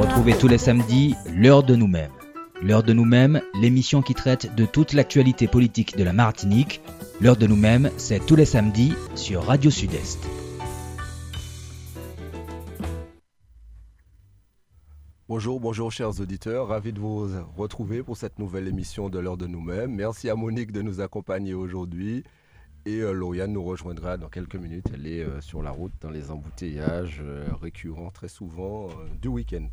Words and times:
Retrouvez 0.00 0.32
tous 0.38 0.48
les 0.48 0.56
samedis 0.56 1.14
l'heure 1.34 1.62
de 1.62 1.76
nous-mêmes. 1.76 2.12
L'heure 2.62 2.82
de 2.82 2.94
nous-mêmes, 2.94 3.42
l'émission 3.60 4.00
qui 4.00 4.14
traite 4.14 4.54
de 4.54 4.64
toute 4.64 4.94
l'actualité 4.94 5.48
politique 5.48 5.94
de 5.94 6.02
la 6.02 6.14
Martinique. 6.14 6.80
L'heure 7.20 7.36
de 7.36 7.46
nous-mêmes, 7.46 7.90
c'est 7.98 8.24
tous 8.24 8.36
les 8.36 8.46
samedis 8.46 8.94
sur 9.14 9.44
Radio 9.44 9.70
Sud-Est. 9.70 10.18
Bonjour, 15.28 15.60
bonjour 15.60 15.92
chers 15.92 16.20
auditeurs, 16.20 16.68
ravi 16.68 16.94
de 16.94 17.00
vous 17.00 17.28
retrouver 17.58 18.02
pour 18.02 18.16
cette 18.16 18.38
nouvelle 18.38 18.66
émission 18.66 19.10
de 19.10 19.18
l'heure 19.18 19.36
de 19.36 19.46
nous-mêmes. 19.46 19.94
Merci 19.94 20.30
à 20.30 20.36
Monique 20.36 20.72
de 20.72 20.80
nous 20.80 21.02
accompagner 21.02 21.52
aujourd'hui. 21.52 22.24
Et 22.86 23.00
euh, 23.00 23.12
Lauriane 23.12 23.52
nous 23.52 23.64
rejoindra 23.64 24.18
dans 24.18 24.28
quelques 24.28 24.56
minutes. 24.56 24.88
Elle 24.92 25.06
est 25.06 25.22
euh, 25.22 25.40
sur 25.40 25.62
la 25.62 25.70
route 25.70 25.92
dans 26.02 26.10
les 26.10 26.30
embouteillages 26.30 27.20
euh, 27.22 27.48
récurrents 27.60 28.10
très 28.10 28.28
souvent 28.28 28.88
du 29.22 29.28
week-end. 29.28 29.66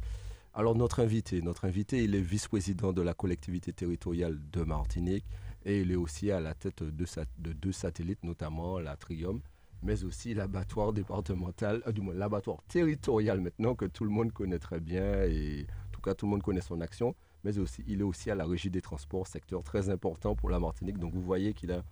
Alors 0.54 0.76
notre 0.76 1.02
invité, 1.02 1.42
notre 1.42 1.66
invité, 1.66 2.04
il 2.04 2.16
est 2.16 2.22
vice-président 2.22 2.94
de 2.94 3.02
la 3.02 3.14
collectivité 3.14 3.74
territoriale 3.74 4.40
de 4.52 4.64
Martinique 4.64 5.26
et 5.66 5.82
il 5.82 5.92
est 5.92 5.96
aussi 5.96 6.32
à 6.32 6.40
la 6.40 6.54
tête 6.54 6.84
de, 6.84 7.06
de 7.40 7.54
deux 7.54 7.72
satellites, 7.72 8.24
notamment 8.24 8.80
la 8.80 8.96
Trium, 8.98 9.42
mais 9.84 10.04
aussi 10.04 10.34
l'abattoir 10.34 10.92
départemental, 10.92 11.84
du 11.94 12.02
moins 12.02 12.14
l'abattoir 12.14 12.62
territorial 12.68 13.40
maintenant 13.40 13.76
que 13.76 13.86
tout 13.86 14.04
le 14.04 14.10
monde 14.10 14.32
connaît 14.34 14.60
très 14.60 14.80
bien 14.80 15.24
et 15.24 15.66
en 15.88 15.92
tout 15.92 16.02
cas 16.02 16.14
tout 16.16 16.26
le 16.26 16.32
monde 16.32 16.44
connaît 16.44 16.62
son 16.62 16.80
action. 16.82 17.16
Mais 17.44 17.58
aussi, 17.58 17.84
il 17.88 18.02
est 18.02 18.04
aussi 18.04 18.30
à 18.30 18.36
la 18.36 18.46
régie 18.46 18.70
des 18.70 18.82
transports, 18.82 19.28
secteur 19.28 19.64
très 19.64 19.90
important 19.90 20.36
pour 20.36 20.50
la 20.50 20.60
Martinique. 20.60 21.00
Donc 21.00 21.14
vous 21.14 21.22
voyez 21.22 21.54
qu'il 21.54 21.72
a 21.72 21.84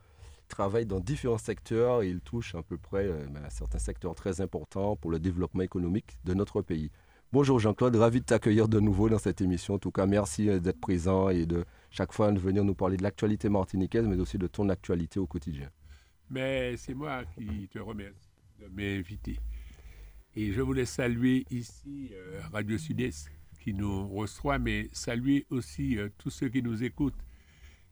travaille 0.49 0.85
dans 0.85 0.99
différents 0.99 1.37
secteurs 1.37 2.01
et 2.03 2.09
il 2.09 2.19
touche 2.19 2.55
à 2.55 2.61
peu 2.61 2.77
près 2.77 3.05
euh, 3.05 3.25
ben, 3.29 3.49
certains 3.49 3.79
secteurs 3.79 4.15
très 4.15 4.41
importants 4.41 4.97
pour 4.97 5.11
le 5.11 5.19
développement 5.19 5.61
économique 5.61 6.17
de 6.25 6.33
notre 6.33 6.61
pays. 6.61 6.91
Bonjour 7.31 7.59
Jean-Claude, 7.59 7.95
ravi 7.95 8.19
de 8.19 8.25
t'accueillir 8.25 8.67
de 8.67 8.79
nouveau 8.79 9.07
dans 9.07 9.19
cette 9.19 9.39
émission. 9.39 9.75
En 9.75 9.79
tout 9.79 9.91
cas, 9.91 10.05
merci 10.05 10.49
euh, 10.49 10.59
d'être 10.59 10.81
présent 10.81 11.29
et 11.29 11.45
de 11.45 11.63
chaque 11.91 12.11
fois 12.11 12.31
de 12.31 12.39
venir 12.39 12.65
nous 12.65 12.73
parler 12.73 12.97
de 12.97 13.03
l'actualité 13.03 13.47
martiniquaise, 13.47 14.05
mais 14.05 14.19
aussi 14.19 14.37
de 14.37 14.47
ton 14.47 14.67
actualité 14.67 15.19
au 15.19 15.27
quotidien. 15.27 15.69
Mais 16.29 16.75
c'est 16.75 16.95
moi 16.95 17.23
qui 17.35 17.67
te 17.69 17.79
remercie 17.79 18.29
de 18.59 18.67
m'inviter. 18.67 19.39
Et 20.35 20.51
je 20.51 20.61
voulais 20.61 20.85
saluer 20.85 21.45
ici 21.51 22.09
euh, 22.11 22.41
Radio 22.51 22.77
Sud-Est 22.77 23.31
qui 23.61 23.73
nous 23.73 24.07
reçoit, 24.07 24.57
mais 24.57 24.89
saluer 24.93 25.45
aussi 25.49 25.97
tous 26.17 26.29
ceux 26.29 26.47
qui 26.47 26.63
nous 26.63 26.81
écoutent 26.81 27.21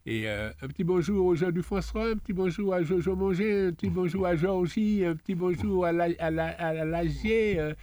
et 0.07 0.23
euh, 0.25 0.49
un 0.61 0.69
petit 0.69 0.85
bonjour 0.85 1.25
aux 1.25 1.35
gens 1.35 1.51
du 1.51 1.61
François, 1.61 2.11
un 2.11 2.15
petit 2.15 2.31
bonjour 2.31 2.73
à 2.73 2.81
Jojo 2.81 3.13
Manger, 3.13 3.67
un 3.67 3.73
petit 3.73 3.89
bonjour 3.89 4.25
à 4.25 4.37
Georgie, 4.37 5.03
un 5.05 5.17
petit 5.17 5.35
bonjour 5.35 5.85
à, 5.85 5.91
la, 5.91 6.07
à, 6.17 6.31
la, 6.31 6.45
à 6.57 7.03
euh, 7.33 7.73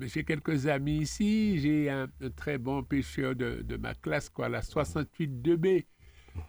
j'ai 0.00 0.24
quelques 0.24 0.66
amis 0.66 0.98
ici. 0.98 1.60
J'ai 1.60 1.88
un, 1.88 2.08
très 2.34 2.58
bon 2.58 2.82
pêcheur 2.82 3.36
de, 3.36 3.62
de, 3.62 3.76
ma 3.76 3.94
classe, 3.94 4.28
quoi, 4.28 4.48
la 4.48 4.60
68 4.60 5.40
2B. 5.40 5.84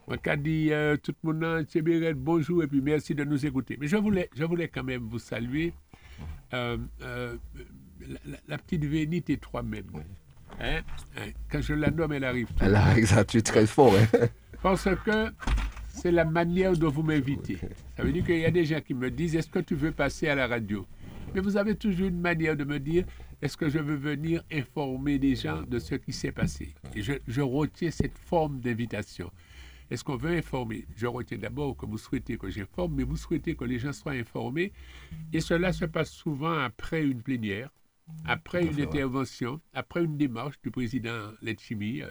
Moi, 0.07 0.17
qui 0.17 0.37
dit 0.39 0.69
euh, 0.71 0.97
tout 0.97 1.13
le 1.23 1.31
monde, 1.31 1.67
bonjour 2.15 2.63
et 2.63 2.67
puis 2.67 2.81
merci 2.81 3.13
de 3.13 3.23
nous 3.23 3.45
écouter. 3.45 3.77
Mais 3.79 3.85
je 3.85 3.97
voulais, 3.97 4.31
je 4.35 4.45
voulais 4.45 4.67
quand 4.67 4.83
même 4.83 5.03
vous 5.03 5.19
saluer. 5.19 5.73
la, 6.51 6.87
petite 8.57 8.83
Vénite 8.83 9.29
et 9.29 9.37
toi-même. 9.37 9.85
Hein? 10.59 10.81
hein? 11.15 11.27
Quand 11.51 11.61
je 11.61 11.75
la 11.75 11.91
nomme, 11.91 12.13
elle 12.13 12.23
arrive. 12.23 12.47
Elle 12.59 12.73
arrive, 12.73 13.25
tu 13.27 13.37
es 13.37 13.41
très 13.41 13.67
fort. 13.67 13.93
Hein? 13.95 14.27
Parce 14.61 14.87
que 15.05 15.31
c'est 15.89 16.11
la 16.11 16.25
manière 16.25 16.73
dont 16.73 16.89
vous 16.89 17.03
m'invitez. 17.03 17.57
Ça 17.95 18.03
veut 18.03 18.11
dire 18.11 18.25
qu'il 18.25 18.39
y 18.39 18.45
a 18.45 18.51
des 18.51 18.65
gens 18.65 18.81
qui 18.81 18.93
me 18.93 19.09
disent 19.09 19.35
Est-ce 19.35 19.49
que 19.49 19.59
tu 19.59 19.75
veux 19.75 19.91
passer 19.91 20.27
à 20.27 20.35
la 20.35 20.47
radio? 20.47 20.85
Mais 21.33 21.41
vous 21.41 21.57
avez 21.57 21.75
toujours 21.75 22.07
une 22.07 22.19
manière 22.19 22.55
de 22.55 22.63
me 22.63 22.79
dire 22.79 23.05
Est-ce 23.41 23.57
que 23.57 23.69
je 23.69 23.79
veux 23.79 23.95
venir 23.95 24.43
informer 24.51 25.17
les 25.17 25.35
gens 25.35 25.61
de 25.63 25.79
ce 25.79 25.95
qui 25.95 26.13
s'est 26.13 26.31
passé? 26.31 26.73
Et 26.95 27.01
je, 27.01 27.41
retiens 27.41 27.91
cette 27.91 28.17
forme 28.17 28.59
d'invitation. 28.59 29.31
Est-ce 29.89 30.03
qu'on 30.03 30.17
veut 30.17 30.37
informer? 30.37 30.85
Je 30.95 31.07
retiens 31.07 31.37
d'abord 31.37 31.77
que 31.77 31.85
vous 31.85 31.97
souhaitez 31.97 32.37
que 32.37 32.49
j'informe, 32.49 32.95
mais 32.95 33.03
vous 33.03 33.17
souhaitez 33.17 33.55
que 33.55 33.63
les 33.63 33.79
gens 33.79 33.93
soient 33.93 34.13
informés. 34.13 34.73
Et 35.33 35.39
cela 35.39 35.71
se 35.71 35.85
passe 35.85 36.11
souvent 36.11 36.59
après 36.59 37.03
une 37.03 37.21
plénière, 37.21 37.69
après 38.25 38.65
une 38.65 38.81
intervention, 38.81 39.61
après 39.73 40.03
une 40.03 40.17
démarche 40.17 40.59
du 40.61 40.71
président 40.71 41.31
Letchimi, 41.41 42.01
euh, 42.01 42.09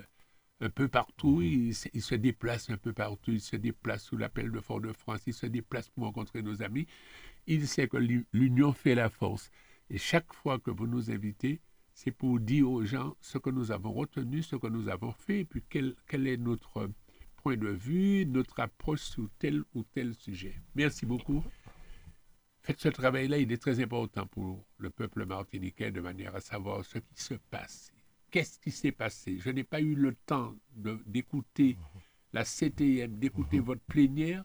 un 0.60 0.70
peu 0.70 0.88
partout. 0.88 1.42
Il, 1.42 1.74
se 1.74 2.14
déplace 2.14 2.70
un 2.70 2.76
peu 2.76 2.92
partout. 2.92 3.32
Il 3.32 3.40
se 3.40 3.56
déplace 3.56 4.04
sous 4.04 4.16
l'appel 4.16 4.50
de 4.50 4.60
Fort-de-France. 4.60 5.22
Il 5.26 5.34
se 5.34 5.46
déplace 5.46 5.88
pour 5.88 6.04
rencontrer 6.04 6.42
nos 6.42 6.62
amis. 6.62 6.86
Il 7.46 7.66
sait 7.68 7.88
que 7.88 7.98
l'union 8.32 8.72
fait 8.72 8.94
la 8.94 9.10
force. 9.10 9.50
Et 9.90 9.98
chaque 9.98 10.32
fois 10.32 10.58
que 10.58 10.70
vous 10.70 10.86
nous 10.86 11.10
invitez, 11.10 11.60
c'est 11.94 12.10
pour 12.10 12.40
dire 12.40 12.70
aux 12.70 12.84
gens 12.84 13.16
ce 13.20 13.38
que 13.38 13.50
nous 13.50 13.70
avons 13.70 13.92
retenu, 13.92 14.42
ce 14.42 14.56
que 14.56 14.66
nous 14.66 14.88
avons 14.88 15.12
fait, 15.12 15.40
et 15.40 15.44
puis 15.44 15.62
quel, 15.68 15.94
quel 16.08 16.26
est 16.26 16.36
notre 16.36 16.90
point 17.36 17.56
de 17.56 17.68
vue, 17.68 18.26
notre 18.26 18.58
approche 18.60 19.02
sur 19.02 19.28
tel 19.38 19.62
ou 19.74 19.84
tel 19.84 20.14
sujet. 20.14 20.60
Merci 20.74 21.06
beaucoup. 21.06 21.42
Faites 22.62 22.80
ce 22.80 22.88
travail-là, 22.88 23.38
il 23.38 23.52
est 23.52 23.62
très 23.62 23.80
important 23.80 24.26
pour 24.26 24.66
le 24.78 24.90
peuple 24.90 25.24
martiniquais 25.24 25.92
de 25.92 26.00
manière 26.00 26.34
à 26.34 26.40
savoir 26.40 26.84
ce 26.84 26.98
qui 26.98 27.22
se 27.22 27.34
passe 27.34 27.92
qu'est-ce 28.36 28.58
qui 28.58 28.70
s'est 28.70 28.92
passé? 28.92 29.38
Je 29.38 29.48
n'ai 29.48 29.64
pas 29.64 29.80
eu 29.80 29.94
le 29.94 30.14
temps 30.26 30.52
d'écouter 31.06 31.78
la 32.34 32.44
CTM, 32.44 33.16
d'écouter 33.16 33.60
votre 33.60 33.80
plénière. 33.80 34.44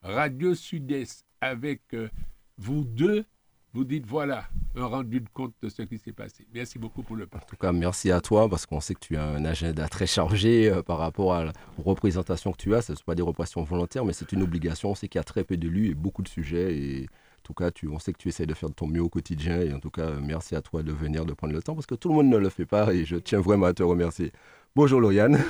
Radio 0.00 0.54
Sud-Est 0.54 1.26
avec 1.38 1.82
euh, 1.92 2.08
vous 2.56 2.84
deux, 2.84 3.26
vous 3.74 3.84
dites 3.84 4.06
voilà, 4.06 4.48
un 4.74 4.86
rendu 4.86 5.20
de 5.20 5.28
compte 5.28 5.52
de 5.60 5.68
ce 5.68 5.82
qui 5.82 5.98
s'est 5.98 6.14
passé. 6.14 6.46
Merci 6.54 6.78
beaucoup 6.78 7.02
pour 7.02 7.16
le 7.16 7.26
partage. 7.26 7.48
En 7.48 7.50
tout 7.50 7.56
cas, 7.56 7.70
merci 7.70 8.10
à 8.10 8.22
toi 8.22 8.48
parce 8.48 8.64
qu'on 8.64 8.80
sait 8.80 8.94
que 8.94 9.00
tu 9.00 9.18
as 9.18 9.26
un 9.26 9.44
agenda 9.44 9.86
très 9.88 10.06
chargé 10.06 10.70
euh, 10.70 10.82
par 10.82 10.96
rapport 10.96 11.34
à, 11.34 11.52
aux 11.76 11.82
représentations 11.82 12.52
que 12.52 12.56
tu 12.56 12.74
as. 12.74 12.80
Ce 12.80 12.92
ne 12.92 12.96
sont 12.96 13.04
pas 13.04 13.14
des 13.14 13.20
représentations 13.20 13.62
volontaires, 13.62 14.06
mais 14.06 14.14
c'est 14.14 14.32
une 14.32 14.42
obligation. 14.42 14.92
On 14.92 14.94
sait 14.94 15.06
qu'il 15.06 15.18
y 15.18 15.20
a 15.20 15.24
très 15.24 15.44
peu 15.44 15.58
d'élus 15.58 15.90
et 15.90 15.94
beaucoup 15.94 16.22
de 16.22 16.28
sujets. 16.28 16.78
Et 16.78 17.08
en 17.38 17.42
tout 17.42 17.54
cas, 17.54 17.70
tu, 17.70 17.88
on 17.88 17.98
sait 17.98 18.12
que 18.12 18.18
tu 18.18 18.28
essaies 18.28 18.46
de 18.46 18.54
faire 18.54 18.68
de 18.68 18.74
ton 18.74 18.86
mieux 18.86 19.00
au 19.00 19.08
quotidien. 19.08 19.60
Et 19.60 19.72
en 19.72 19.80
tout 19.80 19.90
cas, 19.90 20.10
merci 20.22 20.54
à 20.54 20.60
toi 20.60 20.82
de 20.82 20.92
venir, 20.92 21.24
de 21.24 21.32
prendre 21.32 21.54
le 21.54 21.62
temps, 21.62 21.74
parce 21.74 21.86
que 21.86 21.94
tout 21.94 22.08
le 22.08 22.14
monde 22.14 22.28
ne 22.28 22.36
le 22.36 22.48
fait 22.48 22.66
pas. 22.66 22.92
Et 22.92 23.04
je 23.04 23.16
tiens 23.16 23.40
vraiment 23.40 23.66
à 23.66 23.72
te 23.72 23.82
remercier. 23.82 24.32
Bonjour 24.76 25.00
Lauriane. 25.00 25.38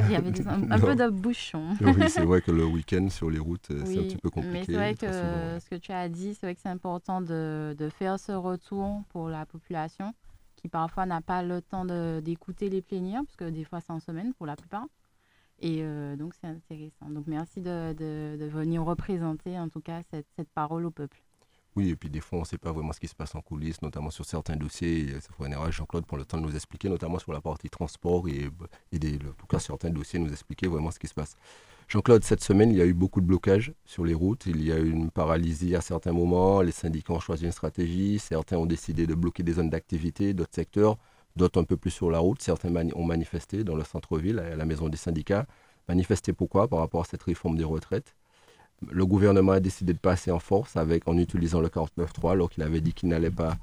Il 0.00 0.10
y 0.10 0.16
avait 0.16 0.28
un, 0.46 0.78
peu 0.78 0.94
de 0.94 1.08
bouchon. 1.08 1.76
oui, 1.80 2.08
c'est 2.08 2.24
vrai 2.24 2.42
que 2.42 2.50
le 2.50 2.64
week-end 2.64 3.08
sur 3.08 3.30
les 3.30 3.38
routes, 3.38 3.66
c'est 3.68 3.98
un 3.98 4.02
petit 4.02 4.16
peu 4.16 4.30
compliqué. 4.30 4.58
Mais 4.58 4.64
c'est 4.64 4.72
vrai 4.72 4.94
que 4.94 5.60
ce 5.60 5.70
que 5.70 5.76
tu 5.76 5.90
as 5.92 6.08
dit, 6.08 6.34
c'est 6.34 6.46
vrai 6.46 6.54
que 6.54 6.60
c'est 6.60 6.68
important 6.68 7.20
de, 7.20 7.74
de, 7.78 7.88
faire 7.88 8.18
ce 8.18 8.32
retour 8.32 9.02
pour 9.08 9.28
la 9.28 9.46
population 9.46 10.12
qui 10.56 10.68
parfois 10.68 11.06
n'a 11.06 11.20
pas 11.20 11.42
le 11.42 11.62
temps 11.62 11.84
d'écouter 12.20 12.68
les 12.68 12.82
plénières, 12.82 13.22
parce 13.24 13.36
que 13.36 13.48
des 13.48 13.64
fois 13.64 13.80
c'est 13.80 13.92
en 13.92 14.00
semaine 14.00 14.34
pour 14.34 14.46
la 14.46 14.56
plupart. 14.56 14.86
Et 15.60 15.80
euh, 15.82 16.16
donc, 16.16 16.32
c'est 16.40 16.46
intéressant. 16.46 17.10
Donc, 17.10 17.26
merci 17.26 17.60
de, 17.60 17.94
venir 18.46 18.82
représenter, 18.82 19.58
en 19.58 19.68
tout 19.68 19.80
cas, 19.80 20.00
cette, 20.10 20.48
parole 20.54 20.86
au 20.86 20.90
peuple. 20.90 21.22
Oui, 21.76 21.90
et 21.90 21.96
puis 21.96 22.10
des 22.10 22.20
fois, 22.20 22.38
on 22.38 22.42
ne 22.42 22.46
sait 22.46 22.58
pas 22.58 22.72
vraiment 22.72 22.92
ce 22.92 22.98
qui 22.98 23.06
se 23.06 23.14
passe 23.14 23.34
en 23.34 23.40
coulisses, 23.40 23.80
notamment 23.80 24.10
sur 24.10 24.24
certains 24.24 24.56
dossiers. 24.56 25.00
Il 25.00 25.70
Jean-Claude 25.70 26.04
prend 26.04 26.16
le 26.16 26.24
temps 26.24 26.38
de 26.38 26.42
nous 26.42 26.56
expliquer, 26.56 26.88
notamment 26.88 27.18
sur 27.18 27.32
la 27.32 27.40
partie 27.40 27.70
transport 27.70 28.26
et, 28.26 28.48
et 28.90 28.98
des, 28.98 29.14
en 29.16 29.32
tout 29.38 29.46
cas, 29.46 29.60
certains 29.60 29.90
dossiers, 29.90 30.18
nous 30.18 30.32
expliquer 30.32 30.66
vraiment 30.66 30.90
ce 30.90 30.98
qui 30.98 31.06
se 31.06 31.14
passe. 31.14 31.36
Jean-Claude, 31.88 32.24
cette 32.24 32.42
semaine, 32.42 32.70
il 32.70 32.78
y 32.78 32.82
a 32.82 32.86
eu 32.86 32.94
beaucoup 32.94 33.20
de 33.20 33.26
blocages 33.26 33.72
sur 33.84 34.04
les 34.04 34.14
routes. 34.14 34.46
Il 34.46 34.64
y 34.64 34.72
a 34.72 34.78
eu 34.78 34.90
une 34.90 35.10
paralysie 35.10 35.76
à 35.76 35.80
certains 35.80 36.12
moments. 36.12 36.60
Les 36.62 36.72
syndicats 36.72 37.12
ont 37.12 37.20
choisi 37.20 37.44
une 37.44 37.52
stratégie. 37.52 38.18
Certains 38.18 38.56
ont 38.56 38.66
décidé 38.66 39.06
de 39.06 39.14
bloquer 39.14 39.42
des 39.42 39.52
zones 39.52 39.70
d'activité, 39.70 40.32
d'autres 40.32 40.54
secteurs 40.54 40.98
d'autres 41.36 41.60
un 41.60 41.64
peu 41.64 41.76
plus 41.76 41.90
sur 41.90 42.10
la 42.10 42.18
route. 42.18 42.42
Certains 42.42 42.74
ont 42.94 43.04
manifesté 43.04 43.64
dans 43.64 43.74
le 43.74 43.84
centre-ville, 43.84 44.38
à 44.38 44.56
la 44.56 44.64
maison 44.64 44.88
des 44.88 44.96
syndicats. 44.96 45.46
Manifesté 45.88 46.32
pourquoi? 46.32 46.68
Par 46.68 46.78
rapport 46.78 47.02
à 47.02 47.04
cette 47.04 47.22
réforme 47.22 47.56
des 47.56 47.64
retraites. 47.64 48.14
Le 48.90 49.04
gouvernement 49.04 49.52
a 49.52 49.60
décidé 49.60 49.92
de 49.92 49.98
passer 49.98 50.30
en 50.30 50.38
force 50.38 50.76
avec, 50.76 51.06
en 51.06 51.18
utilisant 51.18 51.60
le 51.60 51.68
49.3 51.68 52.32
alors 52.32 52.48
qu'il 52.48 52.62
avait 52.62 52.80
dit 52.80 52.94
qu'il 52.94 53.08
n'allait 53.10 53.30
pas 53.30 53.56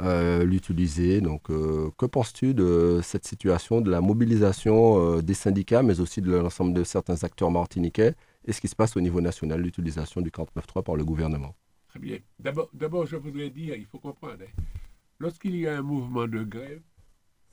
euh, 0.00 0.44
l'utiliser. 0.44 1.20
Donc, 1.20 1.50
euh, 1.50 1.90
que 1.98 2.06
penses-tu 2.06 2.54
de 2.54 3.00
cette 3.02 3.26
situation, 3.26 3.80
de 3.80 3.90
la 3.90 4.00
mobilisation 4.00 5.16
euh, 5.16 5.22
des 5.22 5.34
syndicats, 5.34 5.82
mais 5.82 6.00
aussi 6.00 6.20
de 6.22 6.32
l'ensemble 6.32 6.72
de 6.72 6.84
certains 6.84 7.22
acteurs 7.24 7.50
martiniquais? 7.50 8.14
Et 8.46 8.52
ce 8.52 8.60
qui 8.60 8.68
se 8.68 8.76
passe 8.76 8.96
au 8.96 9.00
niveau 9.00 9.20
national, 9.20 9.60
l'utilisation 9.60 10.20
du 10.20 10.30
49.3 10.30 10.82
par 10.82 10.96
le 10.96 11.04
gouvernement? 11.04 11.54
Très 11.88 11.98
bien. 11.98 12.18
D'abord, 12.38 13.06
je 13.06 13.16
voudrais 13.16 13.50
dire, 13.50 13.74
il 13.76 13.84
faut 13.84 13.98
comprendre, 13.98 14.42
hein, 14.42 14.62
lorsqu'il 15.18 15.56
y 15.56 15.66
a 15.66 15.76
un 15.76 15.82
mouvement 15.82 16.26
de 16.26 16.44
grève, 16.44 16.80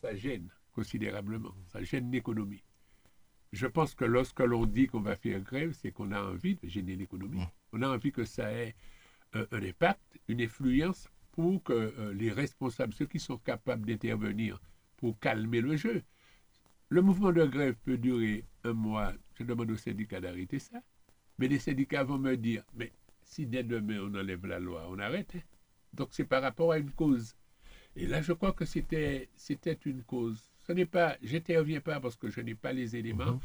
ça 0.02 0.16
gêne 0.16 0.50
considérablement, 0.72 1.56
ça 1.68 1.82
gêne 1.84 2.12
l'économie. 2.12 2.64
Je 3.54 3.66
pense 3.66 3.96
que 3.96 4.06
lorsque 4.06 4.42
l'on 4.42 4.66
dit 4.66 4.88
qu'on 4.88 5.02
va 5.02 5.16
faire 5.16 5.40
grève, 5.42 5.74
c'est 5.74 5.92
qu'on 5.92 6.12
a 6.12 6.22
envie 6.22 6.56
de 6.56 6.68
gêner 6.68 6.96
l'économie. 6.96 7.40
Mmh. 7.40 7.52
On 7.74 7.82
a 7.82 7.90
envie 7.90 8.12
que 8.12 8.26
ça 8.26 8.52
ait 8.52 8.76
un, 9.34 9.46
impact, 9.52 10.20
une 10.28 10.42
influence 10.42 11.10
pour 11.32 11.64
que 11.64 11.74
euh, 11.74 12.14
les 12.14 12.32
responsables, 12.32 12.94
ceux 12.94 13.06
qui 13.06 13.20
sont 13.20 13.38
capables 13.38 13.86
d'intervenir 13.86 14.60
pour 14.98 15.20
calmer 15.20 15.62
le 15.62 15.76
jeu. 15.78 16.04
Le 16.90 17.02
mouvement 17.02 17.32
de 17.32 17.46
grève 17.46 17.76
peut 17.84 17.98
durer 17.98 18.46
un 18.64 18.74
mois. 18.74 19.14
Je 19.36 19.44
demande 19.44 19.72
aux 19.72 19.78
syndicats 19.78 20.22
d'arrêter 20.22 20.60
ça. 20.60 20.82
Mais 21.38 21.48
les 21.48 21.60
syndicats 21.60 22.04
vont 22.04 22.18
me 22.18 22.36
dire, 22.36 22.64
mais 22.74 22.92
si 23.24 23.46
dès 23.46 23.64
demain 23.64 24.00
on 24.02 24.16
enlève 24.16 24.46
la 24.46 24.60
loi, 24.60 24.88
on 24.90 24.98
arrête. 25.00 25.36
Hein. 25.36 25.42
Donc 25.94 26.10
c'est 26.12 26.26
par 26.26 26.42
rapport 26.42 26.72
à 26.72 26.80
une 26.80 26.92
cause. 26.92 27.36
Et 27.98 28.06
là, 28.06 28.22
je 28.22 28.32
crois 28.34 28.54
que 28.54 28.64
c'était 28.66 29.28
c'était 29.36 29.78
une 29.86 30.04
cause. 30.04 30.40
Ce 30.66 30.72
n'est 30.72 30.86
pas, 30.86 31.18
j'interviens 31.24 31.82
pas 31.82 32.00
parce 32.00 32.16
que 32.16 32.30
je 32.30 32.42
n'ai 32.42 32.56
pas 32.56 32.72
les 32.74 32.96
éléments 32.96 33.34
Mhm. 33.34 33.40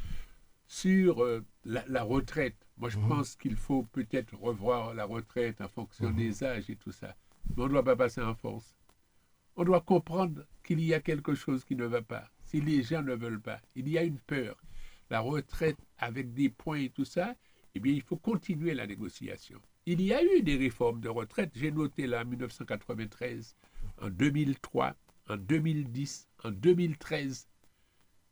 sur 0.67 1.23
euh, 1.25 1.45
la, 1.65 1.85
la 1.89 2.03
retraite. 2.03 2.57
Moi, 2.77 2.89
je 2.91 2.99
Mhm. 2.99 3.09
pense 3.09 3.37
qu'il 3.37 3.57
faut 3.57 3.85
peut-être 3.85 4.35
revoir 4.37 4.95
la 4.95 5.05
retraite 5.05 5.61
en 5.61 5.69
fonction 5.69 6.11
Mhm. 6.11 6.17
des 6.17 6.45
âges 6.45 6.69
et 6.71 6.77
tout 6.77 6.93
ça. 6.93 7.17
Mais 7.57 7.63
on 7.63 7.67
ne 7.67 7.71
doit 7.73 7.85
pas 7.85 7.97
passer 7.97 8.21
en 8.21 8.35
force. 8.35 8.77
On 9.57 9.65
doit 9.65 9.81
comprendre 9.83 10.45
qu'il 10.65 10.81
y 10.81 10.95
a 10.95 11.01
quelque 11.01 11.35
chose 11.35 11.65
qui 11.65 11.77
ne 11.77 11.85
va 11.87 12.03
pas. 12.03 12.31
Si 12.45 12.61
les 12.61 12.83
gens 12.83 13.03
ne 13.03 13.15
veulent 13.15 13.41
pas, 13.41 13.61
il 13.75 13.89
y 13.89 13.97
a 13.99 14.03
une 14.03 14.19
peur. 14.19 14.57
La 15.11 15.21
retraite 15.21 15.79
avec 15.99 16.33
des 16.35 16.49
points 16.51 16.79
et 16.81 16.91
tout 16.91 17.05
ça, 17.05 17.35
eh 17.75 17.81
bien, 17.81 17.93
il 17.93 18.03
faut 18.03 18.17
continuer 18.17 18.75
la 18.75 18.87
négociation. 18.87 19.61
Il 19.87 20.01
y 20.01 20.13
a 20.15 20.23
eu 20.23 20.43
des 20.43 20.57
réformes 20.57 21.01
de 21.01 21.09
retraite. 21.09 21.53
J'ai 21.55 21.71
noté 21.71 22.07
là 22.07 22.23
en 22.23 22.25
1993, 22.27 23.57
en 24.01 24.11
2003, 24.11 24.95
en 25.29 25.37
2010, 25.37 26.29
en 26.45 26.51
2013. 26.51 27.47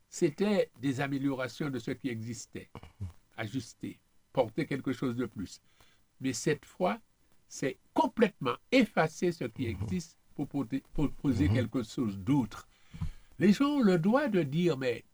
C'était 0.09 0.71
des 0.81 1.01
améliorations 1.01 1.71
de 1.71 1.79
ce 1.79 1.93
qui 1.93 2.09
existait, 2.09 2.69
ajuster, 3.37 3.99
porter 4.33 4.67
quelque 4.67 4.93
chose 4.93 5.15
de 5.17 5.27
plus. 5.27 5.61
Mais 6.21 6.33
cette 6.33 6.65
fois, 6.65 7.01
c'est 7.49 7.79
complètement 7.95 8.57
effacer 8.73 9.33
ce 9.33 9.45
qui 9.45 9.67
existe 9.67 10.17
pour 10.35 10.49
poser, 10.49 10.83
pour 10.95 11.11
poser 11.13 11.49
Mhm. 11.49 11.55
quelque 11.55 11.83
chose 11.83 12.19
d'autre. 12.19 12.69
Les 13.39 13.53
gens 13.53 13.67
ont 13.79 13.83
le 13.83 13.99
droit 13.99 14.29
de 14.29 14.43
dire, 14.43 14.77
mais 14.77 15.05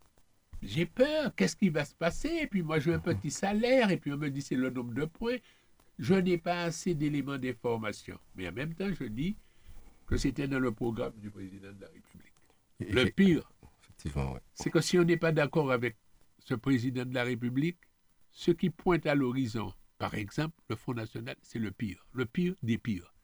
j'ai 0.62 0.86
peur, 0.86 1.34
qu'est-ce 1.34 1.56
qui 1.56 1.68
va 1.68 1.84
se 1.84 1.94
passer? 1.94 2.30
Et 2.42 2.46
puis 2.46 2.62
moi, 2.62 2.78
j'ai 2.78 2.94
un 2.94 2.98
petit 2.98 3.30
salaire, 3.30 3.90
et 3.90 3.98
puis 3.98 4.12
on 4.12 4.16
me 4.16 4.30
dit 4.30 4.42
c'est 4.42 4.54
le 4.56 4.70
nombre 4.70 4.94
de 4.94 5.04
points. 5.04 5.36
Je 5.98 6.14
n'ai 6.14 6.38
pas 6.38 6.62
assez 6.64 6.94
d'éléments 6.94 7.38
d'information. 7.38 8.18
Mais 8.34 8.48
en 8.48 8.52
même 8.52 8.74
temps, 8.74 8.92
je 8.92 9.04
dis 9.04 9.36
que 10.06 10.16
c'était 10.16 10.48
dans 10.48 10.60
le 10.60 10.72
programme 10.72 11.14
du 11.16 11.30
président 11.30 11.72
de 11.72 11.80
la 11.80 11.88
République. 11.88 12.32
Le 12.78 13.10
pire, 13.10 13.50
ouais. 14.04 14.40
c'est 14.54 14.70
que 14.70 14.80
si 14.80 14.98
on 14.98 15.04
n'est 15.04 15.16
pas 15.16 15.32
d'accord 15.32 15.72
avec 15.72 15.96
ce 16.38 16.54
président 16.54 17.04
de 17.04 17.14
la 17.14 17.24
République, 17.24 17.78
ce 18.30 18.50
qui 18.50 18.70
pointe 18.70 19.06
à 19.06 19.14
l'horizon, 19.14 19.72
par 19.98 20.14
exemple, 20.14 20.54
le 20.68 20.76
Front 20.76 20.94
National, 20.94 21.36
c'est 21.42 21.58
le 21.58 21.70
pire, 21.70 22.06
le 22.12 22.26
pire 22.26 22.54
des 22.62 22.78
pires. 22.78 23.14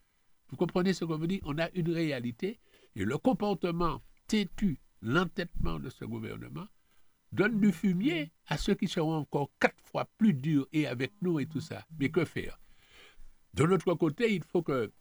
Vous 0.48 0.56
comprenez 0.56 0.92
ce 0.92 1.04
qu'on 1.04 1.18
veut 1.18 1.26
dire? 1.26 1.40
On 1.44 1.58
a 1.58 1.70
une 1.74 1.90
réalité 1.90 2.58
et 2.96 3.04
le 3.04 3.18
comportement 3.18 4.02
têtu, 4.26 4.78
l'entêtement 5.02 5.78
de 5.78 5.90
ce 5.90 6.04
gouvernement 6.04 6.66
donne 7.32 7.60
du 7.60 7.72
fumier 7.72 8.30
à 8.46 8.58
ceux 8.58 8.74
qui 8.74 8.88
seront 8.88 9.16
encore 9.16 9.50
quatre 9.58 9.82
fois 9.82 10.06
plus 10.18 10.34
durs 10.34 10.66
et 10.72 10.86
avec 10.86 11.12
nous 11.22 11.40
et 11.40 11.46
tout 11.46 11.60
ça. 11.60 11.86
Mais 11.98 12.10
que 12.10 12.24
faire? 12.24 12.58
De 13.54 13.64
l'autre 13.64 13.94
côté, 13.94 14.34
il 14.34 14.42
faut 14.42 14.62
que 14.62 14.92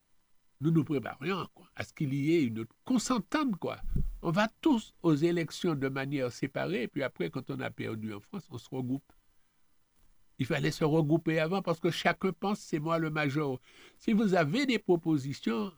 nous 0.61 0.71
nous 0.71 0.83
préparions 0.83 1.47
à 1.75 1.83
ce 1.83 1.91
qu'il 1.93 2.13
y 2.13 2.35
ait 2.35 2.43
une 2.43 2.65
consentante, 2.85 3.55
quoi. 3.57 3.79
On 4.21 4.31
va 4.31 4.47
tous 4.61 4.93
aux 5.01 5.15
élections 5.15 5.73
de 5.73 5.89
manière 5.89 6.31
séparée, 6.31 6.83
et 6.83 6.87
puis 6.87 7.01
après, 7.03 7.31
quand 7.31 7.49
on 7.49 7.59
a 7.59 7.71
perdu 7.71 8.13
en 8.13 8.19
France, 8.19 8.47
on 8.51 8.57
se 8.59 8.69
regroupe. 8.69 9.11
Il 10.37 10.45
fallait 10.45 10.71
se 10.71 10.83
regrouper 10.83 11.39
avant 11.39 11.61
parce 11.61 11.79
que 11.79 11.91
chacun 11.91 12.31
pense 12.31 12.59
c'est 12.59 12.79
moi 12.79 12.97
le 12.97 13.09
major. 13.11 13.59
Si 13.97 14.13
vous 14.13 14.33
avez 14.33 14.65
des 14.65 14.79
propositions, 14.79 15.71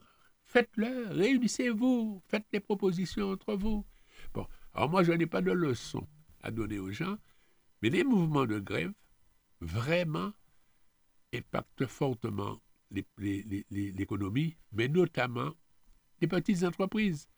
faites-le, 0.46 1.08
réunissez-vous, 1.08 2.22
faites 2.28 2.46
des 2.52 2.60
propositions 2.60 3.32
entre 3.32 3.54
vous. 3.56 3.84
Bon, 4.32 4.46
alors 4.72 4.88
moi 4.88 5.02
je 5.02 5.12
n'ai 5.12 5.26
pas 5.26 5.42
de 5.42 5.52
leçon 5.52 6.06
à 6.42 6.50
donner 6.50 6.78
aux 6.78 6.92
gens, 6.92 7.18
mais 7.82 7.90
les 7.90 8.04
mouvements 8.04 8.46
de 8.46 8.58
grève 8.58 8.92
vraiment 9.60 10.32
impactent 11.34 11.86
fortement 11.86 12.60
l'économie, 12.90 14.56
mais 14.72 14.88
notamment 14.88 15.52
les 16.20 16.28
petites 16.28 16.62
entreprises. 16.64 17.28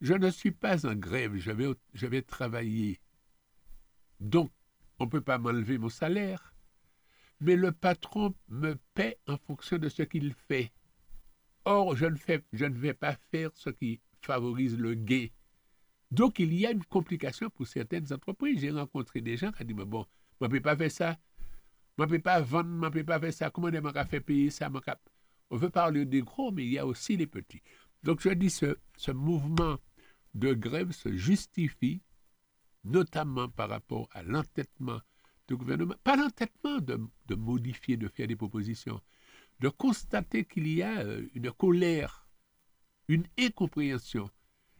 Je 0.00 0.14
ne 0.14 0.30
suis 0.30 0.52
pas 0.52 0.86
en 0.86 0.94
grève, 0.94 1.36
je 1.36 2.06
vais, 2.06 2.22
travailler. 2.22 3.00
Donc, 4.20 4.50
on 4.98 5.04
ne 5.04 5.10
peut 5.10 5.20
pas 5.20 5.38
m'enlever 5.38 5.78
mon 5.78 5.88
salaire. 5.88 6.54
Mais 7.40 7.56
le 7.56 7.72
patron 7.72 8.34
me 8.48 8.74
paie 8.94 9.18
en 9.26 9.36
fonction 9.36 9.78
de 9.78 9.88
ce 9.88 10.02
qu'il 10.02 10.32
fait. 10.32 10.72
Or, 11.64 11.96
je 11.96 12.06
ne, 12.06 12.16
fais, 12.16 12.44
je 12.52 12.64
ne 12.64 12.76
vais 12.76 12.94
pas 12.94 13.16
faire 13.30 13.50
ce 13.54 13.70
qui 13.70 14.00
favorise 14.22 14.76
le 14.76 14.94
gain. 14.94 15.26
Donc, 16.10 16.38
il 16.38 16.54
y 16.54 16.66
a 16.66 16.70
une 16.70 16.84
complication 16.84 17.50
pour 17.50 17.66
certaines 17.66 18.12
entreprises. 18.12 18.60
J'ai 18.60 18.70
rencontré 18.70 19.20
des 19.20 19.36
gens 19.36 19.52
qui 19.52 19.62
ont 19.62 19.66
dit, 19.66 19.74
mais 19.74 19.84
bon, 19.84 20.06
je 20.40 20.46
ne 20.46 20.50
peux 20.50 20.60
pas 20.60 20.76
faire 20.76 20.90
ça. 20.90 21.18
Je 21.98 22.04
ne 22.04 22.08
peux 22.08 22.18
pas 22.20 22.40
vendre, 22.40 22.68
je 22.80 22.86
ne 22.86 22.88
peux 22.90 23.04
pas 23.04 23.18
faire 23.18 23.32
ça. 23.32 23.50
Comment 23.50 23.68
on 23.68 23.80
m'a 23.80 24.04
fait 24.04 24.20
payer 24.20 24.50
ça 24.50 24.70
On 25.50 25.56
veut 25.56 25.70
parler 25.70 26.04
des 26.04 26.22
gros, 26.22 26.52
mais 26.52 26.64
il 26.64 26.72
y 26.72 26.78
a 26.78 26.86
aussi 26.86 27.16
les 27.16 27.26
petits. 27.26 27.62
Donc, 28.04 28.20
je 28.20 28.28
dis, 28.30 28.50
ce, 28.50 28.78
ce 28.96 29.10
mouvement 29.10 29.78
de 30.34 30.54
grève 30.54 30.92
se 30.92 31.16
justifie, 31.16 32.00
notamment 32.84 33.48
par 33.48 33.68
rapport 33.68 34.08
à 34.12 34.22
l'entêtement 34.22 35.00
du 35.48 35.56
gouvernement. 35.56 35.96
Pas 36.04 36.16
l'entêtement 36.16 36.78
de, 36.78 37.00
de 37.26 37.34
modifier, 37.34 37.96
de 37.96 38.06
faire 38.06 38.28
des 38.28 38.36
propositions, 38.36 39.00
de 39.58 39.68
constater 39.68 40.44
qu'il 40.44 40.68
y 40.68 40.82
a 40.82 41.00
euh, 41.00 41.26
une 41.34 41.50
colère, 41.50 42.28
une 43.08 43.26
incompréhension. 43.38 44.30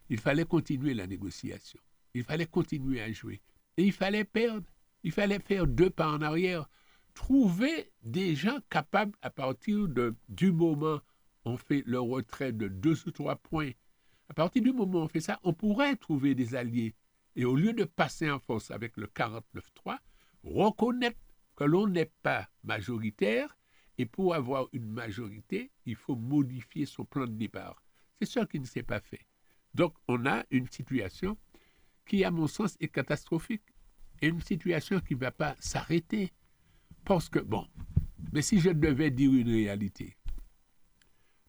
Il 0.09 0.21
fallait 0.21 0.45
continuer 0.45 0.95
la 0.95 1.09
négociation. 1.09 1.81
Il 2.15 2.23
fallait 2.23 2.47
continuer 2.47 3.01
à 3.01 3.11
jouer. 3.11 3.43
Et 3.77 3.85
il 3.85 3.93
fallait 3.93 4.25
perdre. 4.25 4.67
Il 5.03 5.13
fallait 5.13 5.41
faire 5.41 5.67
deux 5.67 5.91
pas 5.91 6.09
en 6.11 6.23
arrière. 6.23 6.69
Trouver 7.19 7.91
des 8.05 8.37
gens 8.37 8.61
capables, 8.71 9.19
à 9.23 9.31
partir 9.31 9.89
du 10.29 10.53
moment 10.53 11.01
où 11.45 11.51
on 11.51 11.57
fait 11.57 11.83
le 11.85 11.99
retrait 11.99 12.53
de 12.53 12.69
deux 12.69 13.09
ou 13.09 13.11
trois 13.11 13.35
points, 13.35 13.73
à 14.29 14.35
partir 14.35 14.63
du 14.63 14.73
moment 14.73 15.01
où 15.01 15.03
on 15.03 15.09
fait 15.09 15.21
ça, 15.21 15.41
on 15.43 15.53
pourrait 15.53 15.97
trouver 15.97 16.37
des 16.37 16.55
alliés. 16.55 16.95
Et 17.35 17.45
au 17.45 17.57
lieu 17.57 17.73
de 17.73 17.83
passer 17.83 18.31
en 18.31 18.39
force 18.39 18.71
avec 18.71 18.97
le 18.97 19.09
49-3, 19.09 19.99
reconnaître 20.45 21.19
que 21.57 21.65
l'on 21.65 21.89
n'est 21.89 22.13
pas 22.23 22.49
majoritaire 22.63 23.59
et 23.99 24.07
pour 24.07 24.33
avoir 24.33 24.69
une 24.73 24.89
majorité, 24.89 25.73
il 25.87 25.97
faut 25.97 26.15
modifier 26.15 26.87
son 26.87 27.05
plan 27.05 27.27
de 27.27 27.33
départ. 27.33 27.83
C'est 28.21 28.29
ça 28.31 28.47
qui 28.47 28.61
ne 28.61 28.65
s'est 28.65 28.85
pas 28.85 29.01
fait. 29.01 29.27
Donc, 29.75 29.93
on 30.07 30.25
a 30.25 30.45
une 30.53 30.71
situation 30.71 31.37
qui, 32.07 32.23
à 32.23 32.31
mon 32.31 32.47
sens, 32.47 32.77
est 32.79 32.89
catastrophique 32.89 33.75
et 34.23 34.29
une 34.29 34.41
situation 34.41 35.01
qui 35.01 35.17
ne 35.17 35.21
va 35.21 35.33
pas 35.33 35.57
s'arrêter. 35.59 36.33
Parce 37.09 37.31
que, 37.31 37.39
bon, 37.39 37.67
mais 38.33 38.43
si 38.43 38.61
je 38.61 38.69
devais 38.69 39.11
dire 39.11 39.33
une 39.33 39.51
réalité, 39.51 40.19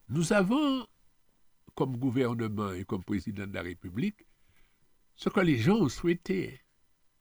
nous 0.08 0.32
avons, 0.32 0.86
comme 1.74 1.98
gouvernement 1.98 2.72
et 2.72 2.86
comme 2.86 3.04
président 3.04 3.46
de 3.46 3.52
la 3.52 3.60
République, 3.60 4.26
ce 5.16 5.28
que 5.28 5.40
les 5.40 5.58
gens 5.58 5.76
ont 5.76 5.90
souhaité. 5.90 6.62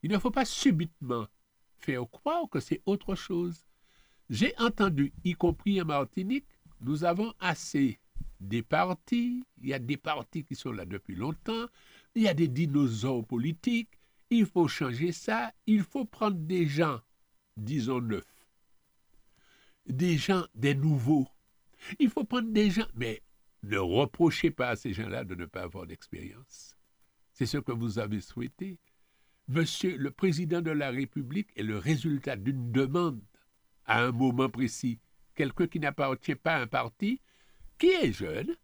Il 0.04 0.12
ne 0.12 0.18
faut 0.18 0.32
pas 0.32 0.46
subitement 0.46 1.28
faire 1.80 2.10
croire 2.10 2.50
que 2.50 2.62
c'est 2.62 2.82
autre 2.86 3.14
chose. 3.14 3.68
J'ai 4.30 4.58
entendu, 4.58 5.12
y 5.26 5.34
compris 5.34 5.82
en 5.82 5.86
Martinique, 5.86 6.48
nous 6.80 7.04
avons 7.04 7.34
assez 7.42 8.00
des 8.40 8.64
partis, 8.64 9.44
il 9.62 9.68
y 9.68 9.74
a 9.74 9.80
des 9.80 9.98
partis 9.98 10.46
qui 10.46 10.56
sont 10.56 10.72
là 10.72 10.86
depuis 10.86 11.16
longtemps, 11.16 11.66
il 12.16 12.22
y 12.22 12.30
a 12.30 12.34
des 12.34 12.48
dinosaures 12.48 13.26
politiques, 13.26 14.00
il 14.30 14.46
faut 14.46 14.70
changer 14.70 15.12
ça, 15.12 15.52
il 15.68 15.84
faut 15.84 16.06
prendre 16.06 16.38
des 16.38 16.66
gens, 16.68 17.02
disons 17.58 18.00
neufs, 18.00 18.24
des 19.88 20.18
gens, 20.18 20.46
des 20.56 20.76
nouveaux. 20.76 21.28
Il 22.00 22.10
faut 22.10 22.24
prendre 22.24 22.52
des 22.52 22.70
gens, 22.72 22.88
mais 22.96 23.22
ne 23.64 23.78
reprochez 23.78 24.52
pas 24.52 24.70
à 24.70 24.76
ces 24.76 24.94
gens-là 24.94 25.24
de 25.24 25.36
ne 25.36 25.46
pas 25.46 25.64
avoir 25.64 25.86
d'expérience. 25.86 26.76
C'est 27.34 27.46
ce 27.46 27.58
que 27.58 27.72
vous 27.72 28.00
avez 28.00 28.22
souhaité. 28.22 28.80
Monsieur 29.48 29.98
le 29.98 30.12
président 30.12 30.62
de 30.62 30.72
la 30.72 30.92
République 30.92 31.50
est 31.56 31.64
le 31.64 31.78
résultat 31.78 32.36
d'une 32.36 32.72
demande 32.72 33.22
à 33.86 34.04
un 34.04 34.12
moment 34.12 34.50
précis. 34.50 35.00
Quelqu'un 35.36 35.68
qui 35.68 35.80
n'appartient 35.80 36.36
pas 36.36 36.56
à 36.56 36.62
un 36.62 36.68
parti, 36.68 37.22
qui 37.80 37.88
est 37.88 38.12
jeune, 38.12 38.56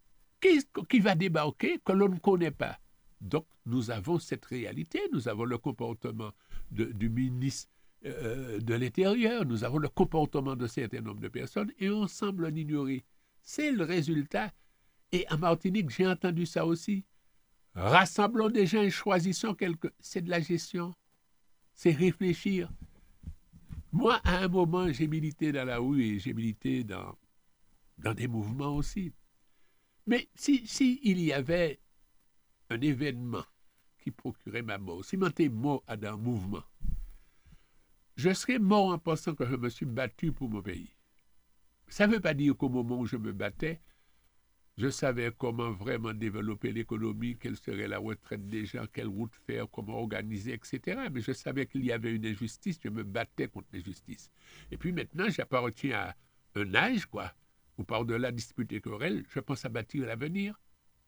qui, 0.89 0.99
va 0.99 1.15
débarquer, 1.15 1.79
que 1.83 1.91
l'on 1.91 2.09
ne 2.09 2.19
connaît 2.19 2.51
pas. 2.51 2.77
Donc, 3.21 3.47
nous 3.65 3.89
avons 3.89 4.19
cette 4.19 4.45
réalité, 4.45 4.99
nous 5.11 5.27
avons 5.27 5.45
le 5.45 5.57
comportement 5.57 6.31
du 6.69 7.09
ministre 7.09 7.71
euh, 8.05 8.59
de 8.59 8.73
l'Intérieur, 8.75 9.45
nous 9.45 9.63
avons 9.63 9.77
le 9.77 9.89
comportement 9.89 10.55
de 10.55 10.67
certain 10.67 11.01
nombre 11.01 11.21
de 11.21 11.27
personnes 11.27 11.71
et 11.79 11.89
on 11.89 12.07
semble 12.07 12.47
l'ignorer. 12.49 13.03
C'est 13.41 13.71
le 13.71 13.83
résultat. 13.83 14.53
Et 15.11 15.25
en 15.31 15.37
Martinique, 15.37 15.89
j'ai 15.89 16.07
entendu 16.07 16.45
ça 16.45 16.65
aussi. 16.65 17.05
Rassemblons 17.73 18.49
des 18.49 18.65
gens 18.65 18.81
et 18.81 18.89
choisissons 18.89 19.53
quelques. 19.53 19.91
C'est 19.99 20.21
de 20.21 20.29
la 20.29 20.39
gestion. 20.39 20.93
C'est 21.73 21.91
réfléchir. 21.91 22.71
Moi, 23.91 24.19
à 24.23 24.39
un 24.39 24.47
moment, 24.47 24.91
j'ai 24.91 25.07
milité 25.07 25.51
dans 25.51 25.65
la 25.65 25.77
rue 25.77 26.03
et 26.03 26.19
j'ai 26.19 26.33
milité 26.33 26.83
dans, 26.83 27.17
dans 27.97 28.13
des 28.13 28.27
mouvements 28.27 28.75
aussi. 28.75 29.13
Mais 30.05 30.29
si, 30.35 30.67
si 30.67 30.99
il 31.03 31.19
y 31.19 31.33
avait 31.33 31.79
un 32.69 32.79
événement 32.81 33.43
qui 33.99 34.11
procurait 34.11 34.61
ma 34.61 34.77
mort, 34.77 35.03
si 35.03 35.17
j'étais 35.19 35.49
mort 35.49 35.83
à 35.87 35.93
un 35.93 36.17
mouvement, 36.17 36.63
je 38.15 38.33
serais 38.33 38.59
mort 38.59 38.87
en 38.87 38.99
pensant 38.99 39.35
que 39.35 39.45
je 39.45 39.55
me 39.55 39.69
suis 39.69 39.85
battu 39.85 40.31
pour 40.31 40.49
mon 40.49 40.61
pays. 40.61 40.95
Ça 41.87 42.07
ne 42.07 42.13
veut 42.13 42.19
pas 42.19 42.33
dire 42.33 42.55
qu'au 42.57 42.69
moment 42.69 42.99
où 42.99 43.05
je 43.05 43.17
me 43.17 43.31
battais, 43.31 43.81
Je 44.77 44.89
savais 44.89 45.31
comment 45.37 45.71
vraiment 45.71 46.13
développer 46.13 46.73
l'économie, 46.73 47.37
quelle 47.37 47.55
serait 47.55 47.87
la 47.87 47.97
retraite 47.97 48.45
des 48.49 48.65
gens, 48.65 48.85
quelle 48.91 49.07
route 49.07 49.33
faire, 49.47 49.69
comment 49.71 49.97
organiser, 49.97 50.51
etc. 50.53 50.99
Mais 51.13 51.21
je 51.21 51.31
savais 51.31 51.65
qu'il 51.65 51.85
y 51.85 51.93
avait 51.93 52.13
une 52.13 52.25
injustice, 52.25 52.77
je 52.83 52.89
me 52.89 53.03
battais 53.03 53.47
contre 53.47 53.69
l'injustice. 53.71 54.29
Et 54.71 54.77
puis 54.77 54.91
maintenant, 54.91 55.29
j'appartiens 55.29 55.97
à 55.97 56.15
un 56.55 56.75
âge, 56.75 57.05
quoi, 57.05 57.33
où 57.77 57.85
par-delà 57.85 58.33
disputer 58.33 58.81
querelle, 58.81 59.23
je 59.29 59.39
pense 59.39 59.63
à 59.63 59.69
bâtir 59.69 60.05
l'avenir. 60.05 60.59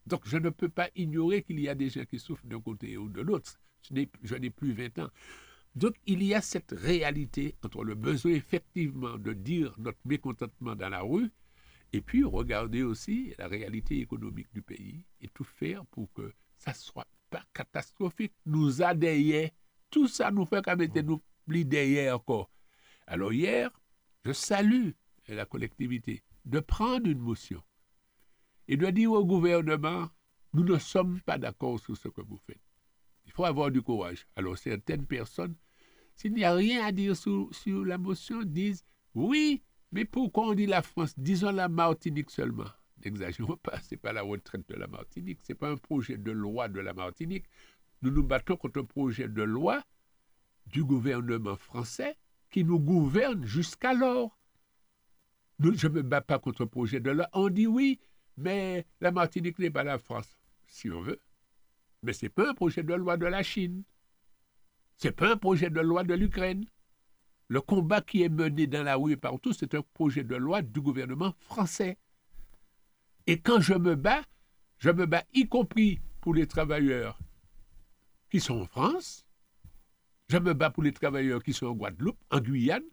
Donc 0.05 0.21
je 0.25 0.37
ne 0.37 0.49
peux 0.49 0.69
pas 0.69 0.89
ignorer 0.95 1.43
qu'il 1.43 1.59
y 1.59 1.67
a 1.67 1.75
des 1.75 1.89
gens 1.89 2.05
qui 2.05 2.19
souffrent 2.19 2.47
d'un 2.47 2.61
côté 2.61 2.95
ou 2.97 3.09
de 3.09 3.19
l'autre. 3.19 3.59
Je 4.23 4.35
n'ai 4.35 4.49
plus 4.49 4.71
20 4.71 4.99
ans. 4.99 5.09
Donc 5.75 5.95
il 6.05 6.23
y 6.23 6.33
a 6.33 6.41
cette 6.41 6.71
réalité 6.71 7.55
entre 7.63 7.83
le 7.83 7.95
besoin 7.95 8.31
effectivement 8.31 9.17
de 9.17 9.33
dire 9.33 9.75
notre 9.77 9.99
mécontentement 10.05 10.75
dans 10.75 10.89
la 10.89 11.01
rue 11.01 11.31
et 11.93 12.01
puis 12.01 12.23
regarder 12.23 12.83
aussi 12.83 13.33
la 13.37 13.47
réalité 13.47 13.99
économique 13.99 14.51
du 14.53 14.61
pays 14.61 15.03
et 15.21 15.27
tout 15.29 15.43
faire 15.43 15.85
pour 15.87 16.11
que 16.13 16.33
ça 16.57 16.73
soit 16.73 17.07
pas 17.29 17.43
catastrophique. 17.53 18.33
Nous 18.45 18.81
adhérer, 18.81 19.53
tout 19.89 20.07
ça 20.07 20.31
nous 20.31 20.45
fait 20.45 20.63
comme 20.63 20.81
était 20.81 21.03
nous 21.03 21.21
derrière 21.47 22.15
encore. 22.15 22.49
Alors 23.05 23.31
hier, 23.31 23.71
je 24.25 24.33
salue 24.33 24.89
la 25.27 25.45
collectivité 25.45 26.23
de 26.45 26.59
prendre 26.59 27.07
une 27.07 27.19
motion 27.19 27.63
et 28.67 28.77
de 28.77 28.89
dire 28.89 29.11
au 29.11 29.25
gouvernement, 29.25 30.09
nous 30.53 30.63
ne 30.63 30.77
sommes 30.77 31.21
pas 31.21 31.37
d'accord 31.37 31.79
sur 31.79 31.95
ce 31.95 32.09
que 32.09 32.21
vous 32.21 32.37
faites. 32.45 32.66
Faut 33.37 33.45
avoir 33.45 33.69
du 33.69 33.83
courage. 33.83 34.25
Alors 34.35 34.57
certaines 34.57 35.05
personnes, 35.05 35.53
s'il 36.15 36.33
n'y 36.33 36.43
a 36.43 36.55
rien 36.55 36.83
à 36.83 36.91
dire 36.91 37.15
sur, 37.15 37.53
sur 37.53 37.85
la 37.85 37.99
motion, 37.99 38.41
disent, 38.41 38.83
oui, 39.13 39.61
mais 39.91 40.05
pourquoi 40.05 40.47
on 40.47 40.53
dit 40.55 40.65
la 40.65 40.81
France? 40.81 41.13
Disons 41.19 41.51
la 41.51 41.69
Martinique 41.69 42.31
seulement. 42.31 42.65
N'exagérons 43.05 43.57
pas, 43.57 43.79
ce 43.79 43.93
n'est 43.93 43.99
pas 43.99 44.11
la 44.11 44.23
retraite 44.23 44.67
de 44.67 44.73
la 44.73 44.87
Martinique, 44.87 45.41
ce 45.43 45.51
n'est 45.51 45.55
pas 45.55 45.69
un 45.69 45.77
projet 45.77 46.17
de 46.17 46.31
loi 46.31 46.67
de 46.67 46.79
la 46.79 46.95
Martinique. 46.95 47.45
Nous 48.01 48.09
nous 48.09 48.23
battons 48.23 48.57
contre 48.57 48.79
un 48.79 48.85
projet 48.85 49.27
de 49.27 49.43
loi 49.43 49.83
du 50.65 50.83
gouvernement 50.83 51.57
français 51.57 52.17
qui 52.49 52.63
nous 52.63 52.79
gouverne 52.79 53.45
jusqu'alors. 53.45 54.35
Je 55.59 55.87
ne 55.87 55.93
me 55.93 56.01
bats 56.01 56.21
pas 56.21 56.39
contre 56.39 56.63
un 56.63 56.67
projet 56.67 56.99
de 56.99 57.11
loi. 57.11 57.29
On 57.33 57.49
dit 57.49 57.67
oui, 57.67 57.99
mais 58.35 58.87
la 58.99 59.11
Martinique 59.11 59.59
n'est 59.59 59.69
pas 59.69 59.83
la 59.83 59.99
France, 59.99 60.39
si 60.65 60.89
on 60.89 61.01
veut. 61.01 61.21
Mais 62.03 62.13
ce 62.13 62.25
n'est 62.25 62.29
pas 62.29 62.49
un 62.49 62.53
projet 62.53 62.83
de 62.83 62.93
loi 62.93 63.17
de 63.17 63.25
la 63.25 63.43
Chine. 63.43 63.83
Ce 64.97 65.07
n'est 65.07 65.13
pas 65.13 65.31
un 65.31 65.37
projet 65.37 65.69
de 65.69 65.79
loi 65.79 66.03
de 66.03 66.13
l'Ukraine. 66.13 66.65
Le 67.47 67.61
combat 67.61 68.01
qui 68.01 68.23
est 68.23 68.29
mené 68.29 68.67
dans 68.67 68.83
la 68.83 68.95
rue 68.95 69.13
et 69.13 69.17
partout, 69.17 69.53
c'est 69.53 69.73
un 69.73 69.81
projet 69.93 70.23
de 70.23 70.35
loi 70.35 70.61
du 70.61 70.81
gouvernement 70.81 71.33
français. 71.39 71.97
Et 73.25 73.39
quand 73.39 73.59
je 73.61 73.73
me 73.73 73.95
bats, 73.95 74.23
je 74.79 74.89
me 74.89 75.05
bats 75.05 75.23
y 75.33 75.47
compris 75.47 75.99
pour 76.21 76.33
les 76.33 76.47
travailleurs 76.47 77.19
qui 78.29 78.39
sont 78.39 78.61
en 78.61 78.65
France, 78.65 79.25
je 80.29 80.37
me 80.37 80.53
bats 80.53 80.69
pour 80.69 80.83
les 80.83 80.91
travailleurs 80.91 81.41
qui 81.41 81.53
sont 81.53 81.67
en 81.67 81.73
Guadeloupe, 81.73 82.19
en 82.31 82.39
Guyane, 82.39 82.83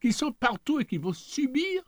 qui 0.00 0.12
sont 0.12 0.32
partout 0.32 0.80
et 0.80 0.86
qui 0.86 0.96
vont 0.96 1.12
subir 1.12 1.82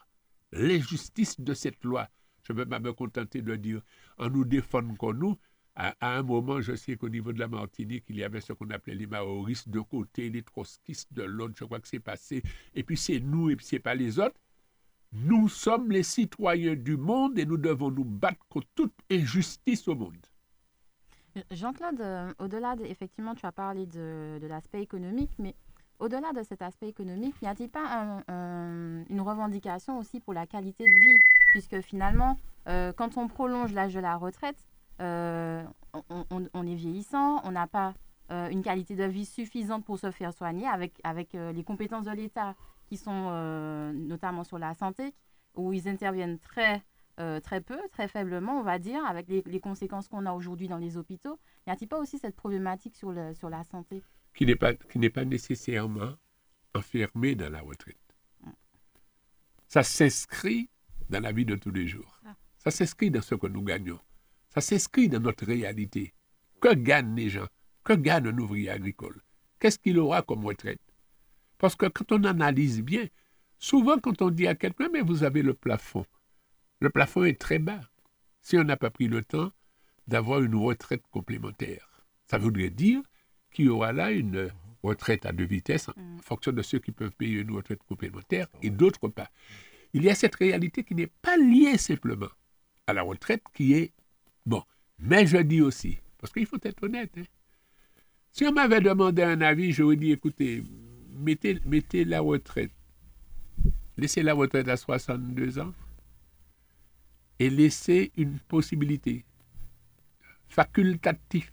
l'injustice 0.52 1.40
de 1.40 1.54
cette 1.54 1.82
loi. 1.84 2.08
Je 2.42 2.52
ne 2.52 2.58
peux 2.58 2.68
pas 2.68 2.80
me 2.80 2.92
contenter 2.92 3.40
de 3.40 3.56
dire 3.56 3.82
en 4.18 4.28
nous 4.28 4.44
défendant 4.44 4.94
comme 4.94 5.18
nous, 5.18 5.38
à, 5.80 6.16
un 6.18 6.22
moment, 6.22 6.60
je 6.60 6.74
sais 6.74 6.96
qu'au 6.96 7.08
niveau 7.08 7.32
de 7.32 7.38
la 7.38 7.48
Martinique, 7.48 8.04
il 8.08 8.16
y 8.16 8.24
avait 8.24 8.40
ce 8.40 8.52
qu'on 8.52 8.68
appelait 8.70 8.94
les 8.94 9.06
maoristes 9.06 9.70
de 9.70 9.80
côté, 9.80 10.28
les 10.28 10.42
trotskistes 10.42 11.12
de 11.12 11.22
l'autre. 11.22 11.54
Je 11.56 11.64
crois 11.64 11.80
que 11.80 11.88
c'est 11.88 12.00
passé. 12.00 12.42
Et 12.74 12.82
puis 12.82 12.98
c'est 12.98 13.20
nous 13.20 13.50
et 13.50 13.56
puis 13.56 13.64
c'est 13.64 13.78
pas 13.78 13.94
les 13.94 14.18
autres. 14.18 14.36
Nous 15.12 15.48
sommes 15.48 15.90
les 15.90 16.02
citoyens 16.02 16.76
du 16.76 16.96
monde 16.96 17.38
et 17.38 17.46
nous 17.46 17.56
devons 17.56 17.90
nous 17.90 18.04
battre 18.04 18.46
contre 18.48 18.68
toute 18.74 18.92
injustice 19.10 19.88
au 19.88 19.94
monde. 19.94 20.26
Jean-Claude, 21.50 22.00
euh, 22.00 22.32
au-delà, 22.38 22.76
de, 22.76 22.84
effectivement, 22.84 23.34
tu 23.34 23.46
as 23.46 23.52
parlé 23.52 23.86
de, 23.86 24.38
l'aspect 24.42 24.82
économique, 24.82 25.30
mais 25.38 25.54
au-delà 25.98 26.32
de 26.32 26.42
cet 26.42 26.60
aspect 26.60 26.88
économique, 26.88 27.40
n'y 27.40 27.48
a-t-il 27.48 27.70
pas 27.70 28.22
une 28.28 29.20
revendication 29.20 29.98
aussi 29.98 30.20
pour 30.20 30.34
la 30.34 30.46
qualité 30.46 30.84
de 30.84 30.94
vie? 30.94 31.18
Puisque 31.52 31.80
finalement, 31.80 32.38
euh, 32.68 32.92
quand 32.92 33.16
on 33.16 33.28
prolonge 33.28 33.72
l'âge 33.72 33.94
de 33.94 34.00
la 34.00 34.16
retraite, 34.16 34.56
euh, 35.00 35.64
on, 36.10 36.66
est 36.66 36.74
vieillissant, 36.74 37.40
on 37.44 37.52
n'a 37.52 37.66
pas 37.66 37.94
euh, 38.30 38.48
une 38.48 38.62
qualité 38.62 38.94
de 38.96 39.04
vie 39.04 39.24
suffisante 39.24 39.84
pour 39.84 39.98
se 39.98 40.10
faire 40.10 40.32
soigner 40.32 40.66
avec, 40.66 41.00
avec 41.04 41.34
euh, 41.34 41.52
les 41.52 41.64
compétences 41.64 42.04
de 42.04 42.12
l'État 42.12 42.54
qui 42.86 42.96
sont 42.96 43.30
notamment 43.92 44.42
sur 44.42 44.58
la 44.58 44.74
santé, 44.74 45.14
où 45.54 45.72
ils 45.72 45.88
interviennent 45.88 46.40
très, 46.40 46.82
très 47.16 47.60
peu, 47.60 47.78
très 47.92 48.08
faiblement, 48.08 48.58
on 48.58 48.64
va 48.64 48.80
dire, 48.80 49.06
avec 49.06 49.28
les, 49.28 49.60
conséquences 49.60 50.08
qu'on 50.08 50.26
a 50.26 50.32
aujourd'hui 50.32 50.66
dans 50.66 50.76
les 50.76 50.96
hôpitaux. 50.96 51.38
N'y 51.68 51.72
a-t-il 51.72 51.86
pas 51.86 52.00
aussi 52.00 52.18
cette 52.18 52.34
problématique 52.34 52.96
sur, 52.96 53.12
le, 53.12 53.32
sur 53.34 53.48
la 53.48 53.62
santé? 53.62 54.02
Qui 54.34 54.44
n'est 54.44 54.56
pas, 54.56 54.74
qui 54.74 55.08
pas 55.08 55.24
nécessairement 55.24 56.14
enfermée 56.74 57.36
dans 57.36 57.50
la 57.52 57.60
retraite. 57.60 57.96
Mm. 58.42 58.50
Ça 59.68 59.84
s'inscrit 59.84 60.68
dans 61.08 61.20
la 61.20 61.30
vie 61.30 61.44
de 61.44 61.54
tous 61.54 61.70
les 61.70 61.86
jours. 61.86 62.20
Ah. 62.26 62.34
Ça 62.58 62.72
s'inscrit 62.72 63.12
dans 63.12 63.22
ce 63.22 63.36
que 63.36 63.46
nous 63.46 63.62
gagnons. 63.62 64.00
Ça 64.52 64.60
s'inscrit 64.60 65.08
dans 65.08 65.20
notre 65.20 65.46
réalité. 65.46 66.14
Que 66.60 66.74
gagnent 66.74 67.14
les 67.14 67.30
gens? 67.30 67.48
Que 67.84 67.94
gagne 67.94 68.28
un 68.28 68.38
ouvrier 68.38 68.70
agricole? 68.70 69.22
Qu'est-ce 69.58 69.78
qu'il 69.78 69.98
aura 69.98 70.22
comme 70.22 70.44
retraite? 70.44 70.80
Parce 71.58 71.76
que 71.76 71.86
quand 71.86 72.12
on 72.12 72.24
analyse 72.24 72.82
bien, 72.82 73.06
souvent 73.58 73.98
quand 73.98 74.22
on 74.22 74.30
dit 74.30 74.46
à 74.46 74.54
quelqu'un, 74.54 74.88
mais 74.92 75.02
vous 75.02 75.24
avez 75.24 75.42
le 75.42 75.54
plafond, 75.54 76.06
le 76.80 76.90
plafond 76.90 77.24
est 77.24 77.40
très 77.40 77.58
bas. 77.58 77.80
Si 78.40 78.56
on 78.56 78.64
n'a 78.64 78.76
pas 78.76 78.90
pris 78.90 79.08
le 79.08 79.22
temps 79.22 79.52
d'avoir 80.08 80.42
une 80.42 80.54
retraite 80.54 81.04
complémentaire, 81.10 82.04
ça 82.26 82.38
voudrait 82.38 82.70
dire 82.70 83.02
qu'il 83.50 83.66
y 83.66 83.68
aura 83.68 83.92
là 83.92 84.10
une 84.10 84.50
retraite 84.82 85.26
à 85.26 85.32
deux 85.32 85.44
vitesses 85.44 85.88
en 85.88 85.92
mm. 85.96 86.20
fonction 86.22 86.52
de 86.52 86.62
ceux 86.62 86.78
qui 86.78 86.92
peuvent 86.92 87.14
payer 87.16 87.40
une 87.40 87.50
retraite 87.50 87.82
complémentaire 87.86 88.48
et 88.62 88.70
d'autres 88.70 89.08
pas. 89.08 89.30
Il 89.92 90.04
y 90.04 90.10
a 90.10 90.14
cette 90.14 90.36
réalité 90.36 90.84
qui 90.84 90.94
n'est 90.94 91.08
pas 91.08 91.36
liée 91.36 91.76
simplement 91.76 92.30
à 92.86 92.92
la 92.92 93.02
retraite, 93.02 93.42
qui 93.54 93.74
est 93.74 93.92
Bon, 94.46 94.62
mais 94.98 95.26
je 95.26 95.38
dis 95.38 95.60
aussi, 95.60 95.98
parce 96.18 96.32
qu'il 96.32 96.46
faut 96.46 96.58
être 96.62 96.82
honnête, 96.82 97.12
hein. 97.18 97.24
si 98.32 98.44
on 98.44 98.52
m'avait 98.52 98.80
demandé 98.80 99.22
un 99.22 99.40
avis, 99.40 99.72
j'aurais 99.72 99.96
dit, 99.96 100.12
écoutez, 100.12 100.64
mettez, 101.10 101.60
mettez 101.64 102.04
la 102.04 102.20
retraite, 102.20 102.72
laissez 103.96 104.22
la 104.22 104.34
retraite 104.34 104.68
à 104.68 104.76
62 104.76 105.58
ans 105.58 105.72
et 107.38 107.50
laissez 107.50 108.12
une 108.16 108.38
possibilité 108.38 109.24
facultative, 110.48 111.50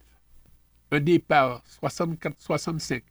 un 0.91 1.00
départ 1.00 1.63
64-65, 1.82 3.03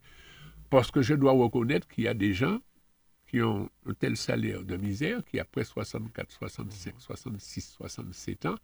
parce 0.69 0.91
que 0.91 1.01
je 1.01 1.15
dois 1.15 1.33
reconnaître 1.33 1.87
qu'il 1.89 2.05
y 2.05 2.09
a 2.09 2.15
des 2.15 2.35
gens 2.35 2.59
qui 3.27 3.43
ont 3.43 3.69
un 3.87 3.95
tel 3.95 4.17
salaire 4.17 4.63
de 4.63 4.77
misère 4.77 5.25
qui, 5.25 5.41
après 5.41 5.65
64, 5.65 6.31
65, 6.31 6.95
66, 6.99 7.75
67 7.77 8.47
ans, 8.47 8.57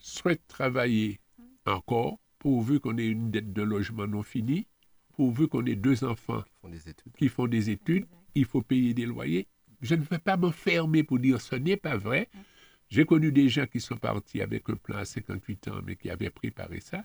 souhaite 0.00 0.46
travailler 0.48 1.20
encore, 1.66 2.18
pourvu 2.38 2.80
qu'on 2.80 2.98
ait 2.98 3.06
une 3.06 3.30
dette 3.30 3.52
de 3.52 3.62
logement 3.62 4.06
non 4.06 4.22
finie, 4.22 4.66
pourvu 5.14 5.48
qu'on 5.48 5.64
ait 5.66 5.76
deux 5.76 6.04
enfants 6.04 6.42
qui 7.16 7.28
font 7.28 7.46
des 7.46 7.70
études, 7.70 8.06
il 8.34 8.44
faut 8.44 8.62
payer 8.62 8.94
des 8.94 9.06
loyers. 9.06 9.46
Je 9.82 9.94
ne 9.94 10.02
vais 10.02 10.18
pas 10.18 10.36
m'enfermer 10.36 11.02
pour 11.02 11.18
dire 11.18 11.40
ce 11.40 11.56
n'est 11.56 11.76
pas 11.76 11.96
vrai. 11.96 12.28
J'ai 12.88 13.04
connu 13.04 13.30
des 13.30 13.48
gens 13.48 13.66
qui 13.66 13.80
sont 13.80 13.96
partis 13.96 14.40
avec 14.42 14.68
un 14.68 14.74
plan 14.74 14.98
à 14.98 15.04
58 15.04 15.68
ans, 15.68 15.80
mais 15.84 15.96
qui 15.96 16.10
avaient 16.10 16.30
préparé 16.30 16.80
ça. 16.80 17.04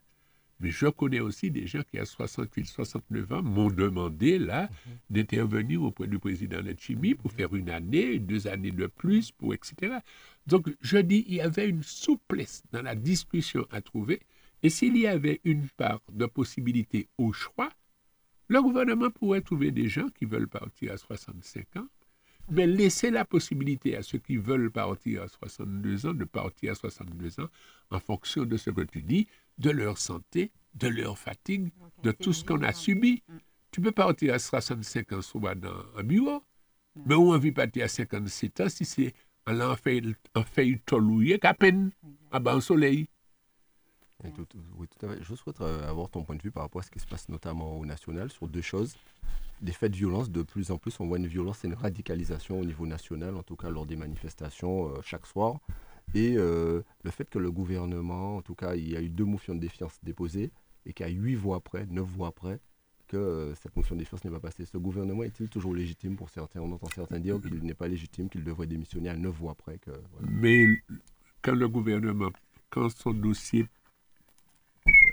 Mais 0.59 0.71
je 0.71 0.88
connais 0.88 1.19
aussi 1.19 1.51
des 1.51 1.67
gens 1.67 1.81
qui, 1.83 2.00
à 2.00 2.05
68, 2.05 2.65
69 2.65 3.31
ans, 3.33 3.43
m'ont 3.43 3.69
demandé, 3.69 4.39
là, 4.39 4.63
mhm. 4.63 4.93
d'intervenir 5.09 5.83
auprès 5.83 6.07
du 6.07 6.17
président 6.17 6.62
Letchimi 6.62 7.13
pour 7.13 7.31
faire 7.31 7.53
une 7.55 7.69
année, 7.69 8.19
deux 8.19 8.47
années 8.47 8.71
de 8.71 8.88
plus, 8.88 9.31
pour 9.31 9.53
etc. 9.53 9.97
Donc, 10.47 10.69
je 10.81 10.97
dis, 10.97 11.25
il 11.27 11.35
y 11.35 11.41
avait 11.41 11.67
une 11.69 11.83
souplesse 11.83 12.63
dans 12.71 12.81
la 12.81 12.95
discussion 12.95 13.65
à 13.71 13.81
trouver. 13.81 14.21
Et 14.63 14.69
s'il 14.69 14.97
y 14.97 15.07
avait 15.07 15.41
une 15.43 15.67
part 15.67 16.01
de 16.12 16.25
possibilité 16.25 17.09
au 17.17 17.33
choix, 17.33 17.69
le 18.47 18.62
gouvernement 18.62 19.09
pourrait 19.09 19.41
trouver 19.41 19.71
des 19.71 19.89
gens 19.89 20.07
qui 20.09 20.25
veulent 20.25 20.47
partir 20.47 20.93
à 20.93 20.97
65 20.97 21.77
ans, 21.77 21.88
mais 22.50 22.67
laisser 22.67 23.09
la 23.09 23.25
possibilité 23.25 23.97
à 23.97 24.03
ceux 24.03 24.19
qui 24.19 24.38
veulent 24.38 24.69
partir 24.69 25.24
à 25.24 25.27
62 25.27 26.05
ans 26.05 26.13
de 26.13 26.25
partir 26.25 26.71
à 26.71 26.75
62 26.75 27.39
ans 27.39 27.50
en 27.89 28.00
fonction 28.00 28.45
de 28.45 28.55
ce 28.55 28.69
que 28.69 28.81
tu 28.81 29.01
dis, 29.01 29.27
de 29.57 29.69
leur 29.69 29.97
santé, 29.97 30.51
de 30.74 30.88
leur 30.88 31.17
fatigue, 31.17 31.71
de 32.03 32.12
tout 32.12 32.33
ce 32.33 32.43
qu'on 32.43 32.62
a 32.62 32.74
subi. 32.74 33.24
Mm. 33.27 33.38
Tu 33.71 33.81
peux 33.81 33.91
partir 33.91 34.33
à 34.33 34.39
65 34.39 35.12
ans 35.13 35.21
soit 35.21 35.55
dans 35.55 35.83
un 35.97 36.03
bureau, 36.03 36.43
mais 37.05 37.15
on 37.15 37.31
envie 37.31 37.51
partir 37.51 37.85
à 37.85 37.88
57 37.88 38.62
ans 38.62 38.69
si 38.69 38.85
c'est 38.85 39.13
en 39.47 39.75
fait, 39.75 40.01
en 40.33 40.43
fait 40.43 40.79
tolouiller 40.85 41.39
qu'à 41.39 41.53
peine 41.53 41.91
à 42.31 42.39
bas 42.39 42.59
soleil. 42.62 43.07
oui, 44.24 44.88
tout 44.88 45.05
à 45.05 45.09
fait. 45.09 45.21
Je 45.21 45.35
souhaite 45.35 45.62
euh, 45.62 45.88
avoir 45.88 46.09
ton 46.09 46.24
point 46.24 46.35
de 46.35 46.41
vue 46.41 46.51
par 46.51 46.63
rapport 46.63 46.81
à 46.81 46.83
ce 46.83 46.89
qui 46.89 47.00
se 47.00 47.05
passe 47.05 47.29
notamment 47.29 47.77
au 47.77 47.85
national 47.85 48.31
sur 48.31 48.47
deux 48.47 48.62
choses. 48.62 48.95
Des 49.62 49.71
faits 49.71 49.91
de 49.91 49.97
violence, 49.97 50.31
de 50.31 50.41
plus 50.41 50.71
en 50.71 50.77
plus, 50.77 51.00
on 51.00 51.07
voit 51.07 51.17
une 51.17 51.27
violence 51.27 51.63
et 51.63 51.67
une 51.67 51.75
radicalisation 51.75 52.59
au 52.59 52.65
niveau 52.65 52.88
national, 52.88 53.35
en 53.35 53.43
tout 53.43 53.55
cas 53.55 53.69
lors 53.69 53.85
des 53.85 53.95
manifestations 53.95 54.89
euh, 54.89 55.01
chaque 55.03 55.27
soir. 55.27 55.59
Et 56.13 56.35
euh, 56.38 56.81
le 57.03 57.12
fait 57.12 57.29
que 57.29 57.39
le 57.39 57.51
gouvernement, 57.51 58.38
en 58.38 58.41
tout 58.41 58.55
cas, 58.55 58.75
il 58.75 58.89
y 58.89 58.95
a 58.95 59.01
eu 59.01 59.09
deux 59.09 59.25
motions 59.25 59.55
de 59.55 59.59
défiance 59.59 60.00
déposées 60.03 60.51
et 60.85 60.93
qu'à 60.93 61.07
huit 61.07 61.35
voix 61.35 61.59
près, 61.62 61.85
neuf 61.88 62.05
voix 62.05 62.31
près, 62.31 62.59
que 63.07 63.17
euh, 63.17 63.55
cette 63.55 63.75
motion 63.75 63.95
de 63.95 64.00
défiance 64.00 64.24
n'est 64.24 64.31
pas 64.31 64.39
passée. 64.39 64.65
Ce 64.65 64.77
gouvernement 64.77 65.24
est-il 65.24 65.50
toujours 65.50 65.75
légitime 65.75 66.15
pour 66.15 66.29
certains? 66.29 66.62
On 66.62 66.71
entend 66.71 66.88
certains 66.93 67.19
dire 67.19 67.39
qu'il 67.41 67.63
n'est 67.63 67.74
pas 67.74 67.88
légitime, 67.88 68.29
qu'il 68.29 68.43
devrait 68.43 68.67
démissionner 68.67 69.09
à 69.09 69.15
neuf 69.15 69.35
voix 69.35 69.55
près. 69.55 69.77
Que, 69.79 69.91
Mais 70.21 70.65
quand 71.41 71.53
le 71.55 71.67
gouvernement, 71.67 72.29
quand 72.69 72.89
son 72.89 73.13
dossier, 73.13 73.67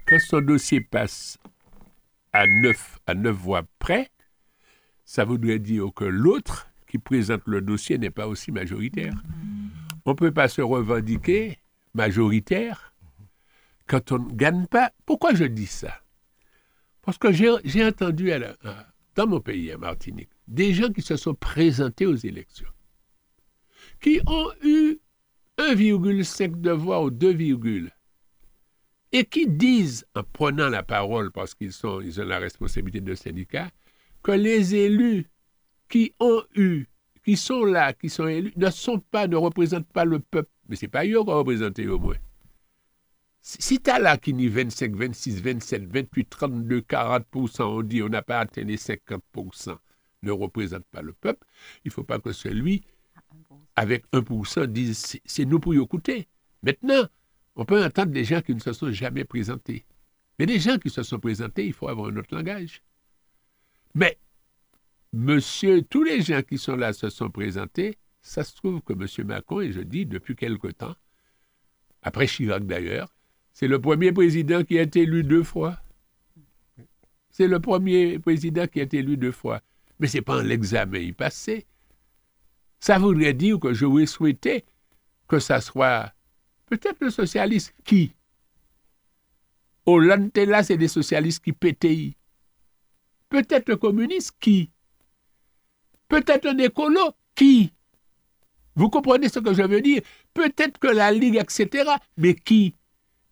quand 0.06 0.20
son 0.20 0.40
dossier 0.40 0.80
passe 0.80 1.38
à 2.32 2.46
neuf, 2.46 2.98
à 3.06 3.14
neuf 3.14 3.36
voix 3.36 3.62
près, 3.78 4.10
ça 5.04 5.24
voudrait 5.24 5.58
dire 5.58 5.86
que 5.94 6.04
l'autre 6.04 6.68
qui 6.86 6.98
présente 6.98 7.42
le 7.46 7.60
dossier 7.60 7.98
n'est 7.98 8.10
pas 8.10 8.26
aussi 8.26 8.52
majoritaire. 8.52 9.14
On 10.04 10.10
ne 10.10 10.16
peut 10.16 10.32
pas 10.32 10.48
se 10.48 10.60
revendiquer 10.60 11.58
majoritaire 11.94 12.94
quand 13.86 14.12
on 14.12 14.18
ne 14.18 14.32
gagne 14.32 14.66
pas. 14.66 14.92
Pourquoi 15.06 15.34
je 15.34 15.44
dis 15.44 15.66
ça? 15.66 16.02
Parce 17.02 17.18
que 17.18 17.32
j'ai 17.32 17.84
entendu 17.84 18.30
dans 19.14 19.26
mon 19.26 19.40
pays, 19.40 19.70
à 19.72 19.78
Martinique, 19.78 20.30
des 20.48 20.72
gens 20.72 20.90
qui 20.92 21.02
se 21.02 21.16
sont 21.16 21.34
présentés 21.34 22.06
aux 22.06 22.16
élections, 22.16 22.70
qui 24.00 24.20
ont 24.26 24.50
eu 24.64 24.98
1,5 25.58 26.60
de 26.60 26.70
voix 26.70 27.02
ou 27.02 27.10
2, 27.10 27.90
et 29.12 29.24
qui 29.26 29.46
disent, 29.46 30.06
en 30.14 30.22
prenant 30.22 30.68
la 30.68 30.82
parole 30.82 31.30
parce 31.30 31.54
qu'ils 31.54 31.72
ils 32.04 32.20
ont 32.20 32.24
la 32.24 32.38
responsabilité 32.38 33.00
de 33.00 33.14
syndicat, 33.14 33.70
que 34.22 34.32
les 34.32 34.74
élus 34.74 35.26
qui 35.88 36.14
ont 36.20 36.42
eu, 36.54 36.86
qui 37.24 37.36
sont 37.36 37.64
là, 37.64 37.92
qui 37.92 38.08
sont 38.08 38.26
élus, 38.26 38.52
ne 38.56 38.70
sont 38.70 38.98
pas, 38.98 39.26
ne 39.26 39.36
représentent 39.36 39.92
pas 39.92 40.04
le 40.04 40.18
peuple. 40.18 40.50
Mais 40.68 40.76
ce 40.76 40.84
n'est 40.84 40.90
pas 40.90 41.04
eux 41.04 41.24
qui 41.24 41.30
représentent 41.30 41.78
au 41.78 41.98
moins. 41.98 42.16
Si 43.40 43.80
tu 43.80 43.90
as 43.90 43.98
là 43.98 44.16
qui 44.16 44.32
dit 44.32 44.48
25, 44.48 44.94
26, 44.94 45.42
27, 45.42 45.86
28, 45.92 46.30
32, 46.30 46.80
40% 46.80 47.62
on 47.62 47.82
dit 47.82 48.02
on 48.02 48.08
n'a 48.08 48.22
pas 48.22 48.38
atteint 48.38 48.62
les 48.62 48.76
50% 48.76 49.76
ne 50.22 50.30
représente 50.30 50.84
pas 50.84 51.02
le 51.02 51.12
peuple, 51.12 51.44
il 51.84 51.88
ne 51.88 51.92
faut 51.92 52.04
pas 52.04 52.20
que 52.20 52.32
celui 52.32 52.84
avec 53.74 54.04
1% 54.12 54.66
dise 54.66 55.18
c'est 55.24 55.44
nous 55.44 55.58
pour 55.58 55.74
y 55.74 55.82
écouter. 55.82 56.28
Maintenant, 56.62 57.08
on 57.56 57.64
peut 57.64 57.84
entendre 57.84 58.12
des 58.12 58.24
gens 58.24 58.40
qui 58.40 58.54
ne 58.54 58.60
se 58.60 58.72
sont 58.72 58.92
jamais 58.92 59.24
présentés. 59.24 59.84
Mais 60.38 60.46
des 60.46 60.60
gens 60.60 60.78
qui 60.78 60.90
se 60.90 61.02
sont 61.02 61.18
présentés, 61.18 61.66
il 61.66 61.72
faut 61.72 61.88
avoir 61.88 62.10
un 62.10 62.16
autre 62.16 62.34
langage. 62.34 62.82
Mais 63.94 64.18
Monsieur, 65.12 65.82
tous 65.82 66.04
les 66.04 66.22
gens 66.22 66.42
qui 66.42 66.56
sont 66.56 66.76
là 66.76 66.92
se 66.92 67.10
sont 67.10 67.30
présentés. 67.30 67.98
Ça 68.22 68.44
se 68.44 68.54
trouve 68.54 68.80
que 68.82 68.92
M. 68.92 69.26
Macron, 69.26 69.60
et 69.60 69.72
je 69.72 69.80
dis 69.80 70.06
depuis 70.06 70.36
quelque 70.36 70.68
temps, 70.68 70.94
après 72.02 72.26
Chirac 72.26 72.64
d'ailleurs, 72.66 73.14
c'est 73.52 73.68
le 73.68 73.80
premier 73.80 74.12
président 74.12 74.64
qui 74.64 74.78
a 74.78 74.82
été 74.82 75.02
élu 75.02 75.22
deux 75.22 75.42
fois. 75.42 75.78
C'est 77.30 77.48
le 77.48 77.60
premier 77.60 78.18
président 78.18 78.66
qui 78.66 78.80
a 78.80 78.84
été 78.84 78.98
élu 78.98 79.16
deux 79.16 79.32
fois. 79.32 79.60
Mais 79.98 80.06
ce 80.06 80.18
n'est 80.18 80.22
pas 80.22 80.38
en 80.38 80.42
l'examen 80.42 81.12
passé. 81.12 81.66
Ça 82.80 82.98
voudrait 82.98 83.34
dire 83.34 83.60
que 83.60 83.72
je 83.72 83.86
voulais 83.86 84.06
souhaiter 84.06 84.64
que 85.28 85.38
ça 85.38 85.60
soit 85.60 86.12
peut-être 86.66 87.00
le 87.00 87.10
socialiste 87.10 87.74
qui. 87.84 88.12
Hollande, 89.86 90.30
là, 90.34 90.62
c'est 90.62 90.76
des 90.76 90.88
socialistes 90.88 91.44
qui 91.44 91.52
PTI. 91.52 92.16
Peut-être 93.28 93.68
le 93.68 93.76
communiste 93.76 94.32
qui. 94.40 94.71
Peut-être 96.12 96.44
un 96.44 96.58
écolo 96.58 97.00
qui? 97.34 97.72
Vous 98.76 98.90
comprenez 98.90 99.30
ce 99.30 99.38
que 99.38 99.54
je 99.54 99.62
veux 99.62 99.80
dire? 99.80 100.02
Peut-être 100.34 100.78
que 100.78 100.88
la 100.88 101.10
Ligue, 101.10 101.36
etc. 101.36 101.90
Mais 102.18 102.34
qui? 102.34 102.76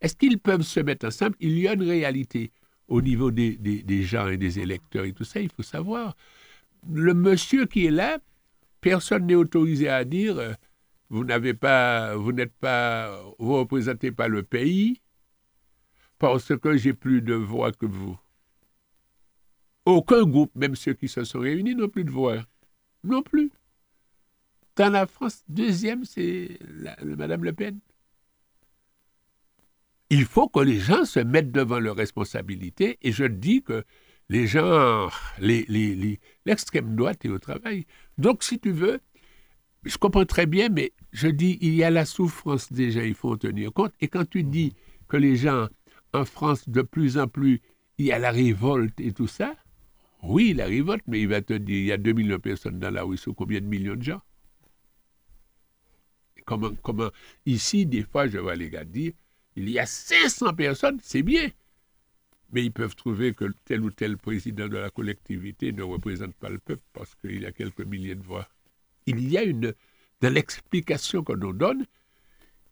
Est-ce 0.01 0.15
qu'ils 0.15 0.39
peuvent 0.39 0.63
se 0.63 0.79
mettre 0.79 1.05
ensemble? 1.05 1.35
Il 1.39 1.59
y 1.59 1.67
a 1.67 1.73
une 1.73 1.83
réalité. 1.83 2.51
Au 2.87 3.03
niveau 3.03 3.29
des, 3.29 3.55
des, 3.55 4.01
gens 4.01 4.27
et 4.29 4.37
des 4.37 4.57
électeurs 4.57 5.05
et 5.05 5.13
tout 5.13 5.23
ça, 5.23 5.39
il 5.39 5.51
faut 5.51 5.61
savoir. 5.61 6.15
Le 6.91 7.13
monsieur 7.13 7.67
qui 7.67 7.85
est 7.85 7.91
là, 7.91 8.17
personne 8.81 9.27
n'est 9.27 9.35
autorisé 9.35 9.87
à 9.87 10.03
dire 10.03 10.39
euh, 10.39 10.53
vous 11.11 11.23
n'avez 11.23 11.53
pas, 11.53 12.15
vous 12.15 12.31
n'êtes 12.31 12.55
pas, 12.55 13.15
vous 13.37 13.57
représentez 13.57 14.11
pas 14.11 14.27
le 14.27 14.41
pays 14.41 15.03
parce 16.17 16.57
que 16.57 16.77
j'ai 16.77 16.93
plus 16.93 17.21
de 17.21 17.35
voix 17.35 17.71
que 17.71 17.85
vous. 17.85 18.17
Aucun 19.85 20.23
groupe, 20.23 20.55
même 20.55 20.75
ceux 20.75 20.93
qui 20.93 21.07
se 21.07 21.23
sont 21.23 21.41
réunis, 21.41 21.75
n'ont 21.75 21.87
plus 21.87 22.05
de 22.05 22.11
voix 22.11 22.43
non 23.03 23.21
plus. 23.21 23.51
Dans 24.75 24.89
la 24.89 25.05
France, 25.05 25.43
deuxième, 25.47 26.05
c'est 26.05 26.57
Madame 27.03 27.43
Le 27.43 27.53
Pen. 27.53 27.79
Il 30.09 30.25
faut 30.25 30.49
que 30.49 30.59
les 30.59 30.79
gens 30.79 31.05
se 31.05 31.19
mettent 31.19 31.51
devant 31.51 31.79
leurs 31.79 31.95
responsabilités 31.95 32.97
et 33.01 33.11
je 33.11 33.25
dis 33.25 33.63
que 33.63 33.83
les 34.29 34.47
gens, 34.47 35.09
l'extrême 35.39 36.87
les, 36.87 36.95
droite 36.95 37.25
est 37.25 37.29
au 37.29 37.39
travail. 37.39 37.85
Donc, 38.17 38.43
si 38.43 38.59
tu 38.59 38.71
veux, 38.71 38.99
je 39.83 39.97
comprends 39.97 40.25
très 40.25 40.45
bien, 40.45 40.69
mais 40.69 40.93
je 41.11 41.27
dis, 41.27 41.57
il 41.61 41.73
y 41.73 41.83
a 41.83 41.89
la 41.89 42.05
souffrance 42.05 42.71
gens, 42.91 43.01
il 43.01 43.13
faut 43.15 43.31
en 43.31 43.37
tenir 43.37 43.73
compte. 43.73 43.93
Et 43.99 44.07
quand 44.07 44.29
tu 44.29 44.43
dis 44.43 44.73
que 45.07 45.17
les 45.17 45.35
gens, 45.35 45.67
en 46.13 46.25
France, 46.25 46.67
de 46.69 46.81
plus 46.81 47.17
en 47.17 47.27
plus, 47.27 47.61
il 47.97 48.05
y 48.05 48.11
a 48.11 48.19
la 48.19 48.31
révolte 48.31 48.99
et 48.99 49.11
tout 49.11 49.27
ça, 49.27 49.55
oui, 50.23 50.53
la 50.53 50.65
révolte, 50.65 51.03
mais 51.07 51.21
il 51.21 51.27
va 51.27 51.41
te 51.41 51.53
dire, 51.53 51.77
il 51.77 51.85
y 51.85 51.91
a 51.91 51.97
2 51.97 52.13
millions 52.13 52.37
de 52.37 52.41
personnes 52.41 52.79
dans 52.79 52.91
la 52.91 53.03
rue, 53.03 53.17
c'est 53.17 53.33
combien 53.33 53.59
de 53.59 53.65
millions 53.65 53.95
de 53.95 54.03
gens? 54.03 54.21
Comment, 56.45 56.71
comment, 56.81 57.09
Ici, 57.45 57.85
des 57.85 58.03
fois, 58.03 58.27
je 58.27 58.37
vois 58.37 58.55
les 58.55 58.69
gars 58.69 58.83
dire, 58.83 59.13
il 59.55 59.69
y 59.69 59.79
a 59.79 59.85
500 59.85 60.53
personnes, 60.53 60.99
c'est 61.01 61.23
bien. 61.23 61.49
Mais 62.51 62.65
ils 62.65 62.71
peuvent 62.71 62.95
trouver 62.95 63.33
que 63.33 63.45
tel 63.65 63.81
ou 63.81 63.91
tel 63.91 64.17
président 64.17 64.67
de 64.67 64.77
la 64.77 64.89
collectivité 64.89 65.71
ne 65.71 65.83
représente 65.83 66.33
pas 66.35 66.49
le 66.49 66.59
peuple 66.59 66.83
parce 66.93 67.15
qu'il 67.15 67.41
y 67.41 67.45
a 67.45 67.51
quelques 67.51 67.85
milliers 67.85 68.15
de 68.15 68.23
voix. 68.23 68.47
Il 69.05 69.27
y 69.29 69.37
a 69.37 69.43
une, 69.43 69.73
dans 70.19 70.33
l'explication 70.33 71.23
qu'on 71.23 71.37
nous 71.37 71.53
donne, 71.53 71.85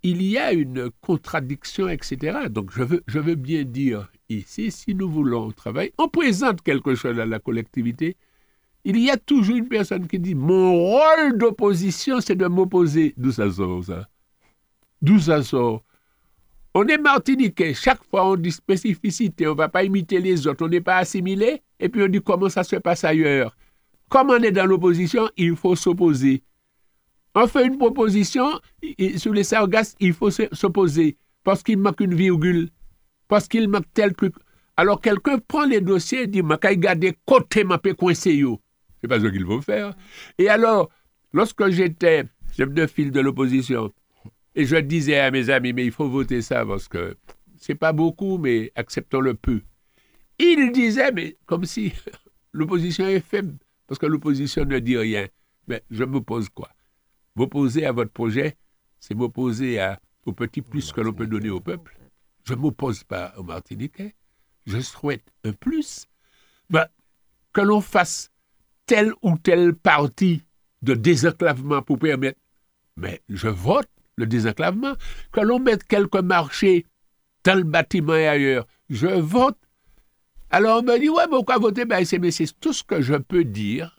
il 0.03 0.21
y 0.21 0.38
a 0.38 0.53
une 0.53 0.89
contradiction, 1.01 1.89
etc. 1.89 2.47
Donc 2.49 2.71
je 2.71 3.19
veux, 3.19 3.35
bien 3.35 3.63
dire 3.63 4.09
ici, 4.29 4.71
si 4.71 4.95
nous 4.95 5.09
voulons 5.09 5.51
travailler, 5.51 5.93
on 5.97 6.07
présente 6.07 6.62
quelque 6.62 6.95
chose 6.95 7.19
à 7.19 7.25
la 7.25 7.39
collectivité. 7.39 8.15
Il 8.85 8.97
y 8.99 9.09
a 9.09 9.17
toujours 9.17 9.57
une 9.57 9.67
personne 9.67 10.07
qui 10.07 10.19
dit 10.19 10.35
Mon 10.35 10.73
rôle 10.73 11.38
d'opposition, 11.38 12.21
c'est 12.21 12.35
de 12.35 12.47
m'opposer. 12.47 13.13
D'où 13.17 13.31
ça 13.31 13.51
sort, 13.51 13.83
ça? 13.83 14.07
D'où 15.01 15.19
ça 15.19 15.43
sort? 15.43 15.83
On 16.73 16.88
est 16.88 16.97
martiniquais, 16.97 17.73
chaque 17.73 18.03
fois 18.05 18.29
on 18.29 18.35
dit 18.35 18.51
spécificité, 18.51 19.47
on 19.47 19.51
ne 19.51 19.57
va 19.57 19.69
pas 19.69 19.83
imiter 19.83 20.19
les 20.19 20.45
autres, 20.45 20.63
on 20.63 20.69
n'est 20.69 20.81
pas 20.81 20.97
assimilé, 20.97 21.63
et 21.79 21.89
puis 21.89 22.03
on 22.03 22.07
dit 22.07 22.21
comment 22.21 22.47
ça 22.47 22.63
se 22.63 22.75
passe 22.75 23.03
ailleurs? 23.03 23.57
Comme 24.07 24.29
on 24.29 24.38
est 24.38 24.51
dans 24.51 24.65
l'opposition, 24.65 25.29
il 25.35 25.55
faut 25.55 25.75
s'opposer. 25.75 26.43
On 27.41 27.47
fait 27.47 27.67
une 27.67 27.78
proposition, 27.78 28.60
sur 29.15 29.34
les 29.34 29.45
sargasses, 29.45 29.95
il 30.02 30.12
faut 30.12 30.30
s'opposer 30.30 31.15
parce 31.45 31.63
qu'il 31.63 31.78
manque 31.78 32.02
une 32.02 32.13
virgule, 32.13 32.69
parce 33.30 33.47
qu'il 33.47 33.69
manque 33.69 33.86
tel 33.93 34.13
truc. 34.13 34.36
Alors 34.75 34.99
quelqu'un 34.99 35.38
prend 35.38 35.63
les 35.63 35.80
dossiers 35.80 36.23
et 36.23 36.28
dit, 36.28 36.41
ma 36.41 36.58
garder 36.58 37.17
côté 37.25 37.63
ma 37.63 37.78
pe 37.78 37.93
coincé. 37.93 38.43
C'est 38.99 39.08
pas 39.08 39.21
ce 39.21 39.28
qu'il 39.28 39.45
faut 39.45 39.62
faire. 39.62 39.93
Et 40.38 40.49
alors, 40.49 40.89
lorsque 41.32 41.69
j'étais 41.69 42.25
chef 42.58 42.73
de 42.73 42.86
file 42.88 43.12
de 43.12 43.21
l'opposition, 43.21 43.93
et 44.54 44.65
je 44.65 44.75
disais 44.75 45.19
à 45.19 45.32
mes 45.32 45.49
amis, 45.49 45.71
mais 45.71 45.86
il 45.86 45.93
faut 45.93 46.10
voter 46.10 46.41
ça 46.41 46.65
parce 46.65 46.89
que 46.89 47.15
c'est 47.56 47.75
pas 47.75 47.93
beaucoup, 47.93 48.38
mais 48.38 48.73
acceptons 48.75 49.21
le 49.21 49.34
peu. 49.34 49.62
Ils 50.39 50.73
disaient, 50.73 51.13
mais 51.13 51.38
comme 51.45 51.63
si 51.63 51.93
l'opposition 52.52 53.08
est 53.08 53.25
faible, 53.25 53.56
parce 53.88 53.97
que 53.97 54.08
l'opposition 54.08 54.65
ne 54.65 54.80
dit 54.80 54.97
rien. 54.97 55.28
Mais 55.69 55.84
je 55.89 56.04
me 56.04 56.19
pose 56.19 56.49
quoi? 56.49 56.67
M'opposer 57.39 57.86
à 57.86 57.93
votre 57.93 58.12
projet, 58.12 58.58
c'est 58.99 59.15
m'opposer 59.15 59.80
au 60.25 60.34
petit 60.34 60.62
plus 60.62 60.91
que 60.91 60.99
l'on 60.99 61.13
peut 61.13 61.25
donner 61.25 61.49
au 61.49 61.62
peuple. 61.62 61.97
Je 62.43 62.54
ne 62.54 62.60
m'oppose 62.60 63.06
pas 63.06 63.34
au 63.38 63.43
Martiniquais. 63.43 64.13
Je 64.65 64.82
souhaite 64.82 65.23
un 65.45 65.54
plus. 65.54 66.06
Ben, 66.69 66.86
que 67.54 67.62
l'on 67.62 67.80
fasse 67.80 68.30
telle 68.86 69.13
ou 69.21 69.38
telle 69.38 69.73
partie 69.73 70.43
de 70.82 70.95
désenclavement 70.95 71.82
pour 71.82 71.97
permettre. 71.97 72.41
Mais 72.97 73.21
je 73.30 73.47
vote 73.47 73.88
le 74.17 74.25
désenclavement. 74.25 74.95
Que 75.32 75.39
l'on 75.39 75.60
mette 75.60 75.86
quelques 75.86 76.17
marchés 76.17 76.86
dans 77.45 77.58
le 77.58 77.63
bâtiment 77.63 78.15
et 78.15 78.28
ailleurs. 78.28 78.67
Je 78.89 79.08
vote. 79.08 79.58
Alors 80.49 80.80
on 80.80 80.84
me 80.84 80.99
dit, 80.99 81.08
ouais, 81.08 81.30
pourquoi 81.30 81.58
voter? 81.58 81.86
Ben, 81.86 82.04
C'est 82.04 82.60
tout 82.60 82.73
ce 82.73 82.84
que 82.84 82.99
je 82.99 83.15
peux 83.15 83.45
dire 83.45 83.95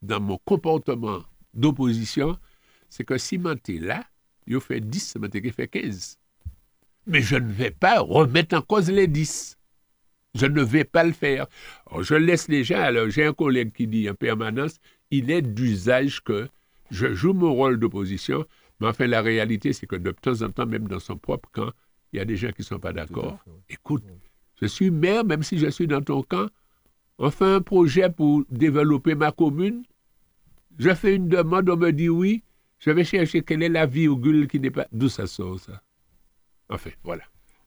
dans 0.00 0.20
mon 0.20 0.38
comportement 0.46 1.22
d'opposition, 1.54 2.38
c'est 2.88 3.04
que 3.04 3.18
si 3.18 3.36
es 3.36 3.72
là, 3.78 4.04
il 4.46 4.60
fait 4.60 4.80
10, 4.80 5.16
il 5.34 5.52
fait 5.52 5.68
15. 5.68 6.18
Mais 7.06 7.20
je 7.20 7.36
ne 7.36 7.50
vais 7.50 7.70
pas 7.70 8.00
remettre 8.00 8.56
en 8.56 8.62
cause 8.62 8.90
les 8.90 9.06
10. 9.06 9.58
Je 10.34 10.46
ne 10.46 10.62
vais 10.62 10.84
pas 10.84 11.04
le 11.04 11.12
faire. 11.12 11.46
je 12.00 12.14
laisse 12.14 12.48
les 12.48 12.64
gens. 12.64 12.80
Alors, 12.80 13.08
j'ai 13.08 13.24
un 13.24 13.32
collègue 13.32 13.72
qui 13.72 13.86
dit 13.86 14.08
en 14.10 14.14
permanence 14.14 14.78
il 15.10 15.30
est 15.30 15.42
d'usage 15.42 16.22
que 16.22 16.48
je 16.90 17.14
joue 17.14 17.32
mon 17.32 17.54
rôle 17.54 17.78
d'opposition, 17.78 18.44
Mais 18.80 18.88
enfin, 18.88 19.06
la 19.06 19.22
réalité, 19.22 19.72
c'est 19.72 19.86
que 19.86 19.96
de 19.96 20.10
temps 20.10 20.42
en 20.42 20.50
temps, 20.50 20.66
même 20.66 20.88
dans 20.88 20.98
son 20.98 21.16
propre 21.16 21.48
camp, 21.52 21.70
il 22.12 22.18
y 22.18 22.20
a 22.20 22.24
des 22.24 22.36
gens 22.36 22.48
qui 22.48 22.62
ne 22.62 22.64
sont 22.64 22.78
pas 22.78 22.92
d'accord. 22.92 23.38
Écoute, 23.68 24.04
je 24.60 24.66
suis 24.66 24.90
maire, 24.90 25.24
même 25.24 25.42
si 25.42 25.58
je 25.58 25.68
suis 25.68 25.86
dans 25.86 26.02
ton 26.02 26.22
camp, 26.22 26.48
on 27.18 27.30
fait 27.30 27.44
un 27.44 27.60
projet 27.60 28.10
pour 28.10 28.44
développer 28.50 29.14
ma 29.14 29.30
commune. 29.30 29.84
Je 30.78 30.94
fais 30.94 31.14
une 31.14 31.28
demande, 31.28 31.68
on 31.70 31.76
me 31.76 31.92
dit 31.92 32.08
oui. 32.08 32.42
Je 32.78 32.90
vais 32.90 33.04
chercher 33.04 33.42
quelle 33.42 33.62
est 33.62 33.68
la 33.68 33.86
virgule 33.86 34.48
qui 34.48 34.60
n'est 34.60 34.70
pas. 34.70 34.86
D'où 34.92 35.08
ça 35.08 35.26
sort, 35.26 35.58
ça 35.58 35.82
Enfin, 36.68 36.90
voilà. 37.02 37.22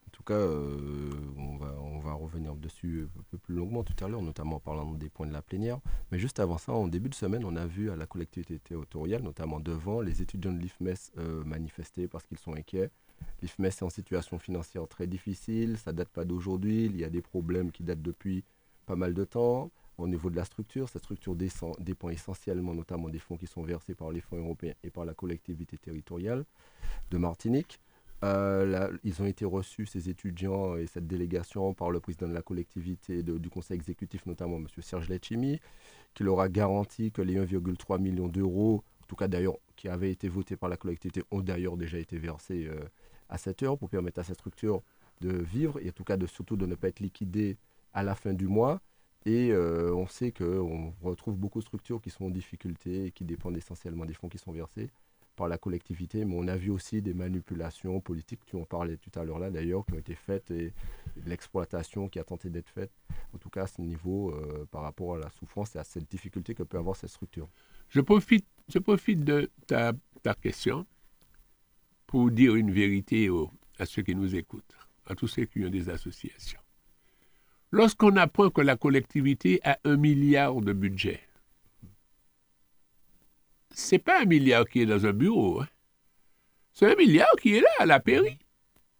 En 0.07 0.09
tout 0.11 0.23
cas, 0.23 0.33
euh, 0.33 1.09
on, 1.37 1.99
va, 1.99 2.13
revenir 2.13 2.55
dessus 2.55 3.07
un 3.17 3.23
peu 3.29 3.37
plus 3.37 3.55
longuement 3.55 3.83
tout 3.83 3.95
à 4.03 4.07
l'heure, 4.07 4.21
notamment 4.21 4.57
en 4.57 4.59
parlant 4.59 4.91
des 4.93 5.09
points 5.09 5.27
de 5.27 5.33
la 5.33 5.41
plénière. 5.41 5.79
Mais 6.11 6.19
juste 6.19 6.39
avant 6.39 6.57
ça, 6.57 6.71
en 6.71 6.87
début 6.87 7.09
de 7.09 7.15
semaine, 7.15 7.45
on 7.45 7.55
a 7.55 7.65
vu 7.65 7.91
à 7.91 7.95
la 7.95 8.05
collectivité 8.05 8.59
territoriale, 8.59 9.21
notamment 9.21 9.59
devant, 9.59 10.01
les 10.01 10.21
étudiants 10.21 10.51
de 10.51 10.59
l'IFMES 10.59 10.95
euh, 11.17 11.43
manifester 11.43 12.07
parce 12.07 12.25
qu'ils 12.25 12.39
sont 12.39 12.53
inquiets. 12.53 12.89
L'IFMES 13.41 13.67
est 13.67 13.83
en 13.83 13.89
situation 13.89 14.39
financière 14.39 14.87
très 14.87 15.07
difficile, 15.07 15.77
ça 15.77 15.93
date 15.93 16.09
pas 16.09 16.25
d'aujourd'hui, 16.25 16.85
il 16.85 16.97
y 16.97 17.03
a 17.03 17.09
des 17.09 17.21
problèmes 17.21 17.71
qui 17.71 17.83
datent 17.83 18.01
depuis 18.01 18.43
pas 18.85 18.95
mal 18.95 19.13
de 19.13 19.23
temps. 19.23 19.71
Au 19.97 20.07
niveau 20.07 20.29
de 20.29 20.35
la 20.35 20.45
structure, 20.45 20.87
cette 20.89 21.03
structure 21.03 21.35
dépend 21.35 22.09
essentiellement 22.09 22.75
notamment 22.75 23.09
des 23.09 23.17
fonds 23.17 23.35
qui 23.35 23.47
sont 23.47 23.63
versés 23.63 23.95
par 23.95 24.11
les 24.11 24.21
fonds 24.21 24.37
européens 24.37 24.75
et 24.83 24.91
par 24.91 25.05
la 25.05 25.15
collectivité 25.15 25.77
territoriale 25.77 26.45
de 27.09 27.17
Martinique. 27.17 27.79
Euh, 28.23 28.95
ils 29.03 29.21
ont 29.21 29.25
été 29.25 29.45
reçus, 29.45 29.85
ces 29.85 30.09
étudiants 30.09 30.75
et 30.75 30.87
cette 30.87 31.07
délégation, 31.07 31.73
par 31.73 31.91
le 31.91 31.99
président 31.99 32.27
de 32.27 32.33
la 32.33 32.41
collectivité 32.41 33.23
du 33.23 33.49
conseil 33.49 33.77
exécutif, 33.77 34.25
notamment 34.25 34.57
M. 34.57 34.67
Serge 34.81 35.09
Letchimi, 35.09 35.59
qui 36.13 36.23
leur 36.23 36.39
a 36.39 36.49
garanti 36.49 37.11
que 37.11 37.21
les 37.21 37.35
1,3 37.35 37.99
million 37.99 38.27
d'euros, 38.27 38.83
en 39.03 39.05
tout 39.07 39.15
cas 39.15 39.27
d'ailleurs 39.27 39.57
qui 39.75 39.87
avaient 39.87 40.11
été 40.11 40.29
votés 40.29 40.57
par 40.57 40.69
la 40.69 40.77
collectivité, 40.77 41.23
ont 41.31 41.41
d'ailleurs 41.41 41.77
déjà 41.77 41.97
été 41.97 42.17
versés 42.17 42.67
euh, 42.67 42.79
à 43.29 43.37
cette 43.37 43.61
heure 43.63 43.77
pour 43.77 43.89
permettre 43.89 44.19
à 44.19 44.23
cette 44.23 44.37
structure 44.37 44.81
de 45.21 45.29
vivre 45.29 45.79
et 45.79 45.89
en 45.89 45.91
tout 45.91 46.03
cas 46.03 46.17
de, 46.17 46.27
surtout 46.27 46.55
de 46.55 46.65
ne 46.65 46.75
pas 46.75 46.87
être 46.89 46.99
liquidée 46.99 47.57
à 47.93 48.03
la 48.03 48.15
fin 48.15 48.33
du 48.33 48.47
mois. 48.47 48.81
Et 49.27 49.51
euh, 49.51 49.93
on 49.93 50.07
sait 50.07 50.31
qu'on 50.31 50.93
retrouve 51.01 51.35
beaucoup 51.35 51.59
de 51.59 51.65
structures 51.65 51.99
qui 51.99 52.09
sont 52.09 52.27
en 52.27 52.29
difficulté 52.29 53.07
et 53.07 53.11
qui 53.11 53.25
dépendent 53.25 53.57
essentiellement 53.57 54.05
des 54.05 54.13
fonds 54.13 54.29
qui 54.29 54.37
sont 54.37 54.53
versés 54.53 54.89
par 55.35 55.49
la 55.49 55.57
collectivité, 55.57 56.23
mais 56.23 56.33
on 56.37 56.47
a 56.47 56.55
vu 56.55 56.69
aussi 56.69 57.01
des 57.01 57.13
manipulations 57.13 57.99
politiques, 57.99 58.39
tu 58.45 58.55
en 58.55 58.63
parlais 58.63 58.95
tout 58.95 59.11
à 59.19 59.25
l'heure 59.25 59.37
là 59.37 59.51
d'ailleurs, 59.51 59.85
qui 59.85 59.95
ont 59.95 59.99
été 59.99 60.15
faites 60.15 60.49
et, 60.49 60.73
l'exploitation 61.25 62.07
qui 62.07 62.19
a 62.19 62.23
tenté 62.23 62.49
d'être 62.49 62.69
faite, 62.69 62.91
en 63.33 63.37
tout 63.37 63.49
cas 63.49 63.63
à 63.63 63.67
ce 63.67 63.81
niveau, 63.81 64.31
euh, 64.31 64.65
par 64.71 64.83
rapport 64.83 65.15
à 65.15 65.17
la 65.17 65.29
souffrance 65.31 65.75
et 65.75 65.79
à 65.79 65.83
cette 65.83 66.09
difficulté 66.09 66.55
que 66.55 66.63
peut 66.63 66.77
avoir 66.77 66.95
cette 66.95 67.09
structure. 67.09 67.49
Je 67.89 67.99
profite, 67.99 68.45
je 68.69 68.79
profite 68.79 69.25
de 69.25 69.51
ta, 69.67 69.91
ta 70.23 70.35
question 70.35 70.85
pour 72.05 72.31
dire 72.31 72.55
une 72.55 72.71
vérité 72.71 73.29
à 73.77 73.85
ceux 73.85 74.03
qui 74.03 74.15
nous 74.15 74.35
écoutent, 74.35 74.77
à 75.05 75.15
tous 75.15 75.27
ceux 75.27 75.43
qui 75.43 75.65
ont 75.65 75.69
des 75.69 75.89
associations. 75.89 76.61
Lorsqu'on 77.71 78.15
apprend 78.15 78.49
que 78.49 78.61
la 78.61 78.77
collectivité 78.77 79.59
a 79.63 79.77
un 79.83 79.97
milliard 79.97 80.55
de 80.61 80.73
budget, 80.73 81.19
c'est 83.71 83.99
pas 83.99 84.21
un 84.21 84.25
milliard 84.25 84.65
qui 84.65 84.81
est 84.81 84.85
dans 84.85 85.05
un 85.05 85.13
bureau. 85.13 85.61
Hein. 85.61 85.67
C'est 86.73 86.91
un 86.91 86.95
milliard 86.95 87.35
qui 87.41 87.55
est 87.55 87.61
là, 87.61 87.69
à 87.79 87.85
la 87.85 87.99
pairie. 87.99 88.39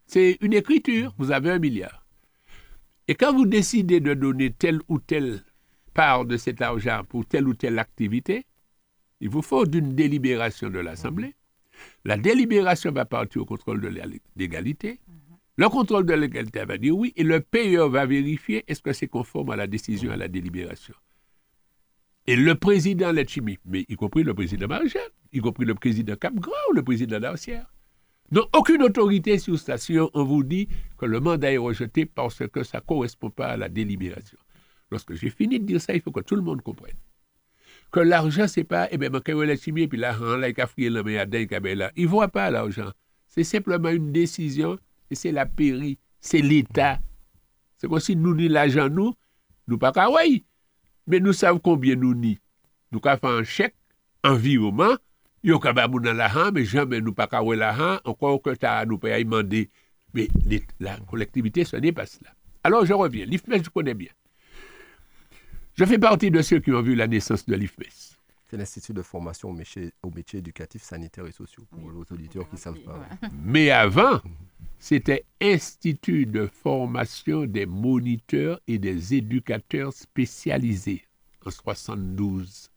C'est 0.06 0.38
une 0.42 0.54
écriture. 0.54 1.14
Vous 1.18 1.32
avez 1.32 1.52
un 1.52 1.60
milliard. 1.60 2.06
Et 3.08 3.16
quand 3.16 3.34
vous 3.34 3.46
décidez 3.46 4.00
de 4.00 4.14
donner 4.14 4.52
telle 4.52 4.80
ou 4.90 5.00
telle 5.00 5.44
part 5.94 6.26
de 6.26 6.38
cet 6.38 6.62
argent 6.62 7.04
pour 7.08 7.26
telle 7.26 7.48
ou 7.48 7.54
telle 7.54 7.80
activité, 7.80 8.46
il 9.22 9.30
vous 9.30 9.42
faut 9.42 9.66
d'une 9.66 9.96
délibération 9.96 10.70
de 10.70 10.80
l'Assemblée. 10.80 11.36
La 12.06 12.18
délibération 12.18 12.92
va 12.92 13.06
partir 13.06 13.44
au 13.44 13.46
contrôle 13.46 13.82
de 13.82 13.92
l'égalité. 14.36 15.00
Le 15.58 15.70
contrôle 15.70 16.06
de 16.06 16.14
l'égalité 16.14 16.64
va 16.66 16.78
dire 16.78 16.96
oui, 16.96 17.14
et 17.16 17.24
le 17.24 17.40
payeur 17.40 17.90
va 17.90 18.06
vérifier 18.06 18.64
est-ce 18.68 18.82
que 18.82 18.94
c'est 18.94 19.08
conforme 19.08 19.50
à 19.50 19.56
la 19.56 19.68
décision, 19.68 20.12
à 20.12 20.18
la 20.18 20.28
délibération. 20.28 20.94
Et 22.28 22.36
le 22.36 22.56
président 22.56 23.12
Letchimi, 23.12 23.58
mais 23.66 23.86
y 23.88 23.96
compris 23.96 24.24
le 24.24 24.34
président 24.34 24.68
Marchal, 24.68 25.10
y 25.32 25.40
compris 25.40 25.66
le 25.66 25.74
président 25.74 26.16
Capgras 26.16 26.52
ou 26.70 26.74
le 26.74 26.84
président 26.84 27.20
d'Arcière, 27.20 27.66
n'ont 28.32 28.48
aucune 28.54 28.84
autorité 28.84 29.40
sur 29.40 29.58
station. 29.58 30.12
On 30.14 30.26
vous 30.26 30.44
dit 30.44 30.68
que 30.98 31.06
le 31.06 31.20
mandat 31.20 31.54
est 31.54 31.58
rejeté 31.58 32.06
parce 32.06 32.46
que 32.48 32.64
ça 32.64 32.80
ne 32.80 32.84
correspond 32.84 33.30
pas 33.30 33.48
à 33.48 33.58
la 33.58 33.70
délibération. 33.70 34.38
Lorsque 34.92 35.14
j'ai 35.16 35.30
fini 35.30 35.60
de 35.60 35.66
dire 35.66 35.82
ça, 35.82 35.94
il 35.96 36.02
faut 36.02 36.12
que 36.12 36.20
tout 36.20 36.36
le 36.36 36.42
monde 36.42 36.62
comprenne 36.62 36.96
que 37.92 38.00
l'argent, 38.00 38.48
c'est 38.48 38.64
pas, 38.64 38.88
eh 38.92 38.98
bien, 38.98 39.10
et 39.10 39.88
puis 39.88 39.98
l'argent, 39.98 40.38
là, 40.38 40.50
il 40.50 40.56
là, 40.56 41.92
il 41.96 42.04
ne 42.04 42.08
voit 42.08 42.28
pas 42.28 42.50
l'argent. 42.52 42.92
C'est 43.28 43.44
simplement 43.44 43.90
une 43.90 44.12
décision, 44.12 44.78
et 45.10 45.16
c'est 45.16 45.32
la 45.32 45.46
pairie, 45.46 45.98
c'est 46.20 46.42
l'État. 46.42 47.00
C'est 47.78 47.88
comme 47.88 48.00
si 48.00 48.16
nous 48.16 48.36
ni 48.36 48.48
l'argent, 48.48 48.90
nous, 48.90 49.14
nous 49.68 49.78
pas 49.78 49.92
qu'à 49.92 50.08
mais 51.08 51.20
nous 51.20 51.34
savons 51.34 51.60
combien 51.60 51.96
nous 51.96 52.14
ni. 52.14 52.40
Nous 52.92 53.00
avons 53.04 53.20
fait 53.20 53.40
un 53.40 53.44
chèque, 53.44 53.76
environnement, 54.24 54.96
nous 55.44 55.60
avons 55.64 56.02
fait 56.02 56.14
l'argent, 56.14 56.52
mais 56.54 56.66
jamais 56.66 57.02
nous 57.02 57.14
pas 57.14 57.28
qu'à 57.28 57.42
l'argent, 57.42 58.00
encore 58.04 58.42
que 58.42 58.56
ça 58.60 58.86
nous 58.86 58.98
pas 58.98 59.18
demander. 59.24 59.70
Mais 60.14 60.28
la 60.80 60.98
collectivité, 60.98 61.64
ce 61.64 61.78
n'est 61.78 61.92
pas 61.92 62.06
cela. 62.06 62.32
Alors 62.64 62.86
je 62.86 62.94
reviens. 62.94 63.26
L'IFMES, 63.26 63.64
je 63.64 63.70
connais 63.70 63.94
bien. 63.94 64.10
Je 65.76 65.86
fais 65.86 66.00
partie 66.00 66.32
de 66.32 66.42
ceux 66.42 66.60
qui 66.60 66.72
ont 66.72 66.82
vu 66.82 66.96
la 66.96 67.08
naissance 67.08 67.46
de 67.46 67.56
l'IFMES. 67.56 68.17
C'est 68.50 68.58
l'Institut 68.58 68.94
de 68.94 69.02
formation 69.02 69.50
aux 69.50 69.54
métiers, 69.54 69.92
éducatifs, 70.40 70.84
sanitaires 70.84 71.28
et 71.28 71.34
sociaux, 71.34 71.66
pour 71.70 71.92
les 71.92 71.98
auditeurs 72.12 72.48
qui 72.48 72.56
ne 72.56 72.60
savent 72.60 72.80
pas. 72.80 73.06
Mais 73.44 73.72
avant, 73.72 74.22
c'était 74.80 75.26
Institut 75.42 76.26
de 76.26 76.48
formation 76.48 77.46
des 77.46 77.66
moniteurs 77.66 78.60
et 78.68 78.80
des 78.80 79.16
éducateurs 79.16 79.92
spécialisés 79.92 81.04
en 81.46 81.52
72. 81.52 82.72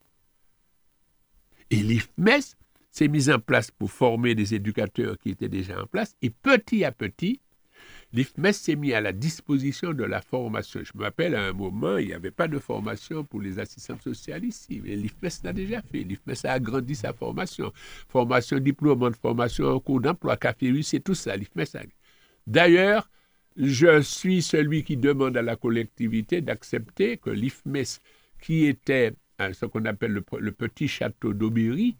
Et 1.70 1.76
l'IFMES 1.76 2.56
s'est 2.90 3.08
mis 3.08 3.30
en 3.30 3.38
place 3.38 3.70
pour 3.70 3.92
former 3.92 4.34
des 4.34 4.54
éducateurs 4.54 5.16
qui 5.18 5.30
étaient 5.30 5.48
déjà 5.48 5.80
en 5.80 5.86
place. 5.86 6.16
Et 6.20 6.30
petit 6.30 6.84
à 6.84 6.90
petit, 6.90 7.40
l'IFMES 8.12 8.52
s'est 8.52 8.76
mis 8.76 8.92
à 8.92 9.00
la 9.00 9.12
disposition 9.12 9.92
de 9.92 10.04
la 10.04 10.20
formation. 10.20 10.80
Je 10.82 10.96
me 10.96 11.04
rappelle, 11.04 11.34
à 11.34 11.44
un 11.46 11.52
moment, 11.52 11.96
il 11.98 12.08
n'y 12.08 12.12
avait 12.12 12.30
pas 12.30 12.48
de 12.48 12.58
formation 12.58 13.24
pour 13.24 13.40
les 13.40 13.58
assistants 13.58 13.98
sociales 13.98 14.44
ici. 14.44 14.80
Mais 14.82 14.96
l'IFMES 14.96 15.30
l'a 15.44 15.52
déjà 15.52 15.82
fait. 15.82 16.02
L'IFMES 16.02 16.44
a 16.44 16.52
agrandi 16.52 16.94
sa 16.94 17.12
formation. 17.12 17.72
Formation 18.08 18.58
diplôme 18.58 19.12
formation 19.14 19.66
en 19.68 19.80
cours 19.80 20.00
d'emploi, 20.00 20.36
café 20.36 20.82
c'est 20.82 21.00
tout 21.00 21.14
ça. 21.14 21.36
L'IFMES 21.36 21.76
a... 21.76 21.82
D'ailleurs, 22.46 23.08
je 23.56 24.00
suis 24.00 24.42
celui 24.42 24.84
qui 24.84 24.96
demande 24.96 25.36
à 25.36 25.42
la 25.42 25.56
collectivité 25.56 26.40
d'accepter 26.40 27.16
que 27.16 27.30
l'IFMES, 27.30 27.98
qui 28.40 28.66
était 28.66 29.12
ce 29.52 29.66
qu'on 29.66 29.84
appelle 29.84 30.12
le, 30.12 30.52
petit 30.52 30.88
château 30.88 31.32
d'Aubéry, 31.32 31.96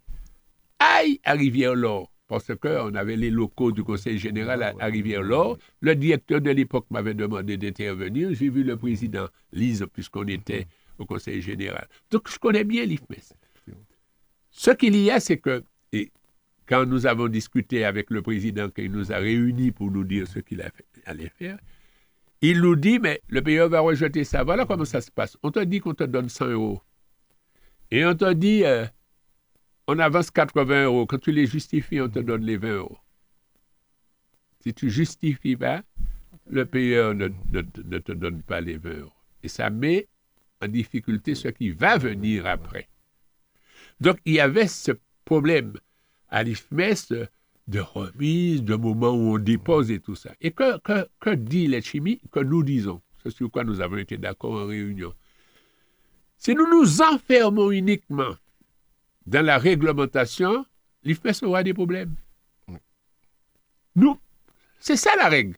aille 0.79 1.21
à 1.25 1.33
Rivière-L'Or 1.33 2.11
parce 2.31 2.55
qu'on 2.55 2.95
avait 2.95 3.17
les 3.17 3.29
locaux 3.29 3.73
du 3.73 3.83
Conseil 3.83 4.17
général 4.17 4.63
à, 4.63 4.87
Rivière-L'Or. 4.87 5.59
Le 5.81 5.97
directeur 5.97 6.41
de 6.41 6.51
l'époque 6.51 6.87
m'avait 6.89 7.13
demandé 7.13 7.57
d'intervenir. 7.57 8.33
J'ai 8.33 8.51
vu 8.51 8.63
le 8.63 8.77
président 8.77 9.27
Lise, 9.53 9.85
puisqu'on 9.93 10.29
était 10.29 10.69
au 11.01 11.07
Conseil 11.07 11.43
général. 11.43 11.89
Donc, 12.13 12.31
je 12.31 12.39
connais 12.39 12.63
bien 12.63 12.85
l'IFMES. 12.85 13.35
Ce 14.53 14.71
qu'il 14.71 14.95
y 14.95 15.11
a, 15.11 15.19
c'est 15.19 15.39
que, 15.39 15.65
et 15.93 16.13
quand 16.67 16.87
nous 16.87 17.05
avons 17.05 17.27
discuté 17.27 17.85
avec 17.85 18.11
le 18.11 18.23
président, 18.23 18.71
qui 18.71 18.89
nous 18.89 19.11
a 19.11 19.17
réunis 19.17 19.73
pour 19.73 19.91
nous 19.91 20.05
dire 20.05 20.29
ce 20.29 20.39
qu'il 20.39 20.63
allait 21.07 21.33
faire, 21.37 21.59
il 22.43 22.61
nous 22.61 22.77
dit, 22.77 23.01
mais 23.01 23.23
le 23.27 23.43
pays 23.43 23.59
va 23.59 23.81
rejeter 23.81 24.23
ça. 24.23 24.45
Voilà 24.45 24.67
comment 24.67 24.85
ça 24.85 25.01
se 25.01 25.11
passe. 25.11 25.37
On 25.43 25.51
te 25.51 25.59
dit 25.59 25.81
qu'on 25.81 25.95
te 25.95 26.05
donne 26.05 26.29
100 26.29 26.47
euros. 26.47 26.81
Et 27.91 28.07
on 28.07 28.15
te 28.15 28.33
dit, 28.35 28.63
euh, 28.65 28.87
on 29.91 29.99
avance 29.99 30.31
80 30.31 30.85
euros. 30.85 31.05
Quand 31.07 31.19
tu 31.19 31.33
les 31.33 31.47
justifies, 31.47 32.01
on 32.01 32.09
te 32.09 32.21
donne 32.21 32.45
les 32.45 32.57
20 32.57 32.77
euros. 32.77 32.99
Si 34.61 34.73
tu 34.73 34.89
justifies 34.89 35.57
pas, 35.57 35.83
le 36.49 36.65
payeur 36.65 37.13
ne, 37.15 37.27
te 37.27 38.13
donne 38.13 38.43
pas 38.43 38.61
les 38.61 38.77
20 38.77 38.91
euros. 39.01 39.13
Et 39.43 39.49
ça 39.49 39.69
met 39.69 40.07
en 40.63 40.69
difficulté 40.69 41.35
ce 41.35 41.49
qui 41.49 41.71
va 41.71 41.99
venir 41.99 42.47
après. 42.47 42.89
Donc, 44.01 44.19
il 44.25 44.35
y 44.35 44.41
avait 44.41 44.69
ce 44.69 44.93
problème 45.25 45.73
à 46.29 46.45
l'IFMES 46.45 47.27
de 47.67 47.81
remise, 47.81 48.63
de 48.63 48.77
moment 48.77 49.11
où 49.11 49.35
on 49.35 49.39
dépose 49.39 49.91
et 49.91 49.99
tout 49.99 50.15
ça. 50.15 50.31
Et 50.41 50.53
que, 50.53 50.79
que, 51.19 51.31
dit 51.31 51.67
la 51.67 51.81
chimie 51.81 52.21
que 52.31 52.41
nous 52.41 52.63
disons 52.63 53.01
C'est 53.23 53.31
sur 53.31 53.51
quoi 53.51 53.65
nous 53.65 53.81
avons 53.81 53.97
été 53.97 54.17
d'accord 54.19 54.53
en 54.53 54.67
réunion. 54.67 55.13
Si 56.37 56.55
nous 56.55 56.69
nous 56.71 57.03
enfermons 57.03 57.73
uniquement 57.73 58.37
dans 59.27 59.45
la 59.45 59.59
réglementation, 59.59 60.65
l'IFMES 61.05 61.43
aura 61.43 61.63
des 61.63 61.75
problèmes. 61.75 62.15
Nous, 63.97 64.19
c'est 64.79 64.97
ça 64.97 65.11
la 65.17 65.29
règle. 65.29 65.57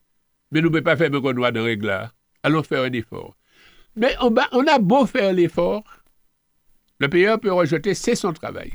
Mais 0.51 0.61
nous 0.61 0.69
ne 0.69 0.71
pouvons 0.71 0.85
pas 0.85 0.97
faire 0.97 1.11
qu'on 1.11 1.33
doit 1.33 1.53
de 1.53 1.61
règle 1.61 1.87
là. 1.87 2.13
Allons 2.43 2.63
faire 2.63 2.83
un 2.83 2.93
effort. 2.93 3.37
Mais 3.97 4.15
on, 4.21 4.35
on 4.53 4.67
a 4.67 4.79
beau 4.79 5.07
faire 5.07 5.33
l'effort, 5.33 5.85
le 6.99 7.09
payeur 7.09 7.41
peut 7.41 7.53
rejeter, 7.53 7.95
c'est 7.95 8.15
son 8.15 8.33
travail. 8.33 8.73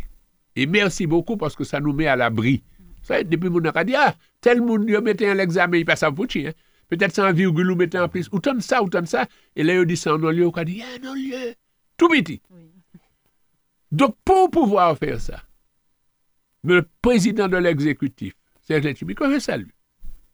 Et 0.56 0.65
merci 0.65 1.08
beaucoup 1.08 1.38
parce 1.38 1.56
que 1.56 1.63
ça 1.63 1.80
nous 1.80 1.93
met 1.93 2.08
à 2.08 2.15
l'abri. 2.15 2.63
Ça, 3.02 3.23
depuis 3.23 3.50
mon 3.50 3.63
a 3.63 3.84
dit, 3.84 3.95
ah, 3.95 4.15
tel 4.41 4.62
monde, 4.62 4.86
il 4.88 5.00
mettait 5.00 5.30
un 5.30 5.39
examen, 5.39 5.78
il 5.78 5.86
passe 5.86 6.04
à 6.04 6.12
Fouchi, 6.12 6.47
hein. 6.47 6.54
Peut-être 6.89 7.13
c'est 7.13 7.21
un 7.21 7.32
virgule 7.32 7.71
ou 7.71 7.76
mettait 7.76 8.00
en 8.00 8.08
plus, 8.08 8.30
ou 8.32 8.39
tant 8.39 8.60
ça, 8.60 8.82
ou 8.82 8.89
tant 8.89 9.06
ça. 9.06 9.28
Et 9.56 9.63
là, 9.63 9.76
il 9.76 9.86
dit 9.86 9.97
ça 9.97 10.13
en 10.13 10.17
non-lieu, 10.17 10.50
il 10.56 10.65
dit, 10.65 10.84
ah, 10.84 11.00
non-lieu. 11.04 11.54
Tout 11.97 12.08
petit. 12.10 12.41
Donc, 13.91 14.15
pour 14.26 14.50
pouvoir 14.50 14.97
faire 14.97 15.19
ça, 15.19 15.43
le 16.63 16.88
président 17.02 17.47
de 17.47 17.58
l'exécutif, 17.58 18.34
Serge 18.62 18.93
Chimico, 18.95 19.32
je 19.32 19.39
salue. 19.39 19.69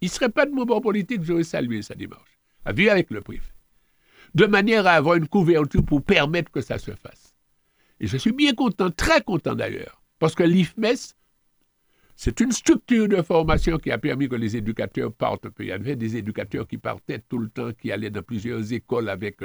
Il 0.01 0.05
ne 0.05 0.11
serait 0.11 0.29
pas 0.29 0.45
de 0.45 0.51
bord 0.51 0.81
politique, 0.81 1.23
j'aurais 1.23 1.43
salué 1.43 1.81
sa 1.81 1.95
démarche, 1.95 2.39
à 2.65 2.73
vu 2.73 2.89
avec 2.89 3.09
le 3.11 3.21
préfet, 3.21 3.53
de 4.33 4.45
manière 4.45 4.87
à 4.87 4.93
avoir 4.93 5.15
une 5.15 5.27
couverture 5.27 5.85
pour 5.85 6.03
permettre 6.03 6.51
que 6.51 6.61
ça 6.61 6.79
se 6.79 6.91
fasse. 6.91 7.35
Et 7.99 8.07
je 8.07 8.17
suis 8.17 8.31
bien 8.31 8.53
content, 8.53 8.89
très 8.89 9.21
content 9.21 9.55
d'ailleurs, 9.55 10.01
parce 10.19 10.35
que 10.35 10.43
l'IFMES, 10.43 11.13
c'est 12.15 12.39
une 12.39 12.51
structure 12.51 13.07
de 13.07 13.21
formation 13.21 13.77
qui 13.77 13.91
a 13.91 13.97
permis 13.97 14.27
que 14.27 14.35
les 14.35 14.57
éducateurs 14.57 15.13
partent 15.13 15.47
Il 15.59 15.67
y 15.67 15.71
avait 15.71 15.95
des 15.95 16.17
éducateurs 16.17 16.67
qui 16.67 16.77
partaient 16.77 17.19
tout 17.19 17.37
le 17.37 17.49
temps, 17.49 17.71
qui 17.73 17.91
allaient 17.91 18.09
dans 18.09 18.23
plusieurs 18.23 18.73
écoles 18.73 19.09
avec 19.09 19.41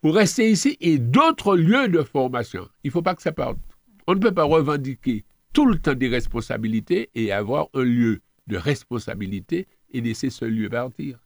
eux, 0.00 0.08
pour 0.08 0.14
rester 0.14 0.50
ici, 0.50 0.76
et 0.80 0.98
d'autres 0.98 1.56
lieux 1.56 1.88
de 1.88 2.02
formation. 2.02 2.68
Il 2.84 2.88
ne 2.88 2.92
faut 2.92 3.02
pas 3.02 3.14
que 3.14 3.22
ça 3.22 3.32
parte. 3.32 3.58
On 4.06 4.14
ne 4.14 4.20
peut 4.20 4.34
pas 4.34 4.44
revendiquer 4.44 5.24
tout 5.52 5.66
le 5.66 5.78
temps 5.78 5.94
des 5.94 6.08
responsabilités 6.08 7.10
et 7.14 7.32
avoir 7.32 7.68
un 7.74 7.82
lieu 7.82 8.20
de 8.46 8.56
responsabilité 8.56 9.66
et 9.92 10.00
laisser 10.00 10.30
ce 10.30 10.44
lieu 10.44 10.68
partir. 10.68 11.18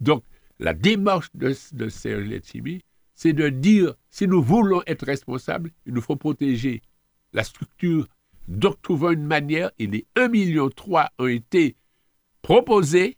Donc, 0.00 0.24
la 0.58 0.74
démarche 0.74 1.28
de, 1.34 1.54
de 1.72 1.88
Serge 1.88 2.26
Letchimi, 2.26 2.82
c'est 3.14 3.32
de 3.32 3.48
dire, 3.48 3.94
si 4.10 4.26
nous 4.26 4.42
voulons 4.42 4.82
être 4.86 5.06
responsables, 5.06 5.70
il 5.86 5.94
nous 5.94 6.00
faut 6.00 6.16
protéger 6.16 6.82
la 7.32 7.44
structure. 7.44 8.06
Donc, 8.48 8.80
trouvons 8.82 9.12
une 9.12 9.26
manière, 9.26 9.70
et 9.78 9.86
les 9.86 10.06
1,3 10.16 10.30
million 10.30 10.70
ont 11.18 11.26
été 11.26 11.76
proposés 12.42 13.16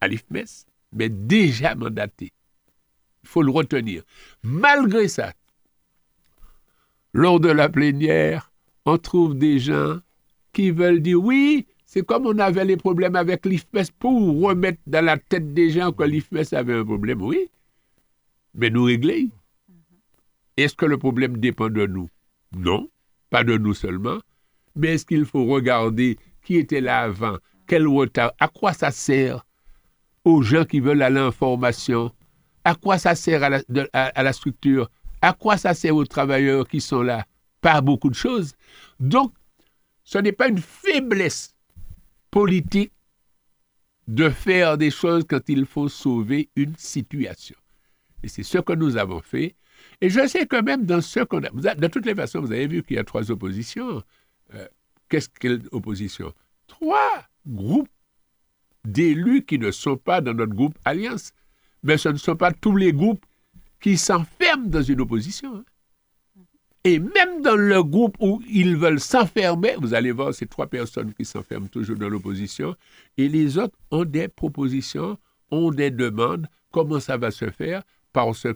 à 0.00 0.08
l'IFMES, 0.08 0.66
mais 0.92 1.08
déjà 1.08 1.74
mandatés. 1.74 2.32
Il 3.26 3.28
faut 3.28 3.42
le 3.42 3.50
retenir. 3.50 4.04
Malgré 4.44 5.08
ça, 5.08 5.32
lors 7.12 7.40
de 7.40 7.48
la 7.48 7.68
plénière, 7.68 8.52
on 8.84 8.98
trouve 8.98 9.36
des 9.36 9.58
gens 9.58 9.98
qui 10.52 10.70
veulent 10.70 11.00
dire 11.00 11.20
oui, 11.20 11.66
c'est 11.86 12.06
comme 12.06 12.24
on 12.24 12.38
avait 12.38 12.64
les 12.64 12.76
problèmes 12.76 13.16
avec 13.16 13.44
l'IFMES 13.44 13.90
pour 13.98 14.40
remettre 14.42 14.78
dans 14.86 15.04
la 15.04 15.18
tête 15.18 15.52
des 15.52 15.70
gens 15.70 15.90
que 15.90 16.04
l'IFMES 16.04 16.54
avait 16.54 16.74
un 16.74 16.84
problème. 16.84 17.20
Oui, 17.20 17.50
mais 18.54 18.70
nous 18.70 18.84
régler. 18.84 19.28
Est-ce 20.56 20.76
que 20.76 20.86
le 20.86 20.96
problème 20.96 21.38
dépend 21.38 21.68
de 21.68 21.84
nous? 21.84 22.08
Non, 22.56 22.88
pas 23.30 23.42
de 23.42 23.58
nous 23.58 23.74
seulement. 23.74 24.18
Mais 24.76 24.94
est-ce 24.94 25.04
qu'il 25.04 25.24
faut 25.24 25.46
regarder 25.46 26.16
qui 26.44 26.58
était 26.58 26.80
là 26.80 27.00
avant? 27.00 27.38
Quel 27.66 27.88
retard? 27.88 28.32
À 28.38 28.46
quoi 28.46 28.72
ça 28.72 28.92
sert 28.92 29.44
aux 30.24 30.42
gens 30.42 30.64
qui 30.64 30.78
veulent 30.78 31.02
aller 31.02 31.18
en 31.18 31.32
formation? 31.32 32.12
À 32.66 32.74
quoi 32.74 32.98
ça 32.98 33.14
sert 33.14 33.44
à 33.44 34.22
la, 34.24 34.32
structure? 34.32 34.90
À 35.22 35.32
quoi 35.32 35.56
ça 35.56 35.72
sert 35.72 35.94
aux 35.94 36.04
travailleurs 36.04 36.66
qui 36.66 36.80
sont 36.80 37.00
là? 37.00 37.24
Pas 37.60 37.80
beaucoup 37.80 38.10
de 38.10 38.16
choses. 38.16 38.54
Donc, 38.98 39.32
ce 40.02 40.18
n'est 40.18 40.32
pas 40.32 40.48
une 40.48 40.58
faiblesse 40.58 41.54
politique 42.28 42.90
de 44.08 44.28
faire 44.30 44.76
des 44.76 44.90
choses 44.90 45.24
quand 45.28 45.48
il 45.48 45.64
faut 45.64 45.88
sauver 45.88 46.50
une 46.56 46.74
situation. 46.76 47.54
Et 48.24 48.26
c'est 48.26 48.42
ce 48.42 48.58
que 48.58 48.72
nous 48.72 48.96
avons 48.96 49.20
fait. 49.20 49.54
Et 50.00 50.10
je 50.10 50.26
sais 50.26 50.44
que 50.48 50.60
même 50.60 50.84
dans 50.86 51.00
ce 51.00 51.20
qu'on 51.20 51.44
a... 51.44 51.74
De 51.76 51.86
toutes 51.86 52.06
les 52.06 52.16
façons, 52.16 52.40
vous 52.40 52.50
avez 52.50 52.66
vu 52.66 52.82
qu'il 52.82 52.96
y 52.96 52.98
a 52.98 53.04
trois 53.04 53.30
oppositions. 53.30 54.02
Euh, 54.54 54.66
qu'est-ce 55.08 55.28
qu'est 55.28 55.56
l'opposition 55.70 56.32
Trois 56.66 57.28
groupes 57.46 57.88
d'élus 58.84 59.44
qui 59.44 59.60
ne 59.60 59.70
sont 59.70 59.96
pas 59.96 60.20
dans 60.20 60.34
notre 60.34 60.52
groupe 60.52 60.76
Alliance. 60.84 61.32
Mais 61.86 61.98
ce 61.98 62.08
ne 62.08 62.16
sont 62.16 62.34
pas 62.36 62.52
tous 62.52 62.74
les 62.76 62.92
groupes 62.92 63.24
qui 63.80 63.96
s'enferment 63.96 64.66
dans 64.66 64.82
une 64.82 65.00
opposition. 65.00 65.56
Hein. 65.56 65.64
Et 66.82 66.98
même 66.98 67.42
dans 67.42 67.56
le 67.56 67.82
groupe 67.82 68.16
où 68.20 68.42
ils 68.48 68.76
veulent 68.76 69.00
s'enfermer, 69.00 69.74
vous 69.80 69.94
allez 69.94 70.12
voir 70.12 70.34
ces 70.34 70.46
trois 70.46 70.66
personnes 70.66 71.12
qui 71.14 71.24
s'enferment 71.24 71.68
toujours 71.68 71.96
dans 71.96 72.08
l'opposition, 72.08 72.76
et 73.16 73.28
les 73.28 73.58
autres 73.58 73.76
ont 73.90 74.04
des 74.04 74.28
propositions, 74.28 75.18
ont 75.50 75.70
des 75.70 75.90
demandes. 75.90 76.46
Comment 76.70 77.00
ça 77.00 77.16
va 77.16 77.30
se 77.30 77.50
faire 77.50 77.82
Parce 78.12 78.46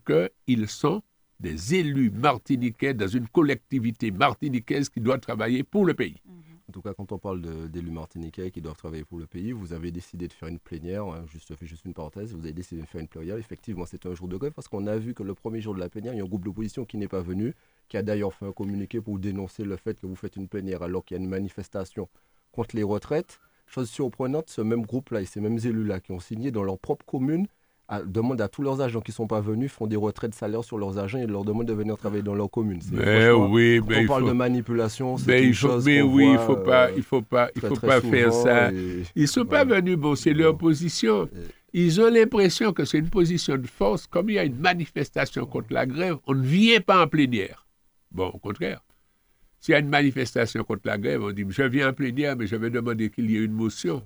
qu'ils 0.46 0.68
sont 0.68 1.02
des 1.40 1.74
élus 1.74 2.10
martiniquais 2.10 2.94
dans 2.94 3.08
une 3.08 3.26
collectivité 3.28 4.10
martiniquaise 4.10 4.88
qui 4.88 5.00
doit 5.00 5.18
travailler 5.18 5.62
pour 5.62 5.84
le 5.84 5.94
pays. 5.94 6.20
Mm. 6.24 6.49
En 6.70 6.72
tout 6.72 6.82
cas, 6.82 6.94
quand 6.94 7.10
on 7.10 7.18
parle 7.18 7.68
d'élus 7.68 7.90
martiniquais 7.90 8.52
qui 8.52 8.60
doivent 8.60 8.76
travailler 8.76 9.02
pour 9.02 9.18
le 9.18 9.26
pays, 9.26 9.50
vous 9.50 9.72
avez 9.72 9.90
décidé 9.90 10.28
de 10.28 10.32
faire 10.32 10.48
une 10.48 10.60
plénière, 10.60 11.04
hein, 11.04 11.24
juste, 11.26 11.52
juste 11.64 11.84
une 11.84 11.94
parenthèse, 11.94 12.32
vous 12.32 12.44
avez 12.44 12.52
décidé 12.52 12.80
de 12.80 12.86
faire 12.86 13.00
une 13.00 13.08
plénière. 13.08 13.38
Effectivement, 13.38 13.86
c'est 13.86 14.06
un 14.06 14.14
jour 14.14 14.28
de 14.28 14.36
grève 14.36 14.52
parce 14.52 14.68
qu'on 14.68 14.86
a 14.86 14.96
vu 14.96 15.12
que 15.12 15.24
le 15.24 15.34
premier 15.34 15.60
jour 15.60 15.74
de 15.74 15.80
la 15.80 15.88
plénière, 15.88 16.14
il 16.14 16.18
y 16.18 16.20
a 16.20 16.22
un 16.22 16.28
groupe 16.28 16.44
d'opposition 16.44 16.84
qui 16.84 16.96
n'est 16.96 17.08
pas 17.08 17.22
venu, 17.22 17.56
qui 17.88 17.96
a 17.96 18.04
d'ailleurs 18.04 18.32
fait 18.32 18.46
un 18.46 18.52
communiqué 18.52 19.00
pour 19.00 19.18
dénoncer 19.18 19.64
le 19.64 19.76
fait 19.76 19.98
que 20.00 20.06
vous 20.06 20.14
faites 20.14 20.36
une 20.36 20.46
plénière 20.46 20.84
alors 20.84 21.04
qu'il 21.04 21.16
y 21.16 21.20
a 21.20 21.22
une 21.24 21.28
manifestation 21.28 22.08
contre 22.52 22.76
les 22.76 22.84
retraites. 22.84 23.40
Chose 23.66 23.90
surprenante, 23.90 24.48
ce 24.48 24.60
même 24.60 24.86
groupe-là 24.86 25.22
et 25.22 25.26
ces 25.26 25.40
mêmes 25.40 25.58
élus-là 25.58 25.98
qui 25.98 26.12
ont 26.12 26.20
signé 26.20 26.52
dans 26.52 26.62
leur 26.62 26.78
propre 26.78 27.04
commune 27.04 27.48
demandent 28.06 28.40
à 28.40 28.48
tous 28.48 28.62
leurs 28.62 28.80
agents 28.80 29.00
qui 29.00 29.10
ne 29.10 29.14
sont 29.14 29.26
pas 29.26 29.40
venus, 29.40 29.70
font 29.70 29.86
des 29.86 29.96
retraits 29.96 30.30
de 30.30 30.34
salaire 30.34 30.64
sur 30.64 30.78
leurs 30.78 30.98
agents 30.98 31.18
et 31.18 31.26
leur 31.26 31.44
demandent 31.44 31.66
de 31.66 31.72
venir 31.72 31.96
travailler 31.96 32.22
dans 32.22 32.34
leur 32.34 32.50
commune. 32.50 32.80
Mais 32.92 33.30
oui, 33.30 33.80
mais 33.86 34.04
on 34.04 34.06
parle 34.06 34.28
de 34.28 34.32
manipulation, 34.32 35.16
c'est 35.16 35.42
une 35.42 35.54
chose 35.54 35.86
Mais 35.86 36.02
oui, 36.02 36.32
il 36.32 36.38
faut 36.38 36.56
pas, 36.56 36.90
il 36.92 37.02
faut 37.02 37.22
pas, 37.22 37.50
il 37.54 37.60
faut 37.60 37.74
pas 37.76 38.00
faire 38.00 38.32
ça. 38.32 38.70
Ils 39.16 39.28
sont 39.28 39.44
pas 39.44 39.64
venus, 39.64 39.96
bon, 39.96 40.14
c'est 40.14 40.32
leur 40.34 40.56
position. 40.56 41.28
Ils 41.72 42.00
ont 42.00 42.10
l'impression 42.10 42.72
que 42.72 42.84
c'est 42.84 42.98
une 42.98 43.10
position 43.10 43.56
de 43.56 43.66
force. 43.66 44.06
Comme 44.06 44.28
il 44.30 44.34
y 44.34 44.38
a 44.38 44.44
une 44.44 44.58
manifestation 44.58 45.46
contre 45.46 45.72
la 45.72 45.86
grève, 45.86 46.16
on 46.26 46.34
ne 46.34 46.42
vient 46.42 46.80
pas 46.80 47.02
en 47.04 47.06
plénière. 47.06 47.66
Bon, 48.10 48.26
au 48.26 48.38
contraire. 48.38 48.82
S'il 49.60 49.72
y 49.72 49.76
a 49.76 49.78
une 49.78 49.88
manifestation 49.88 50.64
contre 50.64 50.82
la 50.86 50.98
grève, 50.98 51.22
on 51.22 51.32
dit 51.32 51.44
je 51.48 51.62
viens 51.62 51.90
en 51.90 51.92
plénière, 51.92 52.34
mais 52.36 52.46
je 52.46 52.56
vais 52.56 52.70
demander 52.70 53.10
qu'il 53.10 53.30
y 53.30 53.36
ait 53.36 53.44
une 53.44 53.52
motion. 53.52 54.02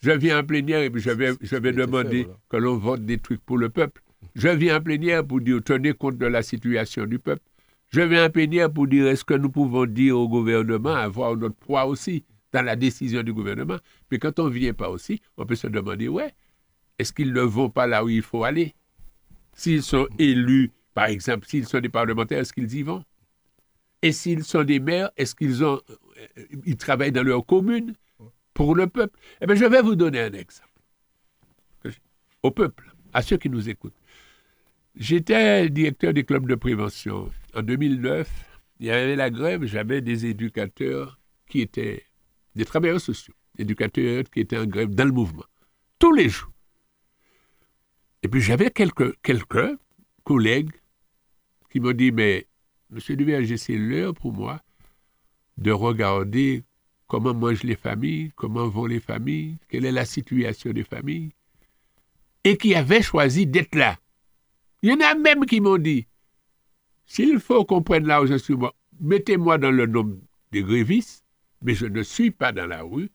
Je 0.00 0.10
viens 0.12 0.40
en 0.40 0.44
plénière 0.44 0.80
et 0.80 0.90
puis 0.90 1.02
je 1.02 1.10
vais, 1.10 1.34
je 1.40 1.56
vais 1.56 1.72
demander 1.72 2.26
que 2.48 2.56
l'on 2.56 2.76
vote 2.78 3.04
des 3.04 3.18
trucs 3.18 3.44
pour 3.44 3.58
le 3.58 3.68
peuple. 3.68 4.02
Je 4.34 4.48
viens 4.48 4.78
en 4.78 4.80
plénière 4.80 5.26
pour 5.26 5.40
dire 5.40 5.60
tenez 5.62 5.92
compte 5.92 6.16
de 6.16 6.26
la 6.26 6.42
situation 6.42 7.04
du 7.04 7.18
peuple. 7.18 7.42
Je 7.88 8.00
viens 8.00 8.26
en 8.26 8.30
plénière 8.30 8.72
pour 8.72 8.86
dire 8.86 9.08
est-ce 9.08 9.24
que 9.24 9.34
nous 9.34 9.50
pouvons 9.50 9.84
dire 9.84 10.18
au 10.18 10.28
gouvernement 10.28 10.94
avoir 10.94 11.36
notre 11.36 11.56
poids 11.56 11.84
aussi 11.86 12.24
dans 12.52 12.62
la 12.62 12.76
décision 12.76 13.22
du 13.22 13.32
gouvernement? 13.32 13.78
Mais 14.10 14.18
quand 14.18 14.38
on 14.38 14.44
ne 14.44 14.50
vient 14.50 14.72
pas 14.72 14.88
aussi, 14.88 15.20
on 15.36 15.44
peut 15.44 15.56
se 15.56 15.66
demander 15.66 16.08
ouais, 16.08 16.32
est-ce 16.98 17.12
qu'ils 17.12 17.32
ne 17.32 17.42
vont 17.42 17.68
pas 17.68 17.86
là 17.86 18.04
où 18.04 18.08
il 18.08 18.22
faut 18.22 18.44
aller? 18.44 18.74
S'ils 19.54 19.82
sont 19.82 20.08
élus, 20.18 20.70
par 20.94 21.06
exemple, 21.06 21.46
s'ils 21.46 21.66
sont 21.66 21.80
des 21.80 21.88
parlementaires, 21.88 22.38
est-ce 22.38 22.52
qu'ils 22.52 22.72
y 22.74 22.82
vont? 22.82 23.04
Et 24.02 24.12
s'ils 24.12 24.44
sont 24.44 24.64
des 24.64 24.80
maires, 24.80 25.10
est-ce 25.16 25.34
qu'ils 25.34 25.62
ont, 25.64 25.80
euh, 26.38 26.44
ils 26.64 26.76
travaillent 26.76 27.12
dans 27.12 27.22
leur 27.22 27.44
commune? 27.44 27.94
Pour 28.60 28.74
le 28.74 28.88
peuple. 28.88 29.18
Eh 29.40 29.46
bien, 29.46 29.54
je 29.54 29.64
vais 29.64 29.80
vous 29.80 29.96
donner 29.96 30.20
un 30.20 30.32
exemple. 30.32 30.68
Au 32.42 32.50
peuple, 32.50 32.92
à 33.14 33.22
ceux 33.22 33.38
qui 33.38 33.48
nous 33.48 33.70
écoutent. 33.70 33.96
J'étais 34.94 35.70
directeur 35.70 36.12
des 36.12 36.24
clubs 36.24 36.46
de 36.46 36.56
prévention. 36.56 37.30
En 37.54 37.62
2009, 37.62 38.28
il 38.80 38.86
y 38.86 38.90
avait 38.90 39.16
la 39.16 39.30
grève, 39.30 39.64
j'avais 39.64 40.02
des 40.02 40.26
éducateurs 40.26 41.18
qui 41.48 41.62
étaient 41.62 42.04
des 42.54 42.66
travailleurs 42.66 43.00
sociaux, 43.00 43.32
éducateurs 43.56 44.24
qui 44.30 44.40
étaient 44.40 44.58
en 44.58 44.66
grève 44.66 44.90
dans 44.90 45.06
le 45.06 45.12
mouvement, 45.12 45.46
tous 45.98 46.12
les 46.12 46.28
jours. 46.28 46.52
Et 48.22 48.28
puis 48.28 48.42
j'avais 48.42 48.70
quelques, 48.70 49.18
quelques 49.22 49.78
collègues 50.22 50.72
qui 51.70 51.80
m'ont 51.80 51.92
dit, 51.92 52.12
mais 52.12 52.46
Monsieur 52.90 53.16
Duverger, 53.16 53.56
c'est 53.56 53.78
l'heure 53.78 54.12
pour 54.12 54.34
moi 54.34 54.60
de 55.56 55.72
regarder 55.72 56.62
comment 57.10 57.34
mangent 57.34 57.64
les 57.64 57.74
familles, 57.74 58.30
comment 58.36 58.68
vont 58.68 58.86
les 58.86 59.00
familles, 59.00 59.56
quelle 59.68 59.84
est 59.84 59.92
la 59.92 60.04
situation 60.04 60.70
des 60.72 60.84
familles, 60.84 61.32
et 62.44 62.56
qui 62.56 62.72
avaient 62.76 63.02
choisi 63.02 63.48
d'être 63.48 63.74
là. 63.74 63.98
Il 64.80 64.90
y 64.90 64.92
en 64.92 65.00
a 65.00 65.16
même 65.16 65.44
qui 65.44 65.60
m'ont 65.60 65.76
dit, 65.76 66.06
s'il 67.06 67.40
faut 67.40 67.64
qu'on 67.64 67.82
prenne 67.82 68.06
là 68.06 68.22
où 68.22 68.26
je 68.26 68.36
suis, 68.36 68.54
mettez-moi 69.00 69.58
dans 69.58 69.72
le 69.72 69.86
nom 69.86 70.20
des 70.52 70.62
grévistes, 70.62 71.24
mais 71.62 71.74
je 71.74 71.86
ne 71.86 72.02
suis 72.04 72.30
pas 72.30 72.52
dans 72.52 72.66
la 72.66 72.82
rue. 72.82 73.10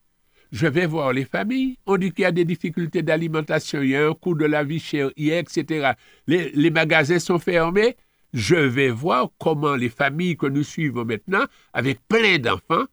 Je 0.51 0.67
vais 0.67 0.85
voir 0.85 1.13
les 1.13 1.25
familles. 1.25 1.77
On 1.85 1.97
dit 1.97 2.11
qu'il 2.11 2.23
y 2.23 2.25
a 2.25 2.31
des 2.31 2.45
difficultés 2.45 3.01
d'alimentation, 3.01 3.81
il 3.81 3.91
y 3.91 3.95
a 3.95 4.07
un 4.07 4.13
coût 4.13 4.35
de 4.35 4.45
la 4.45 4.63
vie 4.65 4.79
chère, 4.79 5.09
etc. 5.15 5.93
Les, 6.27 6.51
les 6.51 6.69
magasins 6.69 7.19
sont 7.19 7.39
fermés. 7.39 7.95
Je 8.33 8.55
vais 8.55 8.89
voir 8.89 9.29
comment 9.39 9.75
les 9.75 9.89
familles 9.89 10.35
que 10.35 10.47
nous 10.47 10.63
suivons 10.63 11.05
maintenant, 11.05 11.45
avec 11.73 12.05
plein 12.07 12.37
d'enfants, 12.37 12.85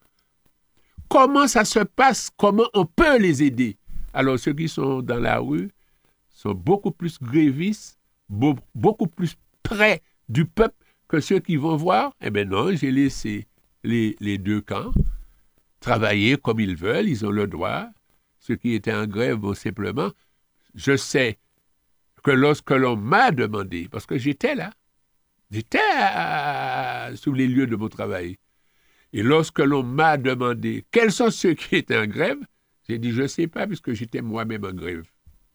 comment 1.12 1.46
ça 1.46 1.66
se 1.66 1.80
passe, 1.80 2.30
comment 2.38 2.68
on 2.72 2.86
peut 2.86 3.18
les 3.18 3.42
aider. 3.42 3.76
Alors 4.14 4.38
ceux 4.38 4.54
qui 4.54 4.66
sont 4.66 5.02
dans 5.02 5.20
la 5.20 5.40
rue 5.40 5.70
sont 6.30 6.54
beaucoup 6.54 6.90
plus 6.90 7.18
grévistes, 7.20 7.98
beaucoup 8.30 9.06
plus 9.06 9.36
près 9.62 10.00
du 10.30 10.46
peuple 10.46 10.74
que 11.08 11.20
ceux 11.20 11.38
qui 11.38 11.56
vont 11.56 11.76
voir. 11.76 12.14
Eh 12.22 12.30
bien 12.30 12.46
non, 12.46 12.74
j'ai 12.74 12.90
laissé 12.90 13.46
les, 13.84 14.38
deux 14.38 14.62
camps. 14.62 14.90
travailler 15.80 16.38
comme 16.38 16.60
ils 16.60 16.76
veulent, 16.76 17.08
ils 17.08 17.26
ont 17.26 17.30
le 17.30 17.46
droit. 17.46 17.88
Ceux 18.40 18.56
qui 18.56 18.72
étaient 18.72 18.94
en 18.94 19.06
grève, 19.06 19.36
bon, 19.36 19.52
simplement, 19.52 20.10
je 20.74 20.96
sais 20.96 21.38
que 22.22 22.30
lorsque 22.30 22.70
l'on 22.70 22.96
m'a 22.96 23.32
demandé, 23.32 23.86
parce 23.90 24.06
que 24.06 24.16
j'étais 24.16 24.54
là, 24.54 24.72
j'étais 25.50 25.78
sous 27.16 27.34
les 27.34 27.48
lieux 27.48 27.66
de 27.66 27.76
mon 27.76 27.88
travail, 27.88 28.38
et 29.12 29.22
lorsque 29.22 29.58
l'on 29.58 29.82
m'a 29.82 30.16
demandé 30.16 30.84
quels 30.90 31.12
sont 31.12 31.30
ceux 31.30 31.54
qui 31.54 31.76
étaient 31.76 31.98
en 31.98 32.06
grève, 32.06 32.38
j'ai 32.88 32.98
dit 32.98 33.12
je 33.12 33.22
ne 33.22 33.26
sais 33.26 33.46
pas 33.46 33.66
puisque 33.66 33.92
j'étais 33.92 34.22
moi-même 34.22 34.64
en 34.64 34.72
grève. 34.72 35.04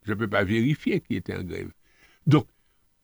Je 0.04 0.14
ne 0.14 0.18
peux 0.18 0.28
pas 0.28 0.44
vérifier 0.44 1.02
qui 1.02 1.16
était 1.16 1.36
en 1.36 1.44
grève. 1.44 1.72
Donc, 2.26 2.48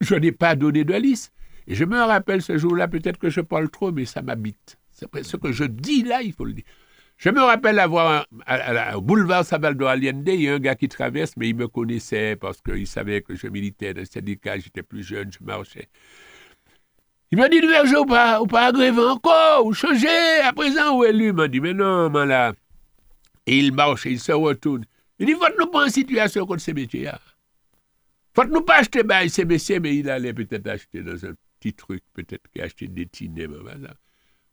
je 0.01 0.15
n'ai 0.15 0.31
pas 0.31 0.55
donné 0.55 0.83
de 0.83 0.93
liste. 0.93 1.33
Et 1.67 1.75
je 1.75 1.85
me 1.85 1.99
rappelle 1.99 2.41
ce 2.41 2.57
jour-là, 2.57 2.87
peut-être 2.87 3.17
que 3.17 3.29
je 3.29 3.41
parle 3.41 3.69
trop, 3.69 3.91
mais 3.91 4.05
ça 4.05 4.21
m'habite. 4.21 4.77
Ce 4.91 5.37
que 5.37 5.51
je 5.51 5.63
dis 5.63 6.03
là, 6.03 6.21
il 6.21 6.33
faut 6.33 6.45
le 6.45 6.53
dire. 6.53 6.65
Je 7.17 7.29
me 7.29 7.39
rappelle 7.39 7.79
avoir 7.79 8.25
au 8.95 9.01
boulevard 9.01 9.45
Sabaldo 9.45 9.85
Allende, 9.85 10.27
il 10.27 10.41
y 10.41 10.49
a 10.49 10.55
un 10.55 10.59
gars 10.59 10.75
qui 10.75 10.89
traverse, 10.89 11.33
mais 11.37 11.49
il 11.49 11.55
me 11.55 11.67
connaissait 11.67 12.35
parce 12.35 12.61
qu'il 12.61 12.87
savait 12.87 13.21
que 13.21 13.35
je 13.35 13.47
militais 13.47 13.93
dans 13.93 14.01
le 14.01 14.05
syndicat, 14.05 14.59
j'étais 14.59 14.83
plus 14.83 15.03
jeune, 15.03 15.31
je 15.31 15.43
marchais. 15.43 15.89
Il 17.33 17.37
m'a 17.37 17.49
dit, 17.49 17.61
Verger, 17.61 17.97
ou 17.97 18.05
pas, 18.05 18.39
ou 18.43 18.45
pas 18.45 18.67
agréver 18.67 19.01
encore, 19.01 19.65
ou 19.65 19.73
changer, 19.73 20.07
à 20.43 20.53
présent, 20.53 21.01
est 21.01 21.11
lui? 21.11 21.29
Il 21.29 21.33
m'a 21.33 21.47
dit, 21.47 21.59
mais 21.59 21.73
non, 21.73 22.07
man 22.11 22.29
là. 22.29 22.53
Et 23.47 23.57
il 23.57 23.73
marche, 23.73 24.05
il 24.05 24.19
se 24.19 24.33
retourne. 24.33 24.85
Il 25.17 25.25
dit, 25.25 25.33
faut 25.33 25.47
nous 25.57 25.65
pas 25.65 25.87
en 25.87 25.89
situation 25.89 26.45
contre 26.45 26.61
ces 26.61 26.75
métiers 26.75 27.05
là. 27.05 27.19
Faut 28.35 28.45
nous 28.45 28.61
pas 28.61 28.81
acheter 28.81 29.01
bah, 29.01 29.27
ces 29.27 29.45
métiers, 29.45 29.79
mais 29.79 29.95
il 29.95 30.11
allait 30.11 30.31
peut-être 30.31 30.67
acheter 30.67 31.01
dans 31.01 31.25
un 31.25 31.33
petit 31.59 31.73
truc, 31.73 32.03
peut-être 32.13 32.43
qu'il 32.51 32.61
acheté 32.61 32.87
des 32.87 33.07
tinés, 33.07 33.47
voilà. 33.47 33.95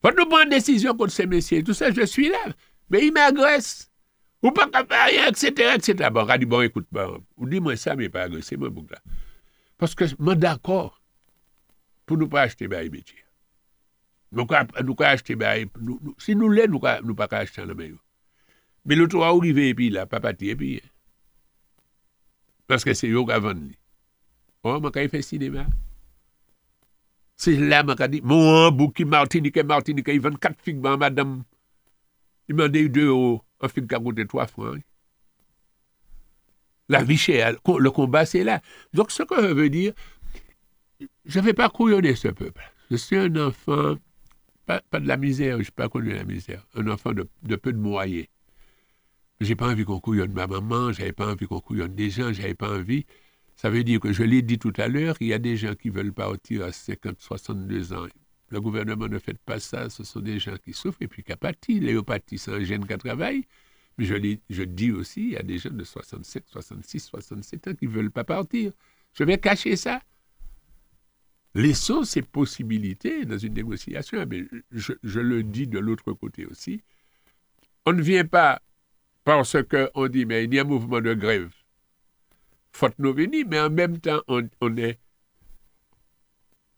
Faut 0.01 0.17
nous 0.17 0.25
prendre 0.25 0.45
une 0.45 0.49
décision 0.49 0.97
contre 0.97 1.13
ces 1.13 1.27
messieurs. 1.27 1.63
Tout 1.63 1.75
ça, 1.75 1.91
je 1.93 2.07
suis 2.07 2.31
là. 2.31 2.47
Mais 2.89 3.05
il 3.05 3.13
m'agresse. 3.13 3.91
Ou 4.43 4.53
pas 4.53 4.71
rien, 4.89 5.29
etc., 5.29 5.75
etc. 5.75 6.09
Bon, 6.11 6.27
on 6.27 6.39
dit, 6.39 6.47
bon, 6.47 6.63
écoute, 6.63 6.87
bon, 6.91 7.23
ou 7.37 7.47
dis-moi 7.47 7.77
ça, 7.77 7.95
mais 7.95 8.09
pas 8.09 8.23
agresser, 8.23 8.57
moi, 8.57 8.71
là. 8.91 9.01
Parce 9.77 9.95
que, 9.95 10.05
moi, 10.19 10.35
d'accord, 10.35 11.00
pour 12.11 12.19
ne 12.19 12.25
pas 12.25 12.41
acheter 12.43 12.67
les 12.67 12.91
métier. 12.91 13.19
Nous 14.33 14.45
nous 14.45 14.97
acheter 14.99 15.37
nous, 15.81 16.17
si 16.19 16.35
nous 16.35 16.51
l'aimons, 16.51 16.81
nous 17.03 17.09
ne 17.11 17.13
pas 17.13 17.29
acheter 17.31 17.65
le 17.65 17.73
meilleur. 17.73 17.99
Mais 18.85 18.97
l'autre 18.97 19.17
va 19.17 19.29
arriver 19.29 19.69
et 19.69 19.75
puis 19.77 19.91
là, 19.91 20.07
pas 20.07 20.19
et 20.41 20.57
puis. 20.57 20.83
Parce 22.67 22.83
que 22.83 22.95
c'est 22.95 23.07
eux 23.07 23.25
qui 23.25 23.41
vendent. 23.41 23.71
Oh, 24.65 24.81
moi, 24.81 24.91
quand 24.91 25.01
il 25.01 25.09
fait 25.09 25.23
cinéma. 25.23 25.67
C'est 27.37 27.55
là 27.55 27.85
que 27.85 28.07
dit, 28.09 28.21
mon 28.25 28.73
bouki 28.73 29.05
Martinique, 29.05 29.59
Martinique, 29.59 30.09
il 30.09 30.21
vend 30.21 30.33
quatre 30.33 30.61
figues, 30.61 30.81
madame. 30.81 31.45
Il 32.49 32.57
m'a 32.57 32.67
dit 32.67 32.91
deux 32.91 33.07
euros, 33.07 33.45
un 33.61 33.69
figue 33.69 33.89
qui 33.89 33.95
a 33.95 34.01
coûté 34.01 34.27
trois 34.27 34.49
francs. 34.49 34.83
La 36.89 37.05
vie 37.05 37.17
chère, 37.17 37.53
le 37.53 37.91
combat, 37.91 38.27
c'est 38.27 38.43
là. 38.43 38.61
Donc, 38.93 39.13
ce 39.13 39.23
que 39.23 39.41
je 39.41 39.55
veux 39.55 39.71
dire, 39.71 39.93
je 41.25 41.39
ne 41.39 41.45
vais 41.45 41.55
pas 41.55 41.69
couillonner 41.69 42.15
ce 42.15 42.29
peuple. 42.29 42.63
Je 42.91 42.97
suis 42.97 43.17
un 43.17 43.35
enfant, 43.37 43.97
pas, 44.67 44.81
de 44.93 45.07
la 45.07 45.17
misère, 45.17 45.57
je 45.59 45.69
n'ai 45.69 45.75
pas 45.75 45.89
connu 45.89 46.13
la 46.13 46.25
misère, 46.25 46.67
un 46.75 46.89
enfant 46.89 47.13
de, 47.13 47.57
peu 47.57 47.73
de 47.73 47.79
moyens. 47.79 48.27
J'ai 49.41 49.57
pas 49.57 49.69
envie 49.69 49.85
qu'on 49.85 50.01
couillonne 50.01 50.33
ma 50.33 50.47
maman, 50.47 50.93
j'avais 50.93 51.13
pas 51.13 51.27
envie 51.27 51.47
qu'on 51.47 51.61
couillonne 51.61 51.95
des 51.95 52.11
gens, 52.11 52.33
j'avais 52.33 52.55
pas 52.55 52.71
envie 52.71 53.07
ça 53.61 53.69
veut 53.69 53.85
dire 53.85 54.01
que, 54.01 54.11
je 54.11 54.23
l'ai 54.23 54.41
dit 54.41 54.59
tout 54.59 54.73
à 54.79 54.89
l'heure, 54.89 55.17
il 55.21 55.27
y 55.27 55.35
a 55.35 55.39
des 55.39 55.59
gens 55.59 55.75
qui 55.75 55.91
veulent 55.91 56.15
partir 56.15 56.65
à 56.65 56.73
50, 56.73 57.21
62 57.21 57.93
ans. 57.93 58.07
Le 58.49 58.59
gouvernement 58.59 59.07
ne 59.07 59.19
fait 59.19 59.37
pas 59.37 59.61
ça, 59.61 59.91
ce 59.91 60.03
sont 60.03 60.21
des 60.21 60.39
gens 60.39 60.57
qui 60.65 60.73
souffrent 60.73 61.03
et 61.03 61.09
puis 61.09 61.23
qui 61.23 61.37
pâti. 61.37 61.79
Léopathie, 61.79 62.39
c'est 62.39 62.53
un 62.53 62.65
gène 62.65 62.87
qui 62.87 62.97
travaille. 62.97 63.45
Mais 63.99 64.07
je, 64.07 64.15
je 64.49 64.63
dis 64.63 64.93
aussi, 64.93 65.21
il 65.21 65.33
y 65.33 65.37
a 65.37 65.43
des 65.43 65.59
jeunes 65.59 65.77
de 65.77 65.85
67, 65.85 66.45
66, 66.49 67.01
67 67.01 67.69
ans 67.69 67.75
qui 67.75 67.87
ne 67.87 67.91
veulent 67.91 68.11
pas 68.11 68.25
partir. 68.25 68.73
Je 69.13 69.25
vais 69.25 69.37
cacher 69.37 69.77
ça. 69.77 70.01
Laissons 71.55 72.05
ces 72.05 72.23
possibilités 72.23 73.25
dans 73.25 73.39
une 73.39 73.55
négociation. 73.55 74.25
Mais 74.29 74.45
je, 74.71 75.21
le 75.21 75.43
dis 75.43 75.67
de 75.67 75.79
l'autre 75.79 76.13
côté 76.13 76.47
aussi. 76.47 76.83
On 77.87 77.93
ne 77.93 78.03
vient 78.03 78.25
pas 78.25 78.63
parce 79.25 79.57
qu'on 79.63 80.09
dit, 80.09 80.27
mais 80.27 80.45
il 80.45 80.55
y 80.55 80.59
a 80.59 80.63
un 80.63 80.65
mouvement 80.65 81.01
de 81.01 81.15
grève 81.15 81.51
faute 82.73 82.95
nous 82.99 83.13
venir, 83.13 83.47
mais 83.49 83.61
en 83.61 83.71
même 83.71 83.99
temps, 83.99 84.21
on, 84.29 84.43
est. 84.77 84.99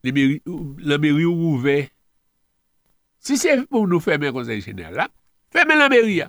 la 0.03 0.99
mairie 0.99 1.25
ouverte. 1.25 1.93
Si 3.19 3.37
c'est 3.37 3.67
pour 3.67 3.87
nous 3.87 4.01
fermer 4.01 4.27
le 4.27 4.33
conseil 4.33 4.61
général, 4.61 4.95
là, 4.95 5.09
fermez 5.51 5.77
la 5.77 5.89
mairie. 5.89 6.23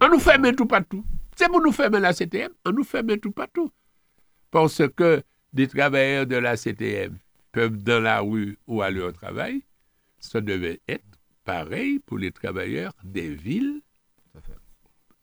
On 0.00 0.08
nous 0.08 0.20
ferme 0.20 0.54
tout 0.54 0.66
partout. 0.66 1.04
C'est 1.34 1.48
pour 1.48 1.60
nous 1.60 1.72
fermer 1.72 2.00
la 2.00 2.12
CTM, 2.12 2.52
on 2.64 2.72
nous 2.72 2.84
ferme 2.84 3.18
tout 3.18 3.32
partout. 3.32 3.70
Parce 4.50 4.82
que 4.96 5.22
des 5.56 5.68
travailleurs 5.68 6.26
de 6.26 6.36
la 6.36 6.56
CTM 6.56 7.18
peuvent 7.50 7.78
dans 7.78 8.00
la 8.00 8.20
rue 8.20 8.58
ou 8.66 8.82
aller 8.82 9.00
au 9.00 9.10
travail, 9.10 9.62
ça 10.18 10.42
devait 10.42 10.80
être 10.86 11.18
pareil 11.44 11.98
pour 11.98 12.18
les 12.18 12.30
travailleurs 12.30 12.92
des 13.02 13.34
villes. 13.34 13.80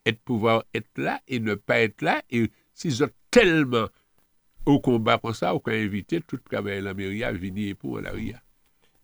Être 0.06 0.20
pouvoir 0.22 0.66
être 0.74 0.98
là 0.98 1.22
et 1.28 1.40
ne 1.40 1.54
pas 1.54 1.80
être 1.80 2.02
là 2.02 2.22
et 2.30 2.52
S'ils 2.74 2.94
sont 2.96 3.10
tellement 3.30 3.88
au 4.66 4.80
combat 4.80 5.20
comme 5.20 5.36
ça, 5.36 5.54
aucun 5.54 5.74
invité, 5.74 6.22
tout 6.22 6.38
travail 6.38 6.82
la 6.82 6.96
mairie 6.96 7.24
à 7.24 7.32
venir 7.32 7.76
pour 7.76 8.02
la 8.02 8.10
RIA. 8.10 8.42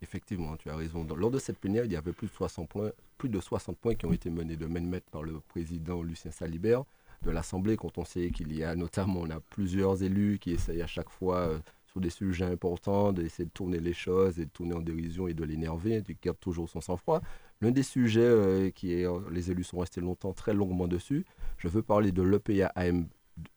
Effectivement, 0.01 0.57
tu 0.57 0.69
as 0.69 0.75
raison. 0.75 1.05
Lors 1.15 1.29
de 1.29 1.37
cette 1.37 1.59
plénière, 1.59 1.85
il 1.85 1.91
y 1.91 1.95
avait 1.95 2.13
plus 2.13 2.27
de 2.27 2.31
60 2.31 2.67
points, 2.67 2.91
plus 3.19 3.29
de 3.29 3.39
60 3.39 3.77
points 3.77 3.93
qui 3.93 4.07
ont 4.07 4.13
été 4.13 4.31
menés 4.31 4.55
de 4.55 4.65
main 4.65 4.81
de 4.81 4.87
maître 4.87 5.05
par 5.11 5.21
le 5.21 5.39
président 5.41 6.01
Lucien 6.01 6.31
Salibert 6.31 6.83
de 7.23 7.31
l'Assemblée, 7.31 7.77
quand 7.77 7.97
on 7.97 8.05
sait 8.05 8.31
qu'il 8.31 8.55
y 8.55 8.63
a 8.63 8.75
notamment 8.75 9.21
on 9.21 9.29
a 9.29 9.39
plusieurs 9.39 10.03
élus 10.03 10.39
qui 10.39 10.51
essayent 10.51 10.81
à 10.81 10.87
chaque 10.87 11.09
fois 11.09 11.37
euh, 11.37 11.59
sur 11.87 11.99
des 11.99 12.09
sujets 12.09 12.45
importants 12.45 13.11
d'essayer 13.11 13.45
de 13.45 13.51
tourner 13.51 13.79
les 13.79 13.93
choses 13.93 14.39
et 14.39 14.45
de 14.45 14.49
tourner 14.49 14.73
en 14.73 14.81
dérision 14.81 15.27
et 15.27 15.33
de 15.33 15.43
l'énerver, 15.43 16.03
qui 16.03 16.17
garde 16.21 16.39
toujours 16.39 16.69
son 16.69 16.81
sang-froid. 16.81 17.21
L'un 17.61 17.71
des 17.71 17.83
sujets 17.83 18.21
euh, 18.21 18.69
qui 18.69 19.03
euh, 19.03 19.19
les 19.31 19.51
élus 19.51 19.65
sont 19.65 19.79
restés 19.79 20.01
longtemps, 20.01 20.33
très 20.33 20.53
longuement 20.53 20.87
dessus, 20.87 21.25
je 21.57 21.67
veux 21.67 21.81
parler 21.81 22.11
de 22.11 22.21
l'EPA 22.21 22.67
AM 22.75 23.07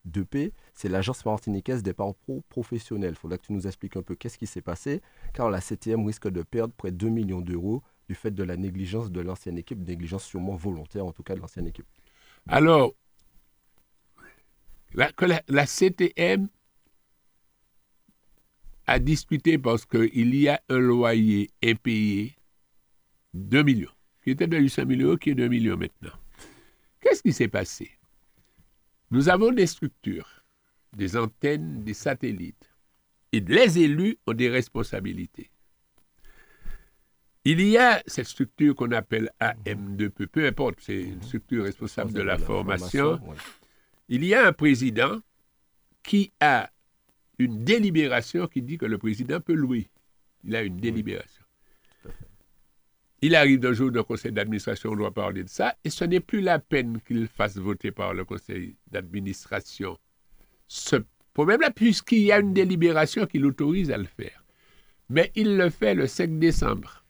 2P, 0.09 0.53
c'est 0.75 0.89
l'agence 0.89 1.25
martiniquaise 1.25 1.83
des 1.83 1.93
parents 1.93 2.15
pro 2.15 2.43
professionnels. 2.49 3.15
Il 3.15 3.17
faudra 3.17 3.39
que 3.39 3.47
tu 3.47 3.53
nous 3.53 3.67
expliques 3.67 3.97
un 3.97 4.03
peu 4.03 4.15
qu'est-ce 4.15 4.39
qui 4.39 4.47
s'est 4.47 4.63
passé, 4.63 5.03
car 5.35 5.51
la 5.51 5.61
CTM 5.61 6.05
risque 6.07 6.29
de 6.29 6.43
perdre 6.43 6.75
près 6.75 6.91
de 6.91 6.97
2 6.97 7.09
millions 7.09 7.41
d'euros 7.41 7.83
du 8.09 8.15
fait 8.15 8.31
de 8.31 8.43
la 8.43 8.57
négligence 8.57 9.11
de 9.11 9.21
l'ancienne 9.21 9.59
équipe, 9.59 9.79
négligence 9.87 10.25
sûrement 10.25 10.55
volontaire 10.55 11.07
en 11.07 11.13
tout 11.13 11.23
cas 11.23 11.35
de 11.35 11.41
l'ancienne 11.41 11.67
équipe. 11.67 11.87
Alors, 12.49 12.93
la, 14.95 15.11
la, 15.49 15.67
CTM 15.67 16.49
a 18.87 18.99
discuté 18.99 19.59
parce 19.59 19.87
qu'il 19.87 20.35
y 20.35 20.49
a 20.49 20.61
un 20.69 20.79
loyer 20.79 21.51
impayé 21.63 22.37
2 23.35 23.63
millions, 23.63 23.91
qui 24.23 24.31
était 24.31 24.47
de 24.47 24.59
800 24.59 24.87
millions, 24.87 25.17
qui 25.17 25.31
est 25.31 25.35
2 25.35 25.49
millions 25.49 25.77
maintenant. 25.77 26.13
Qu'est-ce 27.01 27.23
qui 27.23 27.33
s'est 27.33 27.49
passé? 27.49 27.91
Nous 29.11 29.29
avons 29.29 29.53
des 29.53 29.67
structures, 29.67 30.43
des 30.97 31.17
antennes, 31.17 31.85
des 31.85 31.95
satellites. 31.95 32.71
Et 33.33 33.41
les 33.41 33.79
élus 33.79 34.19
ont 34.27 34.35
des 34.35 34.51
responsabilités. 34.51 35.51
Il 37.45 37.61
y 37.61 37.77
a 37.77 38.03
cette 38.07 38.29
structure 38.29 38.75
qu'on 38.77 38.93
appelle 38.93 39.31
AM2P, 39.41 40.27
peu 40.29 40.47
importe, 40.47 40.79
c'est 40.81 41.01
une 41.01 41.23
structure 41.23 41.65
responsable 41.65 42.13
de 42.13 42.23
la, 42.23 42.39
formation. 42.39 43.21
Il 44.13 44.27
y 44.27 44.35
a 44.35 44.47
un 44.47 44.53
président 44.53 45.23
qui 46.03 46.33
a 46.39 46.71
une 47.39 47.65
délibération 47.65 48.47
qui 48.47 48.61
dit 48.61 48.77
que 48.77 48.85
le 48.85 48.99
président 48.99 49.41
peut 49.41 49.55
louer. 49.55 49.89
Il 50.45 50.55
a 50.55 50.61
une 50.61 50.77
délibération. 50.77 51.43
Il 53.23 53.35
arrive 53.35 53.59
d'un 53.59 53.73
jour 53.73 53.91
d'un 53.91 54.03
conseil 54.03 54.31
d'administration, 54.31 54.91
on 54.91 54.97
doit 54.97 55.15
parler 55.15 55.45
de 55.45 55.49
ça, 55.49 55.75
et 55.83 55.89
ce 55.89 56.05
n'est 56.05 56.21
plus 56.21 56.43
la 56.43 56.59
peine 56.59 57.01
qu'il 57.01 57.27
fasse 57.27 57.57
voter 57.57 57.91
par 57.91 58.13
le 58.13 58.27
conseil 58.27 58.77
d'administration 58.91 59.97
ce 60.69 60.97
problème-là, 61.33 61.71
puisqu'il 61.71 62.19
y 62.19 62.33
a 62.33 62.39
une 62.39 62.53
délibération 62.53 63.25
qui 63.25 63.39
l'autorise 63.39 63.91
à 63.91 63.97
le 63.97 64.05
faire. 64.05 64.45
Mais 65.09 65.33
il 65.37 65.57
le 65.57 65.71
fait 65.71 65.95
le 65.95 66.07
5 66.07 66.39
décembre. 66.39 67.03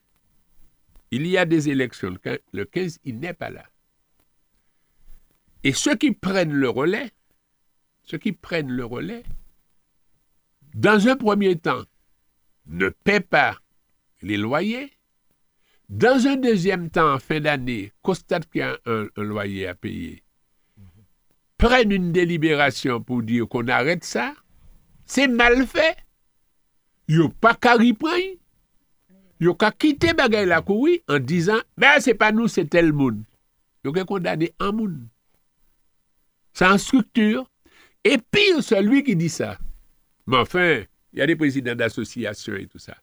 Il 1.10 1.26
y 1.26 1.36
a 1.36 1.46
des 1.46 1.68
élections. 1.68 2.16
Le 2.52 2.64
15, 2.64 3.00
il 3.04 3.18
n'est 3.18 3.34
pas 3.34 3.50
là. 3.50 3.64
Et 5.64 5.72
ceux 5.72 5.94
qui 5.94 6.12
prennent 6.12 6.52
le 6.52 6.68
relais, 6.68 7.10
ceux 8.04 8.18
qui 8.18 8.32
prennent 8.32 8.70
le 8.70 8.84
relais, 8.84 9.22
dans 10.74 11.08
un 11.08 11.16
premier 11.16 11.56
temps, 11.56 11.82
ne 12.66 12.88
paient 12.88 13.20
pas 13.20 13.58
les 14.22 14.36
loyers, 14.36 14.92
dans 15.88 16.26
un 16.26 16.36
deuxième 16.36 16.88
temps, 16.88 17.14
en 17.14 17.18
fin 17.18 17.40
d'année, 17.40 17.92
constate 18.00 18.50
qu'il 18.50 18.60
y 18.60 18.62
a 18.62 18.78
un, 18.86 19.08
loyer 19.16 19.66
à 19.66 19.74
payer. 19.74 20.22
Prennent 21.58 21.92
une 21.92 22.12
délibération 22.12 23.02
pour 23.02 23.22
dire 23.22 23.46
qu'on 23.46 23.68
arrête 23.68 24.02
ça. 24.02 24.34
C'est 25.04 25.28
mal 25.28 25.66
fait. 25.66 25.96
Il 27.08 27.18
n'y 27.18 27.24
a 27.26 27.28
pas 27.28 27.54
qu'à 27.54 27.74
reprendre. 27.74 28.16
Il 29.38 29.46
n'y 29.46 29.48
a 29.48 29.54
qu'à 29.54 29.70
quitter 29.70 30.12
la 30.16 30.62
en 31.08 31.18
disant 31.18 31.60
Ben, 31.76 32.00
c'est 32.00 32.14
pas 32.14 32.32
nous, 32.32 32.48
c'est 32.48 32.64
tel 32.64 32.92
monde. 32.92 33.22
Donc, 33.84 33.96
il 33.98 34.04
condamné 34.04 34.54
un 34.60 34.72
monde. 34.72 35.08
C'est 36.52 36.66
en 36.66 36.78
structure. 36.78 37.48
Et 38.04 38.18
pire, 38.18 38.62
celui 38.62 39.04
qui 39.04 39.16
dit 39.16 39.28
ça. 39.28 39.58
Mais 40.26 40.36
enfin, 40.36 40.82
il 41.12 41.18
y 41.18 41.22
a 41.22 41.26
des 41.26 41.36
présidents 41.36 41.74
d'associations 41.74 42.54
et 42.56 42.66
tout 42.66 42.78
ça. 42.78 42.96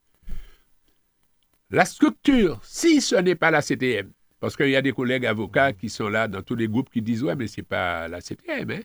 La 1.70 1.86
structure, 1.86 2.60
si 2.64 3.00
ce 3.00 3.16
n'est 3.16 3.36
pas 3.36 3.52
la 3.52 3.62
CTM, 3.62 4.12
parce 4.40 4.56
qu'il 4.56 4.70
y 4.70 4.76
a 4.76 4.82
des 4.82 4.92
collègues 4.92 5.26
avocats 5.26 5.74
qui 5.74 5.90
sont 5.90 6.10
là 6.10 6.28
dans 6.28 6.42
tous 6.42 6.56
les 6.56 6.68
groupes 6.68 6.90
qui 6.90 7.02
disent 7.02 7.24
Ouais, 7.24 7.36
mais 7.36 7.48
ce 7.48 7.60
n'est 7.62 7.66
pas 7.66 8.08
la 8.08 8.22
CTM, 8.22 8.72
hein? 8.72 8.82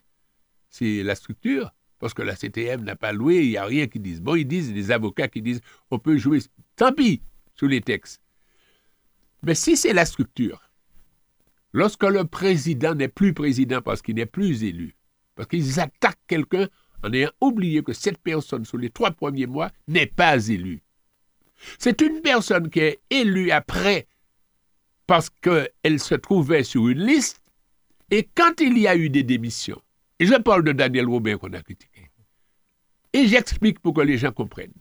c'est 0.69 1.03
la 1.03 1.15
structure. 1.15 1.71
Parce 1.97 2.13
que 2.13 2.21
la 2.21 2.35
CTM 2.35 2.83
n'a 2.83 2.95
pas 2.95 3.13
loué, 3.13 3.43
il 3.43 3.49
n'y 3.51 3.57
a 3.57 3.65
rien 3.65 3.87
qui 3.87 3.99
disent. 3.99 4.21
Bon, 4.21 4.35
ils 4.35 4.45
disent, 4.45 4.73
des 4.73 4.91
avocats 4.91 5.29
qui 5.29 5.41
disent 5.41 5.61
On 5.89 5.97
peut 5.97 6.17
jouer, 6.17 6.39
tant 6.75 6.91
pis, 6.91 7.21
sous 7.55 7.67
les 7.67 7.81
textes. 7.81 8.21
Mais 9.43 9.55
si 9.55 9.77
c'est 9.77 9.93
la 9.93 10.05
structure, 10.05 10.61
lorsque 11.75 12.03
le 12.03 12.23
président 12.23 12.95
n'est 12.95 13.09
plus 13.09 13.33
président 13.33 13.81
parce 13.81 14.01
qu'il 14.01 14.15
n'est 14.15 14.25
plus 14.25 14.63
élu, 14.63 14.95
parce 15.35 15.49
qu'ils 15.49 15.81
attaquent 15.81 16.25
quelqu'un 16.25 16.69
en 17.03 17.11
ayant 17.11 17.31
oublié 17.41 17.83
que 17.83 17.91
cette 17.91 18.17
personne, 18.17 18.63
sur 18.63 18.77
les 18.77 18.89
trois 18.89 19.11
premiers 19.11 19.45
mois, 19.45 19.69
n'est 19.89 20.07
pas 20.07 20.47
élue. 20.47 20.81
C'est 21.77 21.99
une 21.99 22.21
personne 22.21 22.69
qui 22.69 22.79
est 22.79 22.99
élue 23.09 23.51
après 23.51 24.07
parce 25.05 25.29
qu'elle 25.29 25.99
se 25.99 26.15
trouvait 26.15 26.63
sur 26.63 26.87
une 26.87 27.05
liste, 27.05 27.43
et 28.09 28.27
quand 28.33 28.61
il 28.61 28.77
y 28.77 28.87
a 28.87 28.95
eu 28.95 29.09
des 29.09 29.23
démissions, 29.23 29.81
et 30.19 30.25
je 30.25 30.35
parle 30.35 30.63
de 30.63 30.71
Daniel 30.71 31.07
Robin 31.07 31.37
qu'on 31.37 31.51
a 31.51 31.61
critiqué, 31.61 32.09
et 33.11 33.27
j'explique 33.27 33.81
pour 33.81 33.93
que 33.93 34.01
les 34.01 34.17
gens 34.17 34.31
comprennent. 34.31 34.73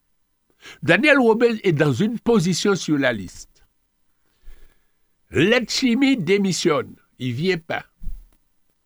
Daniel 0.82 1.18
Robin 1.18 1.56
est 1.64 1.72
dans 1.72 1.92
une 1.92 2.20
position 2.20 2.76
sur 2.76 2.96
la 2.96 3.12
liste. 3.12 3.53
Letchimi 5.34 6.16
démissionne, 6.16 6.94
il 7.18 7.30
ne 7.30 7.34
vient 7.34 7.58
pas. 7.58 7.84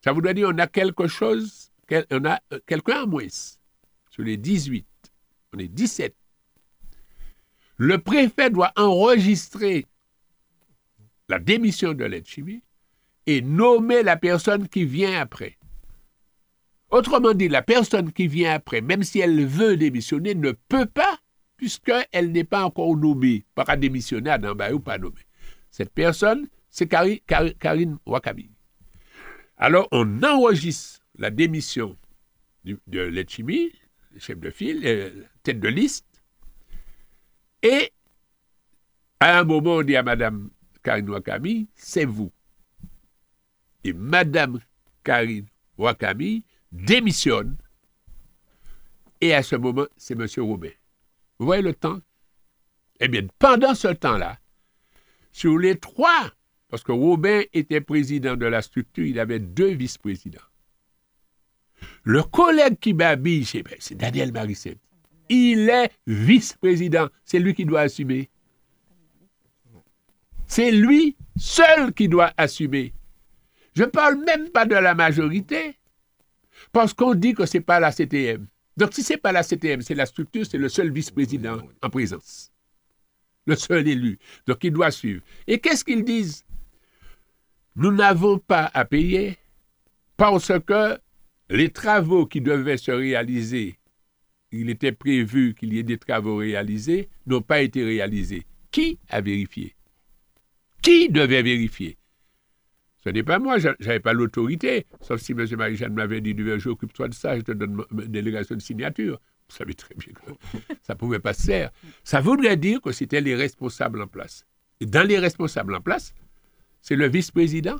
Ça 0.02 0.12
voudrait 0.12 0.32
dire 0.32 0.48
qu'on 0.48 0.58
a 0.58 0.66
quelque 0.66 1.06
chose, 1.06 1.70
on 2.10 2.24
a 2.24 2.40
euh, 2.54 2.58
quelqu'un 2.66 3.02
en 3.02 3.06
moins. 3.06 3.26
Sur 4.08 4.22
les 4.22 4.38
18, 4.38 4.86
on 5.52 5.58
est 5.58 5.68
17. 5.68 6.16
Le 7.76 7.98
préfet 7.98 8.48
doit 8.48 8.72
enregistrer 8.76 9.84
la 11.28 11.38
démission 11.38 11.92
de 11.92 12.04
Letchimi 12.04 12.62
et 13.26 13.42
nommer 13.42 14.02
la 14.02 14.16
personne 14.16 14.68
qui 14.68 14.86
vient 14.86 15.20
après. 15.20 15.58
Autrement 16.90 17.34
dit, 17.34 17.48
la 17.48 17.60
personne 17.60 18.10
qui 18.10 18.26
vient 18.26 18.54
après, 18.54 18.80
même 18.80 19.02
si 19.02 19.18
elle 19.20 19.44
veut 19.44 19.76
démissionner, 19.76 20.34
ne 20.34 20.52
peut 20.52 20.86
pas, 20.86 21.18
puisqu'elle 21.58 22.32
n'est 22.32 22.44
pas 22.44 22.64
encore 22.64 22.96
nommée, 22.96 23.44
pas 23.54 23.76
démissionner 23.76 24.30
à 24.30 24.38
Nambaye 24.38 24.72
ou 24.72 24.80
pas 24.80 24.96
nommée. 24.96 25.27
Cette 25.78 25.94
personne, 25.94 26.48
c'est 26.70 26.88
Karine 26.88 27.98
Wakami. 28.04 28.50
Alors, 29.58 29.86
on 29.92 30.24
enregistre 30.24 31.04
la 31.16 31.30
démission 31.30 31.96
de 32.64 33.00
Letchimi, 33.00 33.70
chef 34.18 34.40
de 34.40 34.50
file, 34.50 34.84
euh, 34.84 35.22
tête 35.44 35.60
de 35.60 35.68
liste, 35.68 36.20
et 37.62 37.92
à 39.20 39.38
un 39.38 39.44
moment, 39.44 39.76
on 39.76 39.82
dit 39.84 39.94
à 39.94 40.02
Madame 40.02 40.50
Karine 40.82 41.10
Wakami, 41.10 41.68
c'est 41.76 42.06
vous. 42.06 42.32
Et 43.84 43.92
Madame 43.92 44.58
Karine 45.04 45.46
Wakami 45.76 46.44
démissionne. 46.72 47.56
Et 49.20 49.32
à 49.32 49.44
ce 49.44 49.54
moment, 49.54 49.86
c'est 49.96 50.18
M. 50.18 50.26
Robin. 50.38 50.72
Vous 51.38 51.46
voyez 51.46 51.62
le 51.62 51.72
temps? 51.72 52.00
Eh 52.98 53.06
bien, 53.06 53.28
pendant 53.38 53.76
ce 53.76 53.86
temps-là, 53.86 54.40
sur 55.38 55.56
les 55.56 55.76
trois, 55.76 56.32
parce 56.68 56.82
que 56.82 56.90
Robin 56.90 57.42
était 57.52 57.80
président 57.80 58.34
de 58.34 58.44
la 58.44 58.60
structure, 58.60 59.06
il 59.06 59.20
avait 59.20 59.38
deux 59.38 59.70
vice-présidents. 59.70 60.42
Le 62.02 62.24
collègue 62.24 62.76
qui 62.80 62.92
babille, 62.92 63.44
c'est 63.44 63.94
Daniel 63.94 64.32
Marissette. 64.32 64.80
Il 65.28 65.68
est 65.68 65.92
vice-président. 66.08 67.06
C'est 67.24 67.38
lui 67.38 67.54
qui 67.54 67.64
doit 67.64 67.82
assumer. 67.82 68.28
C'est 70.48 70.72
lui 70.72 71.16
seul 71.36 71.92
qui 71.92 72.08
doit 72.08 72.32
assumer. 72.36 72.92
Je 73.76 73.84
ne 73.84 73.90
parle 73.90 74.16
même 74.24 74.50
pas 74.50 74.66
de 74.66 74.74
la 74.74 74.96
majorité, 74.96 75.78
parce 76.72 76.92
qu'on 76.92 77.14
dit 77.14 77.34
que 77.34 77.46
ce 77.46 77.58
n'est 77.58 77.64
pas 77.64 77.78
la 77.78 77.92
CTM. 77.92 78.48
Donc 78.76 78.92
si 78.92 79.04
ce 79.04 79.12
n'est 79.12 79.18
pas 79.18 79.30
la 79.30 79.44
CTM, 79.44 79.82
c'est 79.82 79.94
la 79.94 80.06
structure, 80.06 80.44
c'est 80.44 80.58
le 80.58 80.68
seul 80.68 80.90
vice-président 80.90 81.58
en 81.80 81.90
présence. 81.90 82.50
Le 83.48 83.56
seul 83.56 83.88
élu. 83.88 84.18
Donc 84.46 84.62
il 84.62 84.72
doit 84.72 84.90
suivre. 84.90 85.22
Et 85.46 85.58
qu'est-ce 85.58 85.82
qu'ils 85.82 86.04
disent? 86.04 86.44
Nous 87.76 87.90
n'avons 87.90 88.38
pas 88.38 88.70
à 88.74 88.84
payer 88.84 89.38
parce 90.18 90.52
que 90.66 90.98
les 91.48 91.70
travaux 91.70 92.26
qui 92.26 92.42
devaient 92.42 92.76
se 92.76 92.90
réaliser, 92.90 93.78
il 94.52 94.68
était 94.68 94.92
prévu 94.92 95.54
qu'il 95.54 95.72
y 95.72 95.78
ait 95.78 95.82
des 95.82 95.96
travaux 95.96 96.36
réalisés, 96.36 97.08
n'ont 97.26 97.40
pas 97.40 97.62
été 97.62 97.82
réalisés. 97.82 98.44
Qui 98.70 98.98
a 99.08 99.22
vérifié? 99.22 99.74
Qui 100.82 101.08
devait 101.08 101.42
vérifier? 101.42 101.96
Ce 103.02 103.08
n'est 103.08 103.22
pas 103.22 103.38
moi, 103.38 103.58
je 103.58 103.68
n'avais 103.80 104.00
pas 104.00 104.12
l'autorité, 104.12 104.84
sauf 105.00 105.22
si 105.22 105.32
M. 105.32 105.46
Marie-Jeanne 105.56 105.94
m'avait 105.94 106.20
dit, 106.20 106.34
je 106.36 106.68
occupe-toi 106.68 107.08
de 107.08 107.14
ça, 107.14 107.36
je 107.36 107.42
te 107.42 107.52
donne 107.52 107.82
ma 107.90 108.04
délégation 108.04 108.56
de 108.56 108.60
signature. 108.60 109.18
Vous 109.48 109.56
savez 109.56 109.74
très 109.74 109.94
bien 109.94 110.12
que 110.12 110.32
ça 110.82 110.94
ne 110.94 110.98
pouvait 110.98 111.18
pas 111.18 111.32
se 111.32 111.42
faire. 111.42 111.70
Ça 112.04 112.20
voudrait 112.20 112.56
dire 112.56 112.80
que 112.80 112.92
c'était 112.92 113.20
les 113.20 113.34
responsables 113.34 114.02
en 114.02 114.06
place. 114.06 114.46
Et 114.80 114.86
dans 114.86 115.06
les 115.06 115.18
responsables 115.18 115.74
en 115.74 115.80
place, 115.80 116.14
c'est 116.80 116.96
le 116.96 117.08
vice-président. 117.08 117.76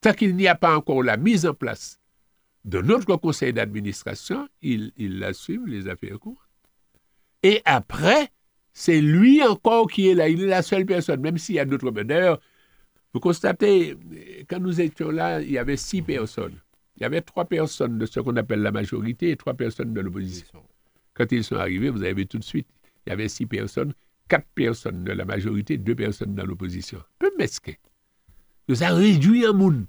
Tant 0.00 0.12
qu'il 0.12 0.36
n'y 0.36 0.46
a 0.48 0.54
pas 0.54 0.76
encore 0.76 1.02
la 1.02 1.16
mise 1.16 1.46
en 1.46 1.54
place 1.54 2.00
de 2.64 2.80
notre 2.80 3.16
conseil 3.16 3.52
d'administration, 3.52 4.48
il, 4.62 4.92
il 4.96 5.22
assume 5.22 5.66
les 5.66 5.88
affaires 5.88 6.18
courtes. 6.18 6.48
Et 7.42 7.60
après, 7.64 8.30
c'est 8.72 9.00
lui 9.00 9.42
encore 9.42 9.88
qui 9.88 10.08
est 10.08 10.14
là. 10.14 10.28
Il 10.28 10.42
est 10.42 10.46
la 10.46 10.62
seule 10.62 10.86
personne, 10.86 11.20
même 11.20 11.38
s'il 11.38 11.56
y 11.56 11.58
a 11.58 11.64
d'autres. 11.64 11.90
D'ailleurs, 11.90 12.40
vous 13.12 13.20
constatez, 13.20 13.96
quand 14.48 14.60
nous 14.60 14.80
étions 14.80 15.10
là, 15.10 15.40
il 15.40 15.52
y 15.52 15.58
avait 15.58 15.76
six 15.76 16.02
personnes. 16.02 16.58
Il 16.96 17.02
y 17.02 17.06
avait 17.06 17.22
trois 17.22 17.44
personnes 17.44 17.98
de 17.98 18.06
ce 18.06 18.20
qu'on 18.20 18.36
appelle 18.36 18.60
la 18.60 18.70
majorité 18.70 19.30
et 19.30 19.36
trois 19.36 19.54
personnes 19.54 19.92
de 19.92 20.00
l'opposition. 20.00 20.62
Quand 21.14 21.30
ils 21.32 21.42
sont 21.42 21.56
arrivés, 21.56 21.90
vous 21.90 22.02
avez 22.02 22.14
vu 22.14 22.26
tout 22.26 22.38
de 22.38 22.44
suite, 22.44 22.68
il 23.06 23.10
y 23.10 23.12
avait 23.12 23.28
six 23.28 23.46
personnes, 23.46 23.92
quatre 24.28 24.46
personnes 24.54 25.04
de 25.04 25.12
la 25.12 25.24
majorité, 25.24 25.76
deux 25.76 25.94
personnes 25.94 26.34
de 26.34 26.42
l'opposition. 26.42 27.00
Peu 27.18 27.30
mesquin. 27.36 27.74
Avons 28.68 28.96
réduit 28.96 29.44
un 29.44 29.52
monde. 29.52 29.86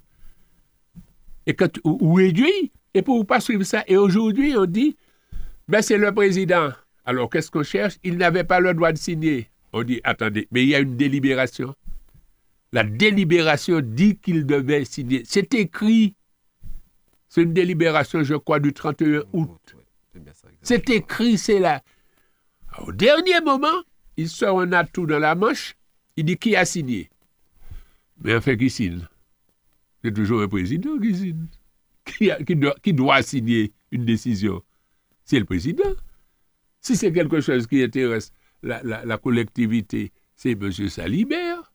Et 1.46 1.54
quand, 1.54 1.78
ou, 1.84 2.14
réduit, 2.14 2.72
et 2.92 3.02
pour 3.02 3.20
ne 3.20 3.24
pas 3.24 3.40
suivre 3.40 3.62
ça, 3.62 3.84
et 3.86 3.96
aujourd'hui, 3.96 4.56
on 4.56 4.66
dit, 4.66 4.96
ben 5.68 5.82
c'est 5.82 5.96
le 5.98 6.12
président. 6.12 6.70
Alors, 7.04 7.30
qu'est-ce 7.30 7.52
qu'on 7.52 7.62
cherche? 7.62 7.98
Il 8.02 8.16
n'avait 8.16 8.42
pas 8.42 8.58
le 8.58 8.74
droit 8.74 8.90
de 8.90 8.98
signer. 8.98 9.48
On 9.72 9.84
dit, 9.84 10.00
attendez, 10.02 10.48
mais 10.50 10.64
il 10.64 10.70
y 10.70 10.74
a 10.74 10.80
une 10.80 10.96
délibération. 10.96 11.74
La 12.72 12.82
délibération 12.82 13.80
dit 13.80 14.18
qu'il 14.18 14.44
devait 14.44 14.84
signer. 14.84 15.22
C'est 15.24 15.54
écrit. 15.54 16.15
C'est 17.28 17.42
une 17.42 17.52
délibération, 17.52 18.22
je 18.22 18.34
crois, 18.34 18.60
du 18.60 18.72
31 18.72 19.22
août. 19.32 19.76
C'est 20.62 20.88
écrit, 20.90 21.38
c'est 21.38 21.58
là. 21.58 21.82
Au 22.78 22.92
dernier 22.92 23.40
moment, 23.44 23.82
il 24.16 24.28
sort 24.28 24.60
un 24.60 24.72
atout 24.72 25.06
dans 25.06 25.18
la 25.18 25.34
manche. 25.34 25.76
Il 26.16 26.24
dit 26.24 26.36
qui 26.36 26.56
a 26.56 26.64
signé? 26.64 27.10
Mais 28.22 28.34
enfin, 28.34 28.56
qui 28.56 28.70
signe? 28.70 29.06
C'est 30.02 30.12
toujours 30.12 30.40
un 30.40 30.48
président 30.48 30.98
qui 30.98 31.14
signe. 31.14 31.46
Qui, 32.04 32.92
doit, 32.92 33.22
signer 33.22 33.72
une 33.90 34.04
décision? 34.04 34.62
C'est 35.24 35.38
le 35.38 35.44
président. 35.44 35.90
Si 36.80 36.96
c'est 36.96 37.12
quelque 37.12 37.40
chose 37.40 37.66
qui 37.66 37.82
intéresse 37.82 38.32
la, 38.62 38.82
la 38.82 39.18
collectivité, 39.18 40.12
c'est 40.36 40.52
M. 40.52 40.70
Salibert. 40.70 41.72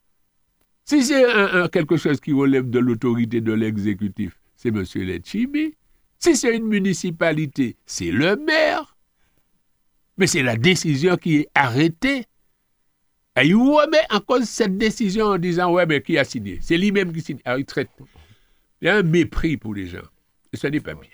Si 0.84 1.02
c'est 1.04 1.24
quelque 1.70 1.96
chose 1.96 2.20
qui 2.20 2.32
relève 2.32 2.68
de 2.68 2.78
l'autorité 2.78 3.40
de 3.40 3.52
l'exécutif, 3.52 4.38
c'est 4.62 4.68
M. 4.68 4.84
Letchimi. 5.06 5.74
Si 6.20 6.36
c'est 6.36 6.56
une 6.56 6.66
municipalité, 6.68 7.76
c'est 7.84 8.12
le 8.12 8.36
maire. 8.36 8.96
Mais 10.16 10.28
c'est 10.28 10.42
la 10.42 10.56
décision 10.56 11.16
qui 11.16 11.38
est 11.38 11.48
arrêtée. 11.52 12.26
Et 13.34 13.46
il 13.46 13.56
remet 13.56 14.06
en 14.10 14.20
cause 14.20 14.44
cette 14.44 14.78
décision 14.78 15.26
en 15.26 15.38
disant 15.38 15.72
Ouais, 15.72 15.84
mais 15.84 16.00
qui 16.00 16.16
a 16.16 16.22
signé? 16.22 16.58
C'est 16.60 16.76
lui-même 16.76 17.12
qui 17.12 17.22
signe. 17.22 17.40
Alors, 17.44 17.58
il 17.58 17.64
traite. 17.64 17.90
Il 18.80 18.86
y 18.86 18.88
a 18.88 18.96
un 18.96 19.02
mépris 19.02 19.56
pour 19.56 19.74
les 19.74 19.86
gens. 19.86 20.06
Et 20.52 20.56
ce 20.56 20.68
n'est 20.68 20.80
pas 20.80 20.94
bien. 20.94 21.10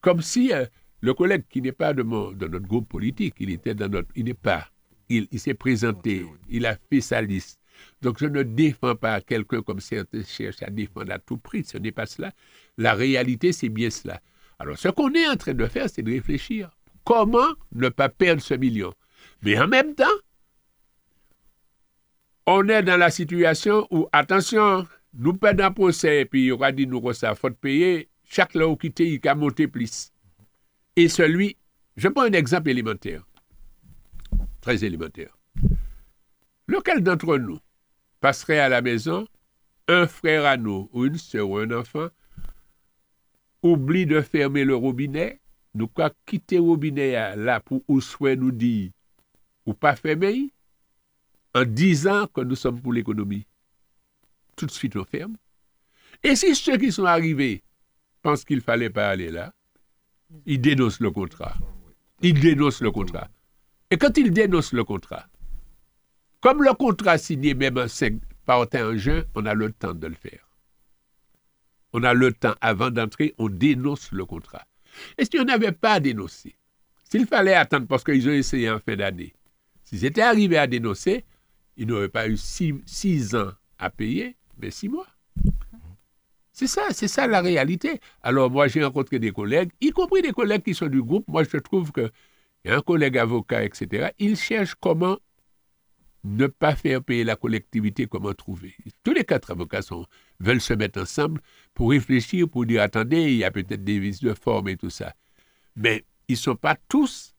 Comme 0.00 0.22
si 0.22 0.52
euh, 0.52 0.64
le 1.00 1.12
collègue 1.12 1.44
qui 1.50 1.60
n'est 1.60 1.72
pas 1.72 1.92
de, 1.92 2.02
notre 2.02 2.66
groupe 2.66 2.88
politique, 2.88 3.34
il 3.38 3.50
était 3.50 3.74
dans 3.74 3.90
notre. 3.90 4.08
Il 4.14 4.24
n'est 4.24 4.34
pas. 4.34 4.66
il 5.10 5.28
s'est 5.38 5.54
présenté, 5.54 6.24
il 6.48 6.64
a 6.64 6.78
fait 6.88 7.02
sa 7.02 7.20
liste. 7.20 7.60
Donc 8.02 8.18
je 8.18 8.26
ne 8.26 8.42
défends 8.42 8.94
pas 8.94 9.20
quelqu'un 9.20 9.62
comme 9.62 9.80
certains 9.80 10.22
cherchent 10.24 10.62
à 10.62 10.70
défendre 10.70 11.12
à 11.12 11.18
tout 11.18 11.38
prix, 11.38 11.64
ce 11.64 11.78
n'est 11.78 11.92
pas 11.92 12.06
cela. 12.06 12.32
La 12.78 12.94
réalité, 12.94 13.52
c'est 13.52 13.68
bien 13.68 13.90
cela. 13.90 14.20
Alors 14.58 14.78
ce 14.78 14.88
qu'on 14.88 15.12
est 15.12 15.28
en 15.28 15.36
train 15.36 15.54
de 15.54 15.66
faire, 15.66 15.88
c'est 15.88 16.02
de 16.02 16.12
réfléchir. 16.12 16.70
Comment 17.04 17.48
ne 17.72 17.88
pas 17.88 18.08
perdre 18.08 18.42
ce 18.42 18.54
million? 18.54 18.92
Mais 19.42 19.58
en 19.58 19.68
même 19.68 19.94
temps, 19.94 20.04
on 22.46 22.68
est 22.68 22.82
dans 22.82 22.96
la 22.96 23.10
situation 23.10 23.86
où, 23.90 24.08
attention, 24.12 24.86
nous 25.14 25.34
perdons 25.34 25.64
un 25.64 25.72
procès, 25.72 26.20
et 26.20 26.24
puis 26.24 26.46
il 26.46 26.52
aura 26.52 26.72
dit 26.72 26.86
nous 26.86 27.12
ça, 27.12 27.34
faut 27.34 27.50
payer, 27.50 28.08
chaque 28.24 28.54
là 28.54 28.68
où 28.68 28.76
quitter, 28.76 29.08
il 29.08 29.28
a 29.28 29.34
monté 29.34 29.66
plus. 29.68 30.12
Et 30.94 31.08
celui, 31.08 31.56
je 31.96 32.08
prends 32.08 32.22
un 32.22 32.32
exemple 32.32 32.70
élémentaire, 32.70 33.26
très 34.60 34.84
élémentaire. 34.84 35.36
Lequel 36.68 37.02
d'entre 37.02 37.36
nous 37.38 37.58
passerait 38.20 38.58
à 38.58 38.68
la 38.68 38.82
maison, 38.82 39.26
un 39.88 40.06
frère 40.06 40.46
à 40.46 40.56
nous, 40.56 40.88
ou 40.92 41.04
une 41.04 41.18
soeur, 41.18 41.48
ou 41.48 41.58
un 41.58 41.70
enfant, 41.70 42.08
oublie 43.62 44.06
de 44.06 44.20
fermer 44.20 44.64
le 44.64 44.76
robinet, 44.76 45.40
nous 45.74 45.88
quoi 45.88 46.10
quitter 46.24 46.56
le 46.56 46.62
robinet 46.62 47.36
là 47.36 47.60
pour 47.60 47.82
ou 47.88 48.00
soit 48.00 48.36
nous 48.36 48.52
dire, 48.52 48.90
ou 49.64 49.74
pas 49.74 49.96
fermer, 49.96 50.50
en 51.54 51.64
disant 51.64 52.26
que 52.26 52.40
nous 52.42 52.56
sommes 52.56 52.80
pour 52.80 52.92
l'économie. 52.92 53.46
Tout 54.56 54.66
de 54.66 54.70
suite, 54.70 54.96
on 54.96 55.04
ferme. 55.04 55.36
Et 56.22 56.36
si 56.36 56.54
ceux 56.54 56.78
qui 56.78 56.92
sont 56.92 57.04
arrivés 57.04 57.62
pensent 58.22 58.44
qu'il 58.44 58.56
ne 58.56 58.62
fallait 58.62 58.90
pas 58.90 59.08
aller 59.08 59.30
là, 59.30 59.52
ils 60.44 60.60
dénoncent 60.60 61.00
le 61.00 61.10
contrat. 61.10 61.54
Ils 62.22 62.38
dénoncent 62.38 62.80
le 62.80 62.90
contrat. 62.90 63.28
Et 63.90 63.98
quand 63.98 64.16
ils 64.16 64.32
dénoncent 64.32 64.72
le 64.72 64.84
contrat, 64.84 65.26
comme 66.46 66.62
le 66.62 66.72
contrat 66.74 67.18
signé 67.18 67.54
même 67.54 67.76
en 67.76 67.88
5 67.88 68.20
par 68.44 68.68
un 68.72 68.96
juin, 68.96 69.24
on 69.34 69.46
a 69.46 69.54
le 69.54 69.72
temps 69.72 69.94
de 69.94 70.06
le 70.06 70.14
faire. 70.14 70.48
On 71.92 72.04
a 72.04 72.14
le 72.14 72.32
temps 72.32 72.54
avant 72.60 72.90
d'entrer, 72.90 73.34
on 73.38 73.48
dénonce 73.48 74.12
le 74.12 74.24
contrat. 74.24 74.64
Et 75.18 75.24
si 75.24 75.40
on 75.40 75.44
n'avait 75.44 75.72
pas 75.72 75.98
dénoncé, 75.98 76.54
s'il 77.10 77.26
fallait 77.26 77.54
attendre 77.54 77.88
parce 77.88 78.04
qu'ils 78.04 78.28
ont 78.28 78.32
essayé 78.32 78.70
en 78.70 78.78
fin 78.78 78.94
d'année, 78.94 79.34
s'ils 79.82 80.04
étaient 80.04 80.22
arrivés 80.22 80.58
à 80.58 80.68
dénoncer, 80.68 81.24
ils 81.76 81.88
n'auraient 81.88 82.08
pas 82.08 82.28
eu 82.28 82.36
six, 82.36 83.34
ans 83.34 83.50
à 83.80 83.90
payer, 83.90 84.36
mais 84.56 84.70
six 84.70 84.88
mois. 84.88 85.08
C'est 86.52 86.68
ça, 86.68 86.82
c'est 86.92 87.08
ça 87.08 87.26
la 87.26 87.40
réalité. 87.40 88.00
Alors 88.22 88.52
moi, 88.52 88.68
j'ai 88.68 88.84
rencontré 88.84 89.18
des 89.18 89.32
collègues, 89.32 89.72
y 89.80 89.90
compris 89.90 90.22
des 90.22 90.30
collègues 90.30 90.62
qui 90.62 90.74
sont 90.74 90.86
du 90.86 91.02
groupe. 91.02 91.26
Moi, 91.26 91.42
je 91.42 91.56
trouve 91.56 91.90
que 91.90 92.08
un 92.66 92.82
collègue 92.82 93.18
avocat, 93.18 93.64
etc. 93.64 94.10
Il 94.20 94.36
cherche 94.36 94.76
comment 94.80 95.18
ne 96.26 96.48
pas 96.48 96.74
faire 96.74 97.02
payer 97.02 97.24
la 97.24 97.36
collectivité, 97.36 98.06
comment 98.06 98.34
trouver. 98.34 98.74
Tous 99.04 99.12
les 99.12 99.24
quatre 99.24 99.52
avocats 99.52 99.82
sont, 99.82 100.06
veulent 100.40 100.60
se 100.60 100.74
mettre 100.74 101.00
ensemble 101.00 101.40
pour 101.72 101.90
réfléchir, 101.90 102.48
pour 102.48 102.66
dire 102.66 102.82
attendez, 102.82 103.22
il 103.22 103.36
y 103.36 103.44
a 103.44 103.50
peut-être 103.50 103.84
des 103.84 104.00
vices 104.00 104.20
de 104.20 104.34
forme 104.34 104.68
et 104.68 104.76
tout 104.76 104.90
ça. 104.90 105.14
Mais 105.76 106.04
ils 106.28 106.32
ne 106.32 106.38
sont 106.38 106.56
pas 106.56 106.76
tous 106.88 107.34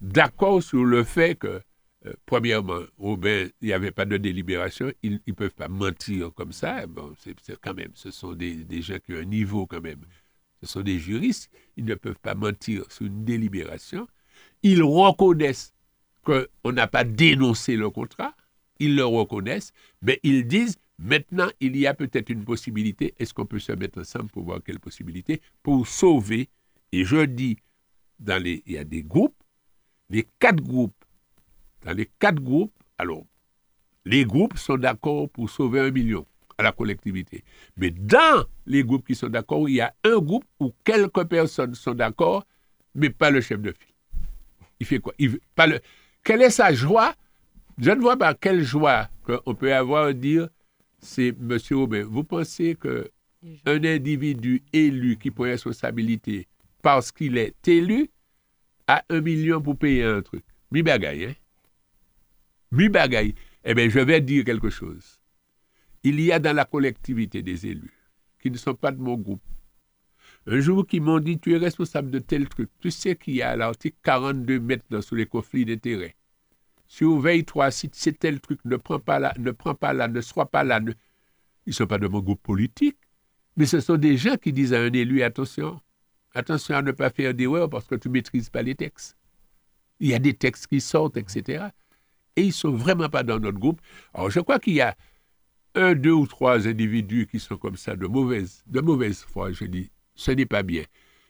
d'accord 0.00 0.62
sur 0.62 0.84
le 0.84 1.04
fait 1.04 1.38
que, 1.38 1.62
euh, 2.06 2.12
premièrement, 2.26 2.80
il 3.00 3.50
n'y 3.62 3.72
avait 3.72 3.92
pas 3.92 4.04
de 4.04 4.18
délibération, 4.18 4.92
ils 5.02 5.20
ne 5.26 5.32
peuvent 5.32 5.54
pas 5.54 5.68
mentir 5.68 6.32
comme 6.34 6.52
ça. 6.52 6.86
Bon, 6.86 7.14
c'est 7.18 7.58
quand 7.60 7.74
même, 7.74 7.92
ce 7.94 8.10
sont 8.10 8.34
des, 8.34 8.56
des 8.56 8.82
gens 8.82 8.98
qui 8.98 9.14
ont 9.14 9.18
un 9.18 9.24
niveau 9.24 9.66
quand 9.66 9.80
même. 9.80 10.02
Ce 10.60 10.66
sont 10.66 10.82
des 10.82 10.98
juristes, 10.98 11.50
ils 11.76 11.84
ne 11.84 11.94
peuvent 11.94 12.18
pas 12.20 12.34
mentir 12.34 12.84
sur 12.90 13.06
une 13.06 13.24
délibération. 13.24 14.06
Ils 14.62 14.82
reconnaissent 14.82 15.73
qu'on 16.24 16.72
n'a 16.72 16.86
pas 16.86 17.04
dénoncé 17.04 17.76
le 17.76 17.90
contrat, 17.90 18.34
ils 18.78 18.96
le 18.96 19.04
reconnaissent, 19.04 19.72
mais 20.02 20.18
ils 20.22 20.46
disent 20.46 20.78
maintenant 20.98 21.48
il 21.60 21.76
y 21.76 21.86
a 21.86 21.94
peut-être 21.94 22.30
une 22.30 22.44
possibilité, 22.44 23.14
est-ce 23.18 23.32
qu'on 23.34 23.46
peut 23.46 23.58
se 23.58 23.72
mettre 23.72 24.00
ensemble 24.00 24.30
pour 24.30 24.44
voir 24.44 24.60
quelle 24.64 24.80
possibilité, 24.80 25.40
pour 25.62 25.86
sauver, 25.86 26.48
et 26.92 27.04
je 27.04 27.24
dis, 27.24 27.56
dans 28.18 28.42
les, 28.42 28.62
il 28.66 28.72
y 28.72 28.78
a 28.78 28.84
des 28.84 29.02
groupes, 29.02 29.36
les 30.10 30.26
quatre 30.38 30.62
groupes, 30.62 31.04
dans 31.84 31.92
les 31.92 32.08
quatre 32.18 32.40
groupes, 32.40 32.72
alors, 32.98 33.24
les 34.04 34.24
groupes 34.24 34.56
sont 34.58 34.76
d'accord 34.76 35.28
pour 35.30 35.50
sauver 35.50 35.80
un 35.80 35.90
million 35.90 36.26
à 36.58 36.62
la 36.62 36.72
collectivité. 36.72 37.42
Mais 37.76 37.90
dans 37.90 38.44
les 38.66 38.84
groupes 38.84 39.06
qui 39.06 39.14
sont 39.14 39.28
d'accord, 39.28 39.68
il 39.68 39.76
y 39.76 39.80
a 39.80 39.94
un 40.04 40.18
groupe 40.18 40.44
où 40.60 40.72
quelques 40.84 41.24
personnes 41.24 41.74
sont 41.74 41.94
d'accord, 41.94 42.46
mais 42.94 43.10
pas 43.10 43.30
le 43.30 43.40
chef 43.40 43.60
de 43.60 43.72
file. 43.72 43.94
Il 44.78 44.86
fait 44.86 44.98
quoi? 44.98 45.14
Il, 45.18 45.40
pas 45.54 45.66
le, 45.66 45.80
quelle 46.24 46.42
est 46.42 46.50
sa 46.50 46.72
joie? 46.72 47.14
Je 47.78 47.90
ne 47.90 48.00
vois 48.00 48.16
pas 48.16 48.34
quelle 48.34 48.62
joie 48.62 49.08
qu'on 49.24 49.54
peut 49.54 49.74
avoir 49.74 50.06
à 50.06 50.12
dire, 50.12 50.48
c'est 50.98 51.28
M. 51.28 51.58
Aubin. 51.72 52.04
Vous 52.04 52.24
pensez 52.24 52.76
qu'un 52.76 53.84
individu 53.84 54.62
élu 54.72 55.18
qui 55.18 55.30
prend 55.30 55.44
responsabilité 55.44 56.48
parce 56.82 57.12
qu'il 57.12 57.38
est 57.38 57.68
élu 57.68 58.10
a 58.86 59.04
un 59.08 59.20
million 59.20 59.60
pour 59.60 59.78
payer 59.78 60.04
un 60.04 60.22
truc? 60.22 60.44
Mi 60.70 60.82
bagaille, 60.82 61.24
hein? 61.26 61.34
Mi 62.72 62.88
bagaille. 62.88 63.34
Eh 63.64 63.74
bien, 63.74 63.88
je 63.88 64.00
vais 64.00 64.20
dire 64.20 64.44
quelque 64.44 64.70
chose. 64.70 65.18
Il 66.02 66.20
y 66.20 66.32
a 66.32 66.38
dans 66.38 66.54
la 66.54 66.64
collectivité 66.64 67.42
des 67.42 67.66
élus 67.66 67.94
qui 68.40 68.50
ne 68.50 68.56
sont 68.56 68.74
pas 68.74 68.92
de 68.92 69.00
mon 69.00 69.16
groupe. 69.16 69.42
Un 70.46 70.60
jour, 70.60 70.86
qui 70.86 71.00
m'ont 71.00 71.20
dit, 71.20 71.38
tu 71.38 71.54
es 71.54 71.56
responsable 71.56 72.10
de 72.10 72.18
tel 72.18 72.48
truc. 72.48 72.68
Tu 72.80 72.90
sais 72.90 73.16
qu'il 73.16 73.34
y 73.34 73.42
a 73.42 73.56
l'article 73.56 73.96
42 74.02 74.60
maintenant 74.60 75.00
sur 75.00 75.16
les 75.16 75.26
conflits 75.26 75.64
d'intérêts. 75.64 76.16
Surveille 76.86 77.44
trois 77.44 77.70
sites, 77.70 77.94
c'est 77.94 78.18
tel 78.18 78.40
truc, 78.40 78.60
ne 78.64 78.76
prends 78.76 79.00
pas 79.00 79.18
là, 79.18 79.32
ne 79.38 79.50
prends 79.50 79.74
pas 79.74 79.94
là, 79.94 80.06
ne 80.06 80.20
sois 80.20 80.46
pas 80.46 80.64
là. 80.64 80.80
Ils 81.66 81.70
ne 81.70 81.72
sont 81.72 81.86
pas 81.86 81.98
de 81.98 82.06
mon 82.06 82.20
groupe 82.20 82.42
politique, 82.42 82.98
mais 83.56 83.64
ce 83.64 83.80
sont 83.80 83.96
des 83.96 84.18
gens 84.18 84.36
qui 84.36 84.52
disent 84.52 84.74
à 84.74 84.80
un 84.80 84.92
élu, 84.92 85.22
attention, 85.22 85.80
attention 86.34 86.76
à 86.76 86.82
ne 86.82 86.92
pas 86.92 87.08
faire 87.08 87.32
d'erreur 87.32 87.70
parce 87.70 87.86
que 87.86 87.94
tu 87.94 88.08
ne 88.08 88.12
maîtrises 88.12 88.50
pas 88.50 88.62
les 88.62 88.74
textes. 88.74 89.16
Il 89.98 90.08
y 90.08 90.14
a 90.14 90.18
des 90.18 90.34
textes 90.34 90.66
qui 90.66 90.80
sortent, 90.80 91.16
etc. 91.16 91.68
Et 92.36 92.42
ils 92.42 92.48
ne 92.48 92.52
sont 92.52 92.72
vraiment 92.72 93.08
pas 93.08 93.22
dans 93.22 93.38
notre 93.38 93.58
groupe. 93.58 93.80
Alors, 94.12 94.28
je 94.28 94.40
crois 94.40 94.58
qu'il 94.58 94.74
y 94.74 94.80
a 94.82 94.94
un, 95.74 95.94
deux 95.94 96.12
ou 96.12 96.26
trois 96.26 96.68
individus 96.68 97.26
qui 97.26 97.40
sont 97.40 97.56
comme 97.56 97.76
ça, 97.76 97.96
de 97.96 98.06
de 98.06 98.80
mauvaise 98.80 99.22
foi, 99.22 99.52
je 99.52 99.64
dis. 99.64 99.90
Ce 100.14 100.30
n'est 100.30 100.46
pas 100.46 100.62
bien. 100.62 100.84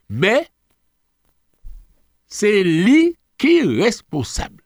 Mais, 0.09 0.49
c'est 2.27 2.63
lui 2.63 3.17
qui 3.39 3.59
est 3.59 3.83
responsable. 3.83 4.63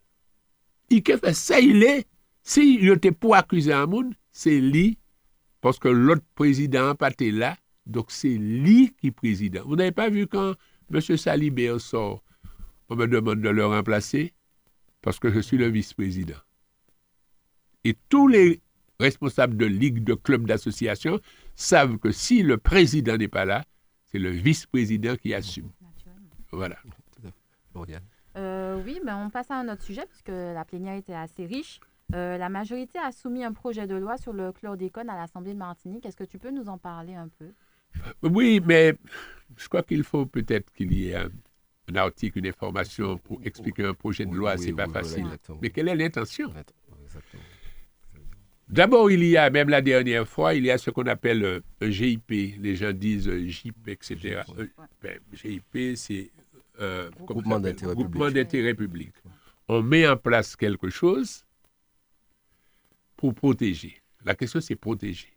Il 0.89 1.03
fait 1.03 1.33
ça, 1.33 1.59
il 1.59 1.83
est. 1.83 2.07
S'il 2.43 2.89
était 2.89 3.11
pour 3.11 3.35
accuser 3.35 3.73
un 3.73 3.85
monde, 3.85 4.13
c'est 4.31 4.59
lui, 4.59 4.97
parce 5.61 5.77
que 5.77 5.87
l'autre 5.87 6.23
président 6.35 6.87
n'a 6.87 6.95
pas 6.95 7.11
été 7.11 7.31
là, 7.31 7.57
donc 7.85 8.07
c'est 8.09 8.29
lui 8.29 8.95
qui 8.99 9.07
est 9.07 9.11
président. 9.11 9.63
Vous 9.65 9.75
n'avez 9.75 9.91
pas 9.91 10.09
vu 10.09 10.25
quand 10.25 10.55
M. 10.91 10.99
Salibert 10.99 11.79
sort, 11.79 12.23
on 12.89 12.95
me 12.95 13.05
demande 13.05 13.41
de 13.41 13.49
le 13.49 13.65
remplacer, 13.65 14.33
parce 15.01 15.19
que 15.19 15.31
je 15.31 15.39
suis 15.39 15.57
le 15.57 15.67
vice-président. 15.67 16.39
Et 17.83 17.95
tous 18.09 18.27
les 18.27 18.61
responsables 18.99 19.55
de 19.55 19.65
ligue, 19.65 20.03
de 20.03 20.13
clubs, 20.15 20.45
d'associations 20.45 21.19
savent 21.55 21.97
que 21.97 22.11
si 22.11 22.41
le 22.41 22.57
président 22.57 23.17
n'est 23.17 23.27
pas 23.27 23.45
là, 23.45 23.63
c'est 24.11 24.19
le 24.19 24.29
vice-président 24.29 25.15
qui 25.15 25.33
assume. 25.33 25.69
Voilà. 26.51 26.77
Euh, 28.35 28.81
oui, 28.83 28.99
mais 29.03 29.11
on 29.11 29.29
passe 29.29 29.51
à 29.51 29.55
un 29.55 29.69
autre 29.69 29.83
sujet, 29.83 30.05
puisque 30.07 30.29
la 30.29 30.65
plénière 30.65 30.95
était 30.95 31.13
assez 31.13 31.45
riche. 31.45 31.79
Euh, 32.15 32.37
la 32.37 32.49
majorité 32.49 32.97
a 32.97 33.11
soumis 33.11 33.43
un 33.43 33.53
projet 33.53 33.85
de 33.85 33.95
loi 33.95 34.17
sur 34.17 34.33
le 34.33 34.51
chlordécone 34.51 35.09
à 35.09 35.15
l'Assemblée 35.15 35.53
de 35.53 35.59
Martinique. 35.59 36.05
Est-ce 36.05 36.17
que 36.17 36.23
tu 36.23 36.39
peux 36.39 36.49
nous 36.49 36.67
en 36.69 36.77
parler 36.77 37.13
un 37.13 37.27
peu? 37.27 37.51
Oui, 38.23 38.61
mais 38.65 38.95
je 39.57 39.67
crois 39.67 39.83
qu'il 39.83 40.03
faut 40.03 40.25
peut-être 40.25 40.71
qu'il 40.73 40.93
y 40.93 41.09
ait 41.09 41.15
un, 41.15 41.95
article, 41.95 42.39
une 42.39 42.47
information 42.47 43.17
pour 43.17 43.41
expliquer 43.43 43.85
un 43.85 43.93
projet 43.93 44.25
de 44.25 44.33
loi. 44.33 44.57
Ce 44.57 44.65
c'est 44.65 44.73
pas 44.73 44.87
facile. 44.87 45.27
mais 45.61 45.69
quelle 45.69 45.87
est 45.87 45.95
l'intention? 45.95 46.51
D'abord, 48.69 49.09
il 49.09 49.23
y 49.23 49.35
a, 49.35 49.49
même 49.49 49.69
la 49.69 49.81
dernière 49.81 50.27
fois, 50.27 50.53
il 50.53 50.65
y 50.65 50.71
a 50.71 50.77
ce 50.77 50.91
qu'on 50.91 51.07
appelle 51.07 51.43
euh, 51.43 51.59
un 51.81 51.89
GIP. 51.89 52.29
Les 52.29 52.75
gens 52.75 52.91
disent 52.91 53.27
euh, 53.27 53.47
GIP, 53.47 53.87
etc. 53.87 54.41
GIP, 55.33 55.63
ben, 55.73 55.95
c'est 55.95 56.31
euh, 56.79 57.09
groupement 57.25 57.59
d'intérêt 57.59 58.75
public. 58.75 59.11
On 59.67 59.81
met 59.81 60.07
en 60.07 60.17
place 60.17 60.55
quelque 60.55 60.89
chose 60.89 61.45
pour 63.17 63.33
protéger. 63.33 64.01
La 64.23 64.35
question, 64.35 64.61
c'est 64.61 64.75
protéger. 64.75 65.33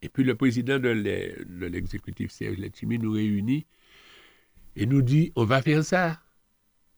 Et 0.00 0.08
puis 0.08 0.22
le 0.22 0.36
président 0.36 0.78
de 0.78 1.66
l'exécutif, 1.66 2.30
Serge 2.30 2.58
Letchimi, 2.58 2.98
nous 2.98 3.12
réunit 3.12 3.66
et 4.76 4.86
nous 4.86 5.02
dit, 5.02 5.32
on 5.34 5.44
va 5.44 5.60
faire 5.62 5.84
ça. 5.84 6.20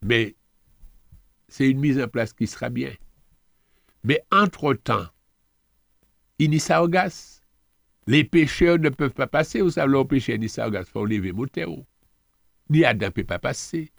Mais 0.02 0.34
c'est 1.48 1.68
une 1.70 1.80
mise 1.80 1.98
en 1.98 2.08
place 2.08 2.34
qui 2.34 2.46
sera 2.46 2.68
bien. 2.68 2.92
Mais 4.04 4.22
entre-temps, 4.30 5.06
Inisargas. 6.40 7.42
Les 8.06 8.24
pêcheurs 8.24 8.78
ne 8.78 8.88
peuvent 8.88 9.12
pas 9.12 9.26
passer. 9.26 9.60
Vous 9.60 9.70
savez, 9.70 10.04
pêcher 10.06 10.34
Inisargas, 10.34 10.80
il 10.80 10.90
faut 10.90 11.04
lever 11.04 11.32
Motero. 11.32 11.86
Ni 12.70 12.84
Adam 12.84 13.06
ne 13.06 13.10
peut 13.10 13.24
pas 13.24 13.38
passer. 13.38 13.92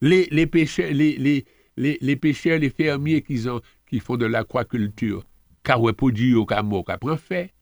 Les, 0.00 0.26
les, 0.30 0.46
pêcheurs, 0.46 0.90
les, 0.92 1.16
les, 1.16 1.98
les, 2.00 2.16
pêcheurs, 2.16 2.58
les 2.58 2.70
fermiers 2.70 3.22
qui, 3.22 3.48
ont, 3.48 3.60
qui 3.86 4.00
font 4.00 4.16
de 4.16 4.26
l'aquaculture, 4.26 5.24
Kawepodi 5.62 6.34
au 6.34 6.44
Kamo, 6.44 6.84
fait. 7.16 7.52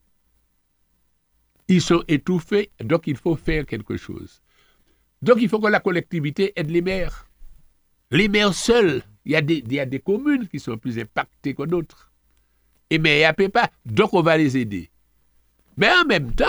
Ils 1.67 1.81
sont 1.81 2.03
étouffés, 2.07 2.71
donc 2.83 3.07
il 3.07 3.15
faut 3.15 3.35
faire 3.35 3.65
quelque 3.65 3.95
chose. 3.95 4.41
Donc 5.21 5.37
il 5.39 5.47
faut 5.47 5.59
que 5.59 5.67
la 5.67 5.79
collectivité 5.79 6.51
aide 6.55 6.69
les 6.69 6.81
maires. 6.81 7.29
Les 8.11 8.27
maires 8.27 8.53
seuls, 8.53 9.03
il 9.25 9.31
y 9.31 9.35
a 9.35 9.41
des, 9.41 9.63
il 9.65 9.71
y 9.71 9.79
a 9.79 9.85
des 9.85 9.99
communes 9.99 10.47
qui 10.47 10.59
sont 10.59 10.77
plus 10.77 10.99
impactées 10.99 11.53
que 11.53 11.63
d'autres. 11.63 12.12
Et 12.89 12.99
mais 12.99 13.17
il 13.17 13.19
n'y 13.19 13.25
a 13.25 13.33
pas. 13.33 13.69
Donc, 13.85 14.13
on 14.13 14.21
va 14.21 14.37
les 14.37 14.57
aider. 14.57 14.89
Mais 15.77 15.89
en 15.89 16.05
même 16.05 16.33
temps, 16.33 16.45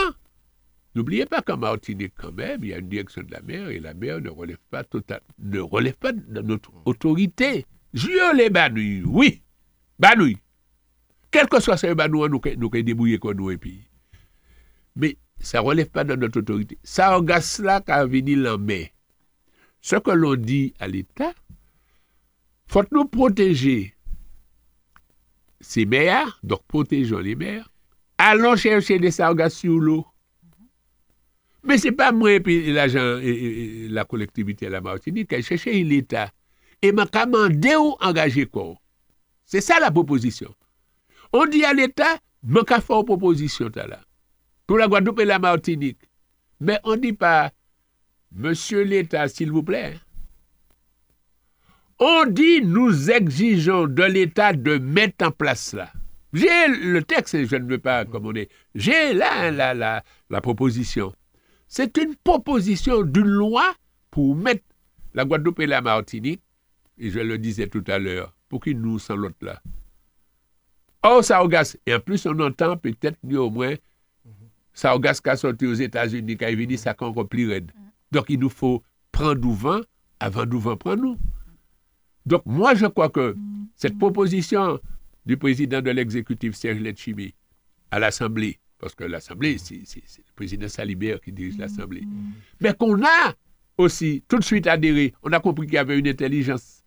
n'oubliez 0.95 1.27
pas 1.27 1.43
qu'en 1.43 1.57
Martinique, 1.57 2.15
quand 2.17 2.33
même, 2.33 2.63
il 2.63 2.71
y 2.71 2.75
a 2.75 2.79
une 2.79 2.89
direction 2.89 3.23
de 3.23 3.33
la 3.33 3.41
mer 3.41 3.69
et 3.69 3.81
la 3.81 3.95
mer 3.95 4.21
ne 4.21 4.31
relève 4.31 4.59
pas, 4.71 4.85
total, 4.85 5.21
ne 5.39 5.61
relève 5.61 5.97
pas 5.97 6.13
de 6.13 6.41
notre 6.41 6.71
autorité. 6.85 7.65
Je 7.95 8.37
les 8.37 8.51
banouilles, 8.51 9.03
oui, 9.07 9.43
banouilles. 9.99 10.39
Quel 11.31 11.49
que 11.49 11.61
soit 11.61 11.77
ce 11.77 11.93
banouille, 11.95 12.29
nous 12.29 12.41
nous 12.59 12.69
débrouiller 12.83 13.19
comme 13.19 13.37
nous 13.37 13.51
et 13.51 13.59
puis. 13.59 13.89
Mais 14.97 15.17
ça 15.39 15.61
ne 15.61 15.67
relève 15.67 15.91
pas 15.91 16.05
de 16.05 16.15
notre 16.15 16.41
autorité. 16.41 16.79
Ça 16.83 17.17
engage 17.19 17.59
là 17.59 17.81
qu'à 17.81 18.05
venir 18.07 18.53
en 18.53 18.59
mer. 18.59 18.89
Ce 19.81 19.97
que 19.97 20.11
l'on 20.11 20.37
dit 20.37 20.75
à 20.79 20.89
l'État, 20.89 21.33
faut 22.67 22.85
nous 22.91 23.05
protéger 23.05 23.94
ces 25.65 25.87
mers, 25.87 26.39
donc 26.43 26.61
protégeons 26.69 27.19
les 27.19 27.35
mers, 27.35 27.69
allons 28.19 28.57
chercher 28.57 28.99
des 28.99 29.11
sargasses 29.11 29.55
sur 29.55 29.79
l'eau. 29.79 30.07
Mais 31.63 31.79
ce 31.79 31.87
n'est 31.87 31.93
pas 31.93 32.13
moi 32.13 32.33
et 32.33 32.41
puis 32.41 32.73
l'agent 32.73 33.19
et, 33.23 33.89
la 33.89 34.05
collectivité 34.05 34.67
à 34.67 34.71
la 34.71 34.81
Martinique 34.81 35.31
qui 35.31 35.37
a 35.37 35.43
cherché 35.43 35.83
l'État. 35.83 36.31
Et 36.83 36.93
m'a 36.93 37.07
commandé 37.07 37.75
ou 37.77 37.97
engagé 38.01 38.45
quoi? 38.45 38.75
C'est 39.47 39.63
ça 39.63 39.81
la 39.81 39.91
proposition. 39.91 40.55
On 41.33 41.47
dit 41.47 41.65
à 41.65 41.73
l'État, 41.73 42.19
m'a 42.43 42.61
fait 42.67 42.93
une 42.93 43.05
proposition 43.05 43.71
là. 43.75 44.01
Pour 44.67 44.79
la 44.79 44.87
Guadeloupe 44.87 45.21
et 45.21 45.25
la 45.25 45.39
Martinique. 45.39 45.99
Mais 46.61 46.79
on 46.85 46.93
ne 46.93 47.01
dit 47.01 47.13
pas, 47.15 47.53
Monsieur 48.33 48.83
l'État, 48.83 49.29
s'il 49.29 49.51
vous 49.51 49.63
plaît. 49.63 49.95
On 51.99 52.27
dit, 52.27 52.61
nous 52.63 53.11
exigeons 53.11 53.87
de 53.87 54.03
l'État 54.03 54.53
de 54.53 54.79
mettre 54.79 55.27
en 55.27 55.31
place 55.31 55.61
ça. 55.61 55.93
J'ai 56.33 56.67
le 56.69 57.03
texte, 57.03 57.47
je 57.47 57.57
ne 57.57 57.69
veux 57.69 57.79
pas 57.79 58.05
commander. 58.05 58.49
J'ai 58.75 59.13
là 59.13 59.51
la, 59.53 59.75
la, 59.75 60.03
la 60.31 60.41
proposition. 60.41 61.15
C'est 61.69 61.97
une 61.97 62.17
proposition 62.17 63.03
d'une 63.03 63.27
loi 63.27 63.75
pour 64.11 64.35
mettre 64.35 64.65
la 65.15 65.25
Guadeloupe 65.25 65.61
et 65.61 65.67
la 65.67 65.81
Martinique, 65.81 66.43
et 66.99 67.11
je 67.11 67.21
le 67.21 67.39
disais 67.39 67.69
tout 67.69 67.85
à 67.87 67.99
l'heure, 67.99 68.35
pour 68.49 68.61
qu'ils 68.61 68.81
nous 68.81 68.99
sans 68.99 69.15
l'autre 69.15 69.37
là. 69.43 69.63
Oh, 71.07 71.23
Saogas, 71.23 71.77
et 71.87 71.95
en 71.95 72.01
plus 72.01 72.27
on 72.27 72.39
entend 72.41 72.77
peut-être 72.77 73.19
mieux 73.23 73.41
au 73.41 73.51
moins 73.51 73.75
Saogas 74.73 75.21
qui 75.23 75.31
a 75.31 75.37
sorti 75.37 75.67
aux 75.67 75.75
États-Unis, 75.75 76.37
qui 76.37 76.55
venu 76.55 76.77
ça 76.77 76.97
encore 76.99 77.29
plus 77.29 77.49
raide. 77.49 77.71
Donc 78.11 78.27
il 78.29 78.41
nous 78.41 78.49
faut 78.49 78.83
prendre 79.13 79.37
du 79.37 79.55
vent 79.55 79.81
avant 80.19 80.47
du 80.47 80.59
vent 80.59 80.77
prendre 80.77 81.03
nous. 81.03 81.19
Donc 82.27 82.43
moi 82.47 82.75
je 82.75 82.87
crois 82.87 83.11
que 83.11 83.37
cette 83.77 83.99
proposition 83.99 84.81
du 85.27 85.37
président 85.37 85.81
de 85.81 85.91
l'exécutif, 85.91 86.55
Serge 86.55 86.81
Letchimi, 86.81 87.35
à 87.91 87.99
l'Assemblée, 87.99 88.59
parce 88.79 88.95
que 88.95 89.05
l'Assemblée, 89.05 89.59
c'est 89.59 89.77
le 89.77 90.35
président 90.35 90.69
Salibert 90.69 91.21
qui 91.21 91.33
dirige 91.33 91.59
l'Assemblée, 91.59 92.05
mais 92.61 92.75
qu'on 92.75 93.03
a 93.03 93.35
aussi 93.79 94.23
tout 94.29 94.39
de 94.39 94.45
suite 94.45 94.67
adhéré, 94.67 95.15
on 95.23 95.33
a 95.33 95.41
compris 95.41 95.67
qu'il 95.67 95.75
y 95.75 95.79
avait 95.79 95.99
une 95.99 96.09
intelligence. 96.09 96.83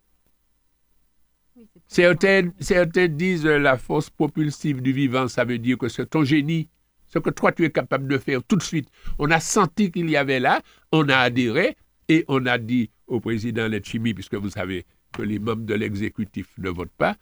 Certains, 1.88 2.52
certains 2.60 3.08
disent 3.08 3.46
la 3.46 3.78
force 3.78 4.10
propulsive 4.10 4.82
du 4.82 4.92
vivant, 4.92 5.28
ça 5.28 5.46
veut 5.46 5.58
dire 5.58 5.78
que 5.78 5.88
c'est 5.88 6.06
ton 6.06 6.24
génie, 6.24 6.70
ce 7.08 7.20
que 7.20 7.30
toi 7.30 7.52
tu 7.52 7.64
es 7.64 7.72
capable 7.72 8.08
de 8.08 8.18
faire 8.18 8.44
tout 8.44 8.58
de 8.58 8.64
suite. 8.64 8.90
On 9.18 9.32
a 9.32 9.40
senti 9.40 9.92
qu'il 9.92 10.10
y 10.10 10.18
avait 10.18 10.40
là, 10.40 10.62
on 10.92 11.08
a 11.10 11.18
adhéré 11.18 11.78
et 12.10 12.26
on 12.28 12.46
a 12.46 12.58
dit 12.58 12.92
au 13.08 13.20
président 13.20 13.68
Letchimi, 13.68 14.14
puisque 14.14 14.36
vous 14.36 14.50
savez 14.50 14.86
que 15.18 15.24
les 15.24 15.40
membres 15.40 15.66
de 15.66 15.74
l'exécutif 15.74 16.48
ne 16.60 16.70
votent 16.70 16.96
pas, 16.98 17.16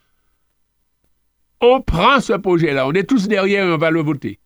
on 1.62 1.82
prend 1.82 2.20
ce 2.20 2.34
projet-là, 2.34 2.88
on 2.88 2.92
est 2.92 3.10
tous 3.10 3.28
derrière 3.28 3.66
et 3.66 3.72
on 3.72 3.78
va 3.78 3.90
le 3.90 4.02
voter. 4.02 4.40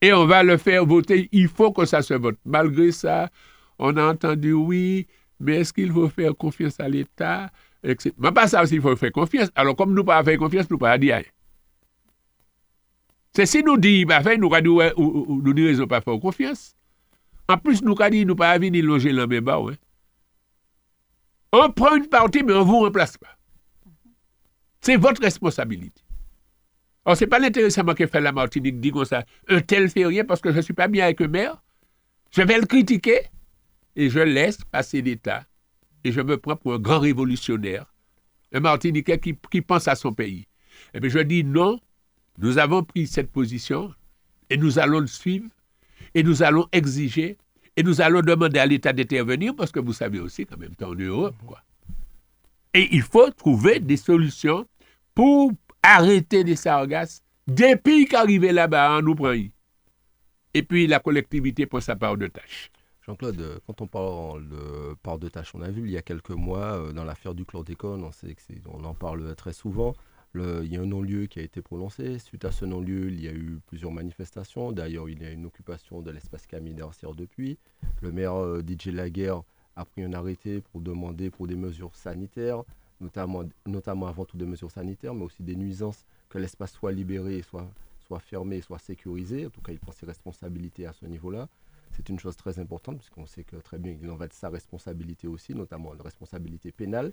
Et 0.00 0.12
on 0.12 0.24
va 0.24 0.42
le 0.42 0.56
faire 0.56 0.86
voter, 0.86 1.28
il 1.32 1.48
faut 1.48 1.72
que 1.72 1.84
ça 1.84 2.00
se 2.00 2.14
vote. 2.14 2.38
Malgré 2.44 2.92
ça, 2.92 3.28
on 3.78 3.96
a 3.96 4.04
entendu 4.04 4.52
oui, 4.52 5.06
mais 5.40 5.56
est-ce 5.56 5.72
qu'il 5.72 5.92
faut 5.92 6.08
faire 6.08 6.34
confiance 6.36 6.78
à 6.80 6.88
l'État 6.88 7.50
Mais 7.82 8.32
pas 8.32 8.46
ça 8.46 8.62
aussi, 8.62 8.76
il 8.76 8.80
faut 8.80 8.94
faire 8.96 9.12
confiance. 9.12 9.50
Alors, 9.54 9.76
comme 9.76 9.92
nous 9.92 10.04
pas 10.04 10.22
faire 10.22 10.38
confiance, 10.38 10.70
nous 10.70 10.78
pas 10.78 10.96
dire 10.96 11.22
C'est 13.34 13.46
si 13.46 13.62
nous 13.62 13.76
disons, 13.76 14.06
bah, 14.06 14.22
nous 14.22 14.48
ne 14.48 15.52
disons 15.52 15.86
pas 15.86 16.00
faire 16.00 16.18
confiance. 16.20 16.74
En 17.48 17.58
plus, 17.58 17.82
nous 17.82 17.96
dit, 18.10 18.24
nous 18.24 18.36
pas 18.36 18.56
venir 18.58 18.84
loger 18.84 19.12
dans 19.12 19.26
même 19.26 19.44
bas. 19.44 19.60
On 21.52 21.70
prend 21.70 21.96
une 21.96 22.06
partie, 22.06 22.42
mais 22.42 22.52
on 22.52 22.60
ne 22.60 22.64
vous 22.64 22.80
remplace 22.80 23.16
pas. 23.16 23.36
C'est 24.80 24.96
votre 24.96 25.20
responsabilité. 25.22 26.02
Alors, 27.04 27.16
ce 27.16 27.24
n'est 27.24 27.28
pas 27.28 27.38
l'intéressement 27.38 27.94
que 27.94 28.06
fait 28.06 28.20
la 28.20 28.32
Martinique, 28.32 28.80
dit 28.80 28.90
comme 28.90 29.04
ça, 29.04 29.24
un 29.48 29.60
tel 29.60 29.88
fait 29.88 30.06
rien 30.06 30.24
parce 30.24 30.40
que 30.40 30.50
je 30.50 30.56
ne 30.56 30.62
suis 30.62 30.74
pas 30.74 30.88
bien 30.88 31.04
avec 31.04 31.20
le 31.20 31.28
maire. 31.28 31.62
Je 32.30 32.42
vais 32.42 32.58
le 32.58 32.66
critiquer 32.66 33.22
et 33.96 34.10
je 34.10 34.20
laisse 34.20 34.58
passer 34.70 35.02
l'État. 35.02 35.44
Et 36.04 36.12
je 36.12 36.20
me 36.20 36.36
prends 36.38 36.56
pour 36.56 36.74
un 36.74 36.78
grand 36.78 37.00
révolutionnaire, 37.00 37.92
un 38.52 38.60
Martiniquais 38.60 39.18
qui, 39.18 39.60
pense 39.60 39.88
à 39.88 39.94
son 39.94 40.12
pays. 40.12 40.40
Et 40.40 40.46
eh 40.94 41.00
bien, 41.00 41.10
je 41.10 41.18
dis 41.18 41.44
non, 41.44 41.78
nous 42.38 42.58
avons 42.58 42.84
pris 42.84 43.06
cette 43.06 43.30
position 43.30 43.92
et 44.48 44.56
nous 44.56 44.78
allons 44.78 45.00
le 45.00 45.06
suivre 45.06 45.48
et 46.14 46.22
nous 46.22 46.42
allons 46.42 46.66
exiger 46.72 47.36
et 47.76 47.82
nous 47.82 48.00
allons 48.00 48.20
demander 48.20 48.58
à 48.58 48.66
l'État 48.66 48.92
d'intervenir 48.92 49.54
parce 49.56 49.72
que 49.72 49.80
vous 49.80 49.92
savez 49.92 50.20
aussi 50.20 50.46
qu'en 50.46 50.56
même 50.56 50.74
temps, 50.74 50.90
en 50.90 50.94
Europe, 50.94 51.36
quoi. 51.46 51.60
Et 52.72 52.88
il 52.92 53.02
faut 53.02 53.30
trouver 53.30 53.80
des 53.80 53.96
solutions 53.96 54.64
pour 55.14 55.52
arrêter 55.82 56.44
les 56.44 56.56
sargasses 56.56 57.22
depuis 57.46 58.06
qu'arriver 58.06 58.52
là-bas, 58.52 58.98
on 58.98 59.02
nous 59.02 59.14
prend. 59.14 59.34
Et 60.54 60.62
puis 60.62 60.86
la 60.86 61.00
collectivité 61.00 61.66
pour 61.66 61.82
sa 61.82 61.96
part 61.96 62.16
de 62.16 62.28
tâche. 62.28 62.70
Jean-Claude, 63.06 63.60
quand 63.66 63.80
on 63.80 63.86
parle 63.86 64.48
de 64.48 64.94
part 65.02 65.18
de 65.18 65.28
tâche, 65.28 65.52
on 65.54 65.62
a 65.62 65.70
vu 65.70 65.82
il 65.82 65.90
y 65.90 65.96
a 65.96 66.02
quelques 66.02 66.30
mois 66.30 66.76
euh, 66.76 66.92
dans 66.92 67.02
l'affaire 67.02 67.34
du 67.34 67.44
chlordécone, 67.44 68.04
on, 68.04 68.10
on 68.72 68.84
en 68.84 68.94
parle 68.94 69.34
très 69.34 69.52
souvent. 69.52 69.94
Il 70.34 70.72
y 70.72 70.76
a 70.76 70.80
un 70.80 70.86
non-lieu 70.86 71.26
qui 71.26 71.40
a 71.40 71.42
été 71.42 71.60
prononcé. 71.60 72.18
Suite 72.18 72.44
à 72.44 72.52
ce 72.52 72.64
non-lieu, 72.64 73.10
il 73.10 73.20
y 73.20 73.28
a 73.28 73.32
eu 73.32 73.58
plusieurs 73.66 73.90
manifestations. 73.90 74.70
D'ailleurs, 74.70 75.08
il 75.08 75.22
y 75.22 75.26
a 75.26 75.30
une 75.30 75.46
occupation 75.46 76.02
de 76.02 76.10
l'espace 76.10 76.46
Camille 76.46 76.74
d'Arcière 76.74 77.14
depuis. 77.14 77.58
Le 78.00 78.12
maire 78.12 78.34
euh, 78.34 78.62
DJ 78.62 78.86
Laguerre 78.88 79.42
a 79.74 79.84
pris 79.84 80.02
un 80.02 80.12
arrêté 80.12 80.60
pour 80.60 80.80
demander 80.80 81.30
pour 81.30 81.48
des 81.48 81.56
mesures 81.56 81.94
sanitaires 81.96 82.62
notamment, 83.00 83.44
notamment 83.66 84.06
avant 84.06 84.24
tout 84.24 84.36
des 84.36 84.46
mesures 84.46 84.70
sanitaires, 84.70 85.14
mais 85.14 85.24
aussi 85.24 85.42
des 85.42 85.56
nuisances, 85.56 86.04
que 86.28 86.38
l'espace 86.38 86.72
soit 86.72 86.92
libéré, 86.92 87.42
soit, 87.42 87.66
soit 88.06 88.20
fermé, 88.20 88.60
soit 88.60 88.78
sécurisé. 88.78 89.46
En 89.46 89.50
tout 89.50 89.60
cas, 89.60 89.72
il 89.72 89.78
prend 89.78 89.92
ses 89.92 90.06
responsabilités 90.06 90.86
à 90.86 90.92
ce 90.92 91.06
niveau-là. 91.06 91.48
C'est 91.92 92.08
une 92.08 92.18
chose 92.18 92.36
très 92.36 92.58
importante, 92.58 92.98
puisqu'on 92.98 93.26
sait 93.26 93.42
que 93.42 93.56
très 93.56 93.78
bien, 93.78 93.96
il 94.00 94.08
en 94.10 94.16
va 94.16 94.28
de 94.28 94.32
sa 94.32 94.48
responsabilité 94.48 95.26
aussi, 95.26 95.54
notamment 95.54 95.92
la 95.94 96.04
responsabilité 96.04 96.70
pénale. 96.70 97.12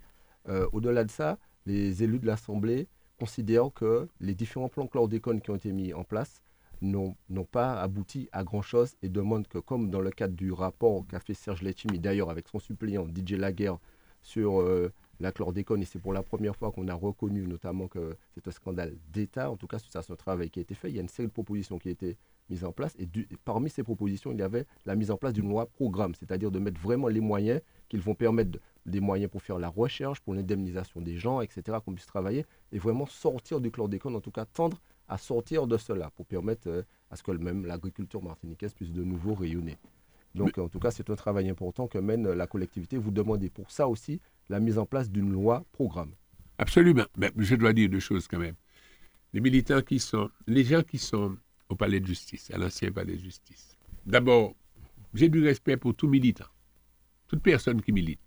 Euh, 0.49 0.67
au-delà 0.71 1.03
de 1.03 1.11
ça, 1.11 1.39
les 1.65 2.03
élus 2.03 2.19
de 2.19 2.27
l'Assemblée 2.27 2.87
considèrent 3.19 3.71
que 3.73 4.07
les 4.19 4.35
différents 4.35 4.69
plans 4.69 4.87
chlordécone 4.87 5.41
qui 5.41 5.51
ont 5.51 5.55
été 5.55 5.71
mis 5.71 5.93
en 5.93 6.03
place 6.03 6.41
n'ont 6.81 7.15
pas 7.51 7.81
abouti 7.81 8.29
à 8.31 8.43
grand-chose 8.43 8.95
et 9.01 9.09
demandent 9.09 9.47
que, 9.47 9.57
comme 9.57 9.89
dans 9.89 10.01
le 10.01 10.11
cadre 10.11 10.35
du 10.35 10.51
rapport 10.51 11.05
qu'a 11.07 11.19
fait 11.19 11.33
Serge 11.33 11.63
Letchimi, 11.63 11.99
d'ailleurs 11.99 12.29
avec 12.29 12.47
son 12.47 12.59
suppléant 12.59 13.07
DJ 13.07 13.33
Laguerre, 13.33 13.79
sur 14.21 14.59
euh, 14.59 14.91
la 15.19 15.31
chlordécone, 15.31 15.81
et 15.81 15.85
c'est 15.85 15.99
pour 15.99 16.13
la 16.13 16.21
première 16.21 16.55
fois 16.55 16.71
qu'on 16.71 16.87
a 16.87 16.93
reconnu 16.93 17.47
notamment 17.47 17.87
que 17.87 18.17
c'est 18.33 18.47
un 18.47 18.51
scandale 18.51 18.95
d'État, 19.11 19.49
en 19.49 19.55
tout 19.55 19.67
cas 19.67 19.77
c'est 19.79 20.11
un 20.11 20.15
travail 20.15 20.49
qui 20.49 20.59
a 20.59 20.61
été 20.61 20.75
fait, 20.75 20.89
il 20.89 20.95
y 20.95 20.99
a 20.99 21.01
une 21.01 21.07
série 21.07 21.27
de 21.27 21.33
propositions 21.33 21.79
qui 21.79 21.87
a 21.87 21.91
été 21.91 22.17
mise 22.49 22.63
en 22.63 22.71
place, 22.71 22.95
et, 22.99 23.07
parmi 23.45 23.69
ces 23.69 23.83
propositions, 23.83 24.31
il 24.31 24.39
y 24.39 24.41
avait 24.41 24.65
la 24.85 24.95
mise 24.95 25.11
en 25.11 25.17
place 25.17 25.33
d'une 25.33 25.49
loi 25.49 25.65
programme, 25.65 26.13
c'est-à-dire 26.13 26.51
de 26.51 26.59
mettre 26.59 26.79
vraiment 26.79 27.07
les 27.07 27.21
moyens 27.21 27.61
qui 27.89 27.97
vont 27.97 28.15
permettre 28.15 28.59
des 28.87 28.99
moyens 28.99 29.29
pour 29.29 29.41
faire 29.41 29.59
la 29.59 29.69
recherche, 29.69 30.19
pour 30.21 30.33
l'indemnisation 30.33 31.01
des 31.01 31.17
gens, 31.17 31.41
etc., 31.41 31.77
qu'on 31.83 31.93
puisse 31.93 32.07
travailler, 32.07 32.45
et 32.71 32.79
vraiment 32.79 33.05
sortir 33.05 33.59
du 33.59 33.69
chlordécone, 33.69 34.15
en 34.15 34.21
tout 34.21 34.31
cas 34.31 34.45
tendre 34.45 34.81
à 35.07 35.17
sortir 35.17 35.67
de 35.67 35.77
cela, 35.77 36.09
pour 36.11 36.25
permettre 36.25 36.67
euh, 36.69 36.83
à 37.11 37.15
ce 37.15 37.23
que 37.23 37.31
même 37.31 37.65
l'agriculture 37.65 38.23
martiniquaise 38.23 38.73
puisse 38.73 38.91
de 38.91 39.03
nouveau 39.03 39.33
rayonner. 39.35 39.77
Donc, 40.35 40.57
en 40.57 40.67
tout 40.67 40.79
cas, 40.79 40.91
c'est 40.91 41.09
un 41.09 41.15
travail 41.15 41.49
important 41.49 41.87
que 41.87 41.97
mène 41.97 42.31
la 42.31 42.47
collectivité. 42.47 42.97
Vous 42.97 43.11
demandez 43.11 43.49
pour 43.49 43.71
ça 43.71 43.87
aussi 43.87 44.19
la 44.49 44.59
mise 44.59 44.77
en 44.77 44.85
place 44.85 45.09
d'une 45.09 45.31
loi 45.31 45.65
programme. 45.71 46.11
Absolument. 46.57 47.05
Mais 47.17 47.31
je 47.37 47.55
dois 47.55 47.73
dire 47.73 47.89
deux 47.89 47.99
choses 47.99 48.27
quand 48.27 48.37
même. 48.37 48.55
Les 49.33 49.41
militants 49.41 49.81
qui 49.81 49.99
sont, 49.99 50.29
les 50.45 50.63
gens 50.63 50.83
qui 50.83 50.99
sont 50.99 51.37
au 51.69 51.75
palais 51.75 51.99
de 51.99 52.05
justice, 52.05 52.51
à 52.51 52.57
l'ancien 52.57 52.91
palais 52.91 53.15
de 53.15 53.21
justice. 53.21 53.75
D'abord, 54.05 54.53
j'ai 55.13 55.29
du 55.29 55.43
respect 55.43 55.77
pour 55.77 55.95
tout 55.95 56.07
militant, 56.07 56.45
toute 57.27 57.41
personne 57.41 57.81
qui 57.81 57.91
milite. 57.91 58.19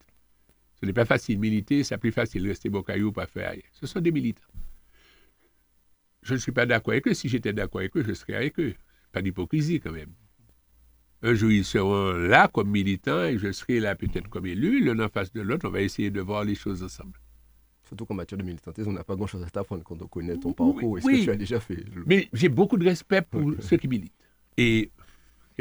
Ce 0.80 0.86
n'est 0.86 0.92
pas 0.92 1.04
facile 1.04 1.36
de 1.36 1.40
militer, 1.40 1.84
c'est 1.84 1.98
plus 1.98 2.12
facile 2.12 2.42
de 2.42 2.48
rester 2.48 2.70
bocaillou, 2.70 3.12
pas 3.12 3.26
faire 3.26 3.52
rien. 3.52 3.62
Ce 3.72 3.86
sont 3.86 4.00
des 4.00 4.12
militants. 4.12 4.42
Je 6.22 6.34
ne 6.34 6.38
suis 6.38 6.52
pas 6.52 6.66
d'accord 6.66 6.92
avec 6.92 7.06
eux. 7.06 7.14
Si 7.14 7.28
j'étais 7.28 7.52
d'accord 7.52 7.80
avec 7.80 7.96
eux, 7.96 8.02
je 8.02 8.14
serais 8.14 8.34
avec 8.34 8.58
eux. 8.58 8.74
Pas 9.12 9.20
d'hypocrisie 9.22 9.80
quand 9.80 9.92
même. 9.92 10.12
Un 11.22 11.34
jour, 11.34 11.50
ils 11.50 11.66
seront 11.66 12.12
là 12.12 12.48
comme 12.48 12.70
militants 12.70 13.24
et 13.24 13.36
je 13.36 13.52
serai 13.52 13.78
là 13.80 13.94
peut-être 13.94 14.28
comme 14.28 14.46
élu. 14.46 14.82
L'un 14.82 14.98
en 15.00 15.08
face 15.08 15.32
de 15.32 15.42
l'autre, 15.42 15.68
on 15.68 15.70
va 15.70 15.82
essayer 15.82 16.10
de 16.10 16.20
voir 16.20 16.44
les 16.44 16.54
choses 16.54 16.82
ensemble. 16.82 17.18
Surtout 17.84 18.06
qu'en 18.06 18.14
matière 18.14 18.38
de 18.38 18.44
militantisme, 18.44 18.88
on 18.88 18.92
n'a 18.92 19.04
pas 19.04 19.16
grand-chose 19.16 19.42
à 19.42 19.50
t'apprendre 19.50 19.82
quand 19.82 20.00
on 20.00 20.06
connaît 20.06 20.38
ton 20.38 20.52
parcours 20.52 20.96
et 20.96 21.00
ce 21.02 21.06
que 21.08 21.24
tu 21.24 21.30
as 21.30 21.36
déjà 21.36 21.60
fait. 21.60 21.84
Mais 22.06 22.28
j'ai 22.32 22.48
beaucoup 22.48 22.78
de 22.78 22.84
respect 22.84 23.20
pour 23.20 23.52
ceux 23.60 23.76
qui 23.76 23.88
militent. 23.88 24.14
Et 24.56 24.90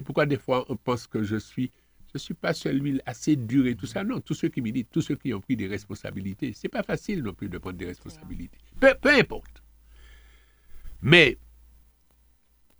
pourquoi 0.05 0.25
des 0.25 0.37
fois 0.37 0.65
on 0.69 0.77
pense 0.77 1.07
que 1.07 1.23
je 1.23 1.35
suis, 1.35 1.71
je 2.13 2.17
suis 2.17 2.33
pas 2.33 2.53
celui 2.53 2.99
assez 3.05 3.35
dur 3.35 3.67
et 3.67 3.75
tout 3.75 3.85
ça. 3.85 4.03
Non, 4.03 4.19
tous 4.19 4.33
ceux 4.33 4.49
qui 4.49 4.61
militent, 4.61 4.89
tous 4.91 5.01
ceux 5.01 5.15
qui 5.15 5.33
ont 5.33 5.41
pris 5.41 5.55
des 5.55 5.67
responsabilités, 5.67 6.53
c'est 6.53 6.69
pas 6.69 6.83
facile 6.83 7.21
non 7.21 7.33
plus 7.33 7.49
de 7.49 7.57
prendre 7.57 7.77
des 7.77 7.85
responsabilités. 7.85 8.57
Peu, 8.79 8.93
peu 8.99 9.09
importe. 9.09 9.61
Mais 11.01 11.37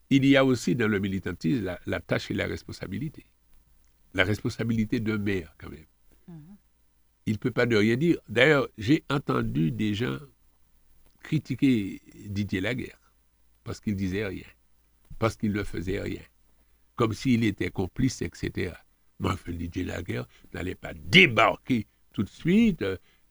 il 0.10 0.26
y 0.26 0.36
a 0.36 0.44
aussi 0.44 0.76
dans 0.76 0.88
le 0.88 1.00
militantisme 1.00 1.64
la, 1.64 1.80
la 1.86 2.00
tâche 2.00 2.32
et 2.32 2.34
la 2.34 2.48
responsabilité. 2.48 3.26
La 4.14 4.24
responsabilité 4.24 5.00
d'un 5.00 5.20
maire, 5.20 5.54
quand 5.60 5.70
même. 5.70 5.86
Il 7.26 7.34
ne 7.34 7.38
peut 7.38 7.52
pas 7.52 7.68
de 7.68 7.76
rien 7.76 7.96
dire. 7.96 8.18
D'ailleurs, 8.28 8.68
j'ai 8.78 9.04
entendu 9.10 9.72
des 9.72 9.94
gens 9.94 10.18
critiquer 11.22 12.02
Didier 12.28 12.62
Laguerre 12.62 13.00
parce 13.64 13.80
qu'il 13.80 13.96
disait 13.96 14.26
rien, 14.26 14.48
parce 15.20 15.36
qu'il 15.36 15.52
ne 15.52 15.64
faisait 15.64 16.02
rien, 16.02 16.22
comme 16.96 17.14
s'il 17.14 17.44
était 17.44 17.70
complice, 17.70 18.24
etc. 18.24 18.74
Enfin, 19.24 19.52
Didier 19.52 19.84
Laguerre 19.84 20.28
n'allait 20.54 20.76
pas 20.76 20.94
débarquer 20.94 21.88
tout 22.14 22.24
de 22.24 22.30
suite. 22.30 22.84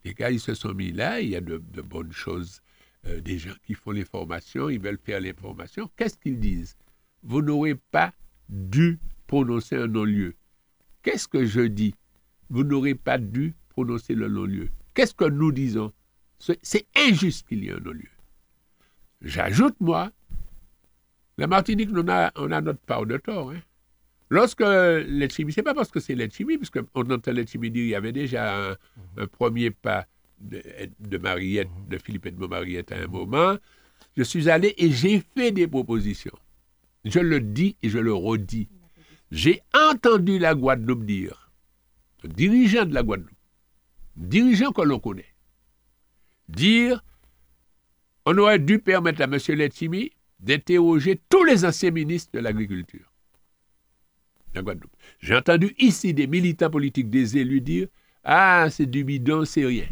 Les 0.05 0.15
gars, 0.15 0.31
ils 0.31 0.41
se 0.41 0.55
sont 0.55 0.75
mis 0.75 0.93
là, 0.93 1.21
il 1.21 1.31
y 1.31 1.37
a 1.37 1.41
de, 1.41 1.59
bonnes 1.83 2.13
choses. 2.13 2.61
Euh, 3.07 3.21
des 3.21 3.39
gens 3.39 3.55
qui 3.65 3.75
font 3.75 3.93
les 3.93 4.05
formations, 4.05 4.69
ils 4.69 4.81
veulent 4.81 4.99
faire 4.99 5.21
les 5.21 5.33
formations. 5.33 5.89
Qu'est-ce 5.97 6.19
qu'ils 6.19 6.41
disent? 6.41 6.77
Vous 7.23 7.43
n'aurez 7.43 7.77
pas 7.77 8.13
dû 8.49 8.99
prononcer 9.27 9.77
un 9.77 9.87
non-lieu. 9.87 10.35
Qu'est-ce 11.03 11.29
que 11.29 11.45
je 11.45 11.61
dis? 11.61 11.95
Vous 12.51 12.65
n'aurez 12.65 12.95
pas 12.95 13.19
dû 13.19 13.55
prononcer 13.69 14.15
le 14.15 14.29
non-lieu. 14.29 14.71
Qu'est-ce 14.95 15.15
que 15.15 15.27
nous 15.27 15.53
disons? 15.53 15.93
C'est 16.39 16.87
injuste 16.97 17.47
qu'il 17.47 17.65
y 17.65 17.69
ait 17.69 17.73
un 17.73 17.81
non-lieu. 17.81 18.11
J'ajoute, 19.23 19.77
moi, 19.81 20.11
la 21.37 21.47
Martinique, 21.47 21.91
on 21.93 22.09
a, 22.09 22.33
on 22.37 22.51
a 22.51 22.61
notre 22.61 22.81
part 22.81 23.07
de 23.07 23.17
tort. 23.17 23.51
Hein. 23.51 23.61
Lorsque 24.31 24.61
Letchimi, 24.61 25.53
c'est 25.53 25.63
pas 25.63 25.75
parce 25.75 25.91
que 25.91 26.01
c'est 26.01 26.15
Letchimi, 26.15 26.59
parce 26.59 26.71
qu'on 26.71 27.11
entend 27.11 27.33
Letchimi 27.33 27.71
dire 27.71 27.83
qu'il 27.83 27.89
y 27.91 27.95
avait 27.95 28.13
déjà 28.13 28.71
un, 28.71 28.77
un 29.17 29.27
premier 29.27 29.71
pas 29.71 30.07
de, 30.41 30.63
de, 31.01 31.19
Mariette, 31.19 31.69
de 31.89 31.99
Philippe 31.99 32.27
Edmond 32.27 32.49
Mariette 32.49 32.93
à 32.93 32.97
un 32.97 33.07
moment, 33.07 33.57
je 34.17 34.23
suis 34.23 34.51
allé 34.51 34.75
et 34.77 34.91
j'ai 34.91 35.23
fait 35.37 35.51
des 35.51 35.67
propositions. 35.67 36.37
Je 37.05 37.21
le 37.21 37.41
dis 37.41 37.77
et 37.83 37.89
je 37.89 37.99
le 37.99 38.13
redis. 38.13 38.69
J'ai 39.31 39.63
entendu 39.75 40.39
la 40.39 40.55
Guadeloupe 40.55 41.05
dire, 41.05 41.51
le 42.23 42.29
dirigeant 42.29 42.85
de 42.85 42.95
la 42.95 43.03
Guadeloupe, 43.03 43.31
dirigeant 44.17 44.73
que 44.73 44.83
l'on 44.83 44.99
connaît, 44.99 45.35
dire 46.49 47.03
on 48.27 48.37
aurait 48.37 48.59
dû 48.59 48.79
permettre 48.79 49.23
à 49.23 49.25
M. 49.25 49.39
Letchimi 49.57 50.13
d'interroger 50.41 51.21
tous 51.31 51.45
les 51.45 51.65
anciens 51.65 51.91
ministres 51.91 52.31
de 52.35 52.41
l'Agriculture. 52.41 53.08
J'ai 55.21 55.37
entendu 55.37 55.75
ici 55.79 56.15
des 56.15 56.27
militants 56.27 56.71
politiques, 56.71 57.11
des 57.11 57.37
élus 57.37 57.61
dire 57.61 57.89
Ah, 58.25 58.69
c'est 58.71 58.87
du 58.87 59.05
bidon, 59.05 59.45
c'est 59.45 59.65
rien. 59.65 59.87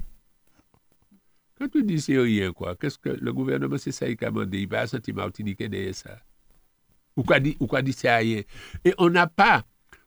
Quand 1.58 1.68
tu 1.68 1.82
dis 1.82 2.00
c'est 2.00 2.18
rien, 2.18 2.52
quoi, 2.52 2.76
qu'est-ce 2.76 2.98
que 2.98 3.08
le 3.08 3.32
gouvernement, 3.32 3.78
c'est 3.78 3.92
ça, 3.92 4.08
il 4.08 4.22
a 4.22 4.30
demandé, 4.30 4.60
il 4.60 4.68
va 4.68 4.86
sentir 4.86 5.14
Martinique 5.14 5.58
derrière 5.58 5.94
ça. 5.94 6.18
Ou 7.16 7.22
quoi 7.22 7.40
dit, 7.40 7.56
ou 7.60 7.66
quoi 7.66 7.80
dit 7.80 7.94
c'est 7.94 8.14
rien. 8.14 8.42
Et 8.84 8.94
on 8.98 9.08
n'a 9.08 9.26
pas 9.26 9.64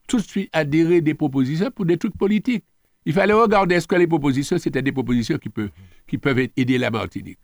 tout 0.07 0.17
de 0.17 0.23
suite 0.23 0.49
adhéré 0.53 1.01
des 1.01 1.15
propositions 1.15 1.71
pour 1.71 1.85
des 1.85 1.97
trucs 1.97 2.15
politiques. 2.17 2.65
Il 3.05 3.13
fallait 3.13 3.33
regarder 3.33 3.75
est-ce 3.75 3.87
que 3.87 3.95
les 3.95 4.05
propositions, 4.07 4.57
c'était 4.59 4.81
des 4.81 4.91
propositions 4.91 5.37
qui 5.37 5.49
peuvent, 5.49 5.71
qui 6.05 6.17
peuvent 6.17 6.39
aider 6.55 6.77
la 6.77 6.91
Martinique. 6.91 7.39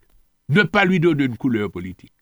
Ne 0.48 0.62
pas 0.62 0.84
lui 0.84 1.00
donner 1.00 1.24
une 1.24 1.36
couleur 1.36 1.70
politique. 1.70 2.12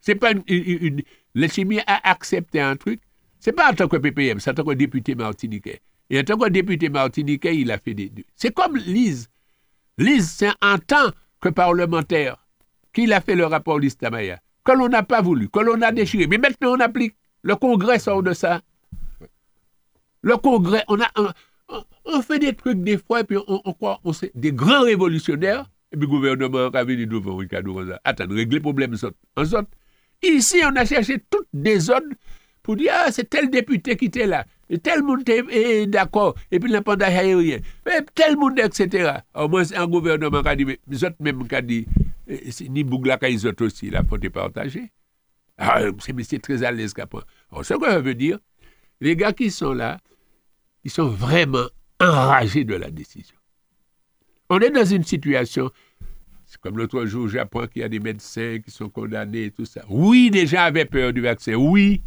C'est 0.00 0.14
pas 0.14 0.32
une, 0.32 0.42
une, 0.46 0.86
une 0.86 1.02
le 1.34 1.48
chimie 1.48 1.80
a 1.86 2.08
accepté 2.10 2.60
un 2.60 2.76
truc. 2.76 3.00
C'est 3.44 3.52
pas 3.52 3.70
en 3.70 3.74
tant 3.74 3.88
que 3.88 3.98
PPM, 3.98 4.40
c'est 4.40 4.52
en 4.52 4.54
tant 4.54 4.64
que 4.64 4.72
député 4.72 5.14
martiniquais. 5.14 5.82
Et 6.08 6.18
en 6.18 6.22
tant 6.24 6.38
que 6.38 6.48
député 6.48 6.88
martiniquais, 6.88 7.54
il 7.54 7.70
a 7.70 7.76
fait 7.76 7.92
des. 7.92 8.10
C'est 8.36 8.54
comme 8.54 8.74
Lise. 8.78 9.28
Lise, 9.98 10.30
c'est 10.30 10.48
en 10.62 10.78
tant 10.78 11.10
que 11.42 11.50
parlementaire 11.50 12.38
qu'il 12.94 13.12
a 13.12 13.20
fait 13.20 13.34
le 13.34 13.44
rapport 13.44 13.78
Listamaya, 13.78 14.40
que 14.64 14.72
l'on 14.72 14.88
n'a 14.88 15.02
pas 15.02 15.20
voulu, 15.20 15.50
que 15.50 15.58
l'on 15.60 15.82
a 15.82 15.92
déchiré. 15.92 16.26
Mais 16.26 16.38
maintenant, 16.38 16.72
on 16.72 16.80
applique. 16.80 17.16
Le 17.42 17.54
Congrès 17.54 17.98
sort 17.98 18.22
de 18.22 18.32
ça. 18.32 18.62
Le 20.22 20.38
Congrès, 20.38 20.82
on 20.88 20.98
a. 21.02 21.10
On, 21.68 21.84
on 22.06 22.22
fait 22.22 22.38
des 22.38 22.54
trucs 22.54 22.82
des 22.82 22.96
fois, 22.96 23.20
et 23.20 23.24
puis 23.24 23.36
on, 23.36 23.60
on 23.62 23.72
croit, 23.74 24.00
on 24.04 24.14
sait, 24.14 24.32
des 24.34 24.52
grands 24.52 24.84
révolutionnaires, 24.84 25.70
et 25.92 25.98
puis 25.98 26.06
le 26.06 26.06
gouvernement 26.06 26.68
a 26.68 26.84
venu 26.84 27.06
devant 27.06 27.36
Ricardo 27.36 27.74
Rosa? 27.74 28.00
Attends, 28.04 28.26
régler 28.26 28.56
le 28.56 28.62
problème, 28.62 28.96
en 29.36 29.44
sorte. 29.44 29.68
Ici, 30.22 30.62
on 30.64 30.74
a 30.76 30.86
cherché 30.86 31.18
toutes 31.28 31.48
des 31.52 31.78
zones 31.78 32.14
pour 32.64 32.76
dire, 32.76 32.92
ah, 32.94 33.12
c'est 33.12 33.28
tel 33.28 33.50
député 33.50 33.94
qui 33.94 34.06
était 34.06 34.26
là, 34.26 34.46
et 34.70 34.78
tel 34.78 35.02
monde 35.02 35.28
est 35.28 35.86
d'accord, 35.86 36.34
et 36.50 36.58
puis 36.58 36.72
l'indépendance 36.72 37.08
aérien, 37.08 37.58
et 37.86 38.00
tel 38.14 38.36
monde, 38.36 38.58
etc. 38.58 39.18
Au 39.34 39.48
moins, 39.48 39.62
un 39.76 39.86
gouvernement 39.86 40.42
qui 40.42 40.48
a 40.48 40.56
dit, 40.56 40.64
mais 40.64 40.80
les 40.88 41.04
autres 41.04 41.16
même 41.20 41.46
qui 41.46 41.54
a 41.54 41.60
dit, 41.60 41.86
ni 42.70 42.82
Bougla 42.82 43.18
qui 43.18 43.46
autres 43.46 43.66
aussi, 43.66 43.90
la 43.90 44.02
faute 44.02 44.24
est 44.24 44.30
partagée. 44.30 44.90
Ah, 45.58 45.82
c'est 46.00 46.42
très 46.42 46.64
à 46.64 46.72
l'aise. 46.72 46.94
Alors, 46.98 47.64
ce 47.64 47.74
que 47.74 47.86
ça 47.86 48.00
veut 48.00 48.14
dire, 48.14 48.38
les 49.00 49.14
gars 49.14 49.34
qui 49.34 49.50
sont 49.50 49.74
là, 49.74 50.00
ils 50.84 50.90
sont 50.90 51.08
vraiment 51.08 51.68
enragés 52.00 52.64
de 52.64 52.74
la 52.74 52.90
décision. 52.90 53.36
On 54.48 54.58
est 54.60 54.70
dans 54.70 54.84
une 54.86 55.04
situation, 55.04 55.70
c'est 56.46 56.58
comme 56.60 56.78
l'autre 56.78 57.04
jour 57.04 57.28
Japon, 57.28 57.66
qu'il 57.66 57.82
y 57.82 57.84
a 57.84 57.88
des 57.90 58.00
médecins 58.00 58.58
qui 58.64 58.70
sont 58.70 58.88
condamnés 58.88 59.44
et 59.44 59.50
tout 59.50 59.66
ça. 59.66 59.82
Oui, 59.90 60.30
gens 60.46 60.62
avaient 60.62 60.86
peur 60.86 61.12
du 61.12 61.20
vaccin, 61.20 61.54
oui. 61.54 62.02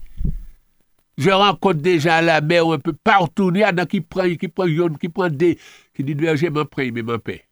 Je 1.17 1.31
rencontre 1.31 1.81
déjà 1.81 2.21
la 2.21 2.41
mer 2.41 2.67
un 2.67 2.77
peu 2.77 2.93
partout, 2.93 3.51
il 3.53 3.61
y 3.61 3.65
en 3.65 3.77
a 3.77 3.85
qui 3.87 4.01
prennent, 4.01 4.37
qui 4.37 4.47
prennent, 4.47 4.97
qui 4.97 5.09
prennent 5.09 5.35
des, 5.35 5.57
qui 5.95 6.03
disent, 6.03 6.35
je 6.35 6.47
m'en 6.47 6.65
prie, 6.65 6.91
mais 6.91 7.01
m'en 7.01 7.17
paie. 7.17 7.43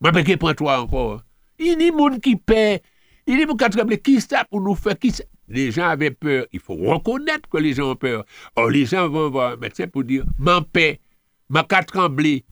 M'en 0.00 0.12
paie, 0.12 0.22
qui 0.22 0.36
prend 0.36 0.54
toi 0.54 0.80
encore. 0.80 1.22
Il 1.58 1.66
y 1.66 1.70
a 1.72 1.74
des 1.76 1.88
gens 1.88 2.18
qui 2.18 2.36
paient. 2.36 2.82
Il 3.26 3.38
y 3.38 3.42
a 3.42 3.46
des 3.46 3.52
gens 3.52 3.86
qui 3.86 3.98
qui 3.98 4.20
ça 4.20 4.44
pour 4.44 4.60
nous 4.60 4.76
faire, 4.76 4.96
qui 4.98 5.10
ça? 5.10 5.24
Les 5.48 5.72
gens 5.72 5.88
avaient 5.88 6.12
peur. 6.12 6.46
Il 6.52 6.60
faut 6.60 6.76
reconnaître 6.76 7.48
que 7.48 7.58
les 7.58 7.74
gens 7.74 7.90
ont 7.90 7.96
peur. 7.96 8.24
Or, 8.56 8.70
les 8.70 8.86
gens 8.86 9.08
vont 9.08 9.28
voir 9.28 9.52
un 9.52 9.56
médecin 9.56 9.86
pour 9.88 10.04
dire 10.04 10.24
M'en 10.38 10.62
paix, 10.62 11.00
m'a 11.48 11.64
qu'à 11.64 11.82
trembler, 11.82 12.44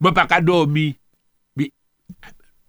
m'a 0.00 0.12
pas 0.12 0.26
qu'à 0.26 0.40
dormir. 0.40 0.94
Mais, 1.56 1.72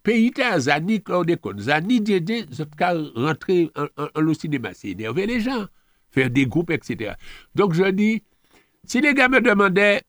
pays 0.04 0.34
à 0.42 0.60
Zani, 0.60 1.02
quand 1.02 1.22
on 1.22 1.24
déconne, 1.24 1.60
Zani, 1.60 2.04
Djedje, 2.04 2.48
vous 2.50 2.66
qu'à 2.78 2.94
rentrer 3.16 3.70
en, 3.76 3.86
en, 3.98 4.08
en, 4.16 4.28
au 4.28 4.34
cinéma, 4.34 4.74
c'est 4.74 4.90
énerver 4.90 5.28
les 5.28 5.40
gens, 5.40 5.68
faire 6.12 6.30
des 6.30 6.46
groupes, 6.46 6.72
etc. 6.72 7.14
Donc, 7.56 7.74
je 7.74 7.90
dis 7.92 8.24
si 8.86 9.02
les 9.02 9.14
gars 9.14 9.30
me 9.30 9.42
demandaient 9.42 10.02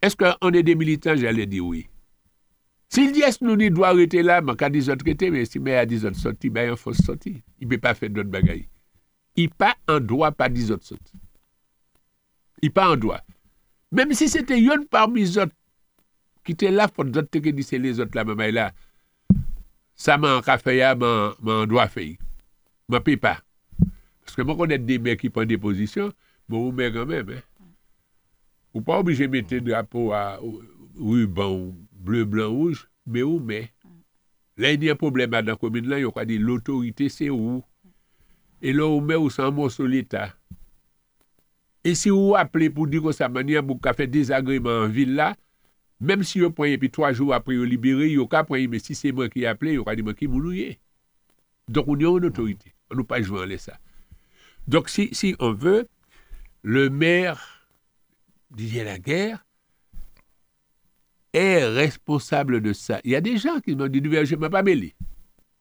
Est-ce 0.00 0.16
qu'on 0.16 0.50
est 0.50 0.62
des 0.62 0.74
militants 0.74 1.16
J'allais 1.16 1.46
dire 1.46 1.64
oui. 1.64 1.86
S'il 2.88 3.12
dit 3.12 3.22
est-ce 3.22 3.38
que 3.38 3.44
nous 3.44 3.70
doit 3.70 3.88
arrêter 3.88 4.22
là, 4.22 4.42
mais 4.42 4.54
qu'à 4.54 4.68
des 4.68 4.90
autres 4.90 5.02
traiter, 5.02 5.30
mais 5.30 5.46
si 5.46 5.58
mais 5.58 5.76
à 5.76 5.86
des 5.86 6.04
autres 6.04 6.18
sorties, 6.18 6.50
ben 6.50 6.70
il 6.70 6.76
faut 6.76 6.92
sortir. 6.92 7.36
Il 7.58 7.66
ne 7.66 7.70
peut 7.70 7.78
pas 7.78 7.94
faire 7.94 8.10
d'autres 8.10 8.28
bagailles. 8.28 8.68
Il 9.34 9.48
pas 9.48 9.74
en 9.88 9.98
droit 9.98 10.30
pas 10.30 10.50
des 10.50 10.70
autres 10.70 10.84
sorties. 10.84 11.18
Il 12.60 12.70
pas 12.70 12.90
en 12.90 12.96
droit. 12.96 13.20
Même 13.90 14.12
si 14.12 14.28
c'était 14.28 14.58
une 14.58 14.86
parmi 14.90 15.20
les 15.20 15.38
autres 15.38 15.54
qui 16.44 16.52
était 16.52 16.70
là, 16.70 16.88
faut 16.94 17.04
d'autres 17.04 17.30
que 17.30 17.48
dit 17.48 17.62
c'est 17.62 17.78
les 17.78 17.98
autres 17.98 18.14
là, 18.14 18.24
mais 18.24 18.52
là, 18.52 18.72
ça 19.94 20.18
m'a 20.18 20.42
fait, 20.42 20.84
en 20.84 21.66
droit 21.66 21.88
faire. 21.88 22.14
Je 22.88 22.94
ne 22.94 22.98
peux 22.98 23.16
pas. 23.16 23.38
Parce 24.24 24.36
que 24.36 24.42
moi, 24.42 24.56
connais 24.56 24.78
des 24.78 24.98
mecs 24.98 25.20
qui 25.20 25.30
prennent 25.30 25.48
des 25.48 25.58
positions, 25.58 26.12
bon, 26.48 26.66
vous 26.66 26.72
mettez 26.72 26.94
quand 26.98 27.06
même. 27.06 27.30
Hein. 27.30 27.40
Ou 28.74 28.80
pas 28.80 28.98
obligé 28.98 29.26
de 29.26 29.32
mettre 29.32 29.54
un 29.54 29.60
drapeau 29.60 30.12
à 30.12 30.38
ruban 30.98 31.74
bleu, 31.92 32.24
blanc, 32.24 32.50
rouge, 32.50 32.88
mais 33.06 33.22
où 33.22 33.38
mais 33.38 33.70
Là, 34.58 34.72
il 34.72 34.84
y 34.84 34.90
a 34.90 34.92
un 34.92 34.96
problème 34.96 35.30
dans 35.30 35.44
la 35.44 35.56
commune, 35.56 35.88
là, 35.88 35.98
il 35.98 36.04
y 36.04 36.08
a 36.14 36.24
dit 36.24 36.38
l'autorité, 36.38 37.08
c'est 37.08 37.30
où? 37.30 37.62
Et 38.60 38.72
là, 38.72 38.86
on 38.86 39.00
met 39.00 39.16
où 39.16 39.30
c'est 39.30 39.42
un 39.42 39.50
morceau 39.50 39.86
l'État. 39.86 40.34
Et 41.84 41.94
si 41.94 42.10
vous 42.10 42.34
appelez 42.36 42.70
pour 42.70 42.86
dire 42.86 43.02
que 43.02 43.12
ça 43.12 43.28
manière 43.28 43.66
pour 43.66 43.80
faire 43.96 44.06
désagrément 44.06 44.70
en 44.70 44.88
ville 44.88 45.14
là, 45.14 45.34
même 46.00 46.22
si 46.22 46.40
vous 46.40 46.50
prenez, 46.50 46.78
puis 46.78 46.90
trois 46.90 47.12
jours 47.12 47.32
après, 47.32 47.56
vous 47.56 47.64
libérez, 47.64 48.14
vous 48.16 48.28
prenez, 48.28 48.68
mais 48.68 48.78
si 48.78 48.94
c'est 48.94 49.10
moi 49.10 49.28
qui 49.28 49.42
ai 49.42 49.46
appelé, 49.46 49.78
vous 49.78 49.84
dit 49.96 50.02
moi 50.02 50.14
qui 50.14 50.28
moulouye. 50.28 50.78
Donc, 51.68 51.86
on 51.88 51.94
a 51.94 52.18
une 52.18 52.26
autorité. 52.26 52.72
On 52.90 52.94
ne 52.94 53.00
peut 53.00 53.06
pas 53.06 53.22
jouer 53.22 53.54
en 53.54 53.58
ça. 53.58 53.78
Donc, 54.68 54.88
si, 54.88 55.08
si 55.12 55.34
on 55.38 55.52
veut, 55.52 55.88
le 56.62 56.90
maire 56.90 57.66
disait 58.50 58.84
la 58.84 58.98
guerre, 58.98 59.44
est 61.32 61.64
responsable 61.64 62.60
de 62.60 62.72
ça. 62.72 63.00
Il 63.04 63.10
y 63.10 63.16
a 63.16 63.20
des 63.20 63.38
gens 63.38 63.60
qui 63.60 63.74
m'ont 63.74 63.88
dit 63.88 64.00
du 64.00 64.08
verger, 64.08 64.36
je 64.36 64.40
ne 64.40 64.48
pas 64.48 64.62
mêlé. 64.62 64.94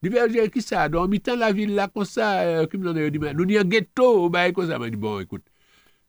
Du 0.01 0.09
verger, 0.09 0.49
qui 0.49 0.61
ça? 0.61 0.89
Donc, 0.89 1.09
mi-temps 1.09 1.35
la 1.35 1.51
ville 1.51 1.75
là, 1.75 1.87
comme 1.87 2.05
ça, 2.05 2.41
euh, 2.41 2.65
a 2.65 2.77
nous, 2.77 2.87
avons 2.87 3.59
un 3.59 3.63
ghetto, 3.63 4.29
bah, 4.29 4.51
comme 4.51 4.67
ça. 4.67 4.77
m'a 4.79 4.89
dit, 4.89 4.97
bon, 4.97 5.19
écoute, 5.19 5.43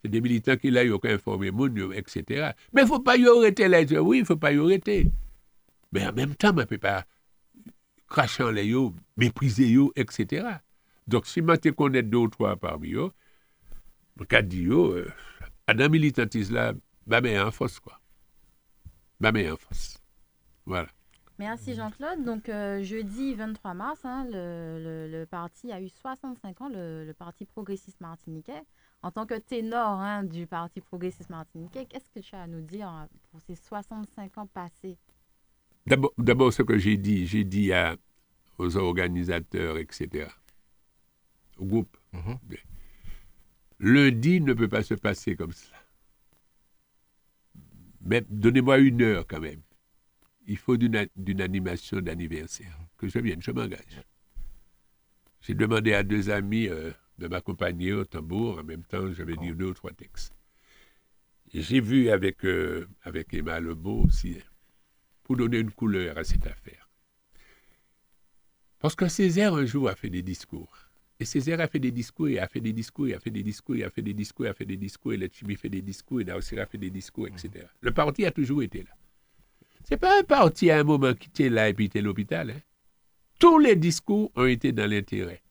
c'est 0.02 0.10
des 0.10 0.20
militants 0.20 0.56
qui 0.56 0.70
là, 0.70 0.82
ils 0.82 0.92
informé 1.04 1.50
etc. 1.94 2.50
Mais 2.72 2.82
il 2.82 2.84
ne 2.84 2.88
faut 2.88 3.00
pas 3.00 3.16
y 3.16 3.26
arrêter 3.26 3.68
là. 3.68 3.82
Oui, 4.00 4.18
il 4.18 4.20
ne 4.22 4.26
faut 4.26 4.36
pas 4.36 4.52
y 4.52 4.58
arrêter. 4.58 5.12
Mais 5.92 6.06
en 6.06 6.12
même 6.12 6.34
temps, 6.34 6.50
on 6.50 6.54
ne 6.54 6.64
peut 6.64 6.78
pas 6.78 7.04
cracher 8.08 8.42
en 8.42 8.50
les 8.50 8.66
yo, 8.66 8.94
mépriser 9.16 9.68
yo, 9.68 9.92
etc. 9.94 10.46
Donc, 11.06 11.26
si 11.26 11.40
je 11.40 11.70
connais 11.70 12.02
deux 12.02 12.18
ou 12.18 12.28
trois 12.28 12.56
parmi 12.56 12.92
eux, 12.92 13.10
cas 14.28 14.42
dit, 14.42 14.68
oh, 14.70 14.92
euh, 14.92 15.10
à 15.66 15.74
dans 15.74 15.90
militantisme 15.90 16.54
là, 16.54 16.74
bah, 17.06 17.20
mais 17.20 17.38
en 17.38 17.50
force, 17.50 17.80
quoi. 17.80 18.00
Bah, 19.20 19.32
mais 19.32 19.50
en 19.50 19.56
force. 19.56 19.98
Voilà. 20.66 20.88
Merci 21.38 21.74
Jean-Claude. 21.74 22.24
Donc 22.24 22.48
euh, 22.48 22.82
jeudi 22.82 23.34
23 23.34 23.74
mars, 23.74 24.00
hein, 24.04 24.26
le, 24.30 25.08
le, 25.10 25.26
parti 25.26 25.72
a 25.72 25.80
eu 25.80 25.88
65 25.88 26.60
ans, 26.60 26.68
le, 26.68 27.04
le, 27.04 27.14
Parti 27.14 27.46
progressiste 27.46 28.00
martiniquais. 28.00 28.62
En 29.02 29.10
tant 29.10 29.26
que 29.26 29.34
ténor 29.34 30.00
hein, 30.00 30.22
du 30.22 30.46
Parti 30.46 30.80
progressiste 30.80 31.30
martiniquais, 31.30 31.86
qu'est-ce 31.86 32.10
que 32.10 32.20
tu 32.20 32.34
as 32.36 32.42
à 32.42 32.46
nous 32.46 32.60
dire 32.60 32.86
hein, 32.86 33.08
pour 33.30 33.40
ces 33.40 33.56
65 33.56 34.38
ans 34.38 34.46
passés? 34.46 34.98
D'abord, 35.86 36.52
ce 36.52 36.62
que 36.62 36.78
j'ai 36.78 36.96
dit, 36.96 37.26
j'ai 37.26 37.42
dit 37.42 37.72
à, 37.72 37.96
aux 38.58 38.76
organisateurs, 38.76 39.78
etc., 39.78 40.28
au 41.62 41.66
groupe, 41.66 41.96
mm 42.12 42.34
lundi 43.84 44.40
ne 44.40 44.52
peut 44.52 44.68
pas 44.68 44.84
se 44.84 44.94
passer 44.94 45.34
comme 45.34 45.50
ça. 45.50 45.74
Mais 48.02 48.24
donnez-moi 48.28 48.78
une 48.78 49.02
heure 49.02 49.26
quand 49.26 49.40
même 49.40 49.60
il 50.46 50.56
faut 50.56 50.76
d'une 50.76 51.40
animation 51.40 52.00
d'anniversaire, 52.00 52.78
que 52.96 53.08
je 53.08 53.18
vienne, 53.18 53.42
je 53.42 53.50
m'engage. 53.50 54.02
J'ai 55.40 55.54
demandé 55.54 55.92
à 55.92 56.02
deux 56.02 56.30
amis 56.30 56.68
euh, 56.68 56.92
de 57.18 57.28
m'accompagner 57.28 57.92
au 57.92 58.04
tambour, 58.04 58.58
en 58.58 58.64
même 58.64 58.84
temps, 58.84 59.12
je 59.12 59.22
vais 59.22 59.36
dire 59.36 59.54
deux 59.54 59.66
ou 59.66 59.74
trois 59.74 59.92
textes. 59.92 60.34
J'ai 61.52 61.80
vu 61.80 62.10
avec, 62.10 62.44
euh, 62.44 62.88
avec 63.02 63.34
Emma 63.34 63.60
Lebeau 63.60 64.04
aussi, 64.04 64.38
pour 65.22 65.36
donner 65.36 65.58
une 65.58 65.70
couleur 65.70 66.16
à 66.16 66.24
cette 66.24 66.46
affaire. 66.46 66.88
Parce 68.78 68.94
que 68.94 69.08
Césaire, 69.08 69.54
un 69.54 69.64
jour, 69.64 69.88
a 69.88 69.94
fait 69.94 70.10
des 70.10 70.22
discours. 70.22 70.76
Et 71.22 71.24
Césaire 71.24 71.60
a 71.60 71.68
fait 71.68 71.78
des 71.78 71.92
discours, 71.92 72.26
et 72.26 72.40
a 72.40 72.48
fait 72.48 72.60
des 72.60 72.72
discours, 72.72 73.06
et 73.06 73.14
a 73.14 73.20
fait 73.20 73.30
des 73.30 73.44
discours, 73.44 73.76
et 73.76 73.84
a 73.84 73.90
fait 73.90 74.02
des 74.02 74.12
discours, 74.12 74.44
et 74.44 74.48
a 74.48 74.54
fait 74.54 74.64
des 74.64 74.76
discours, 74.76 75.12
et 75.12 75.16
le 75.16 75.28
Chimi 75.32 75.54
fait 75.54 75.68
des 75.68 75.80
discours, 75.80 76.20
et 76.20 76.24
Naossir 76.24 76.60
a 76.60 76.66
fait 76.66 76.78
des 76.78 76.90
discours, 76.90 77.28
etc. 77.28 77.64
Le 77.80 77.92
parti 77.92 78.26
a 78.26 78.32
toujours 78.32 78.60
été 78.60 78.82
là. 78.82 78.90
C'est 79.84 79.98
pas 79.98 80.18
un 80.18 80.24
parti 80.24 80.68
à 80.72 80.80
un 80.80 80.82
moment 80.82 81.14
qui 81.14 81.28
était 81.28 81.48
là 81.48 81.68
et 81.68 81.74
puis 81.74 81.84
était 81.84 82.00
l'hôpital. 82.00 82.50
Hein. 82.50 82.60
Tous 83.38 83.60
les 83.60 83.76
discours 83.76 84.32
ont 84.34 84.46
été 84.46 84.72
dans 84.72 84.90
l'intérêt. 84.90 85.42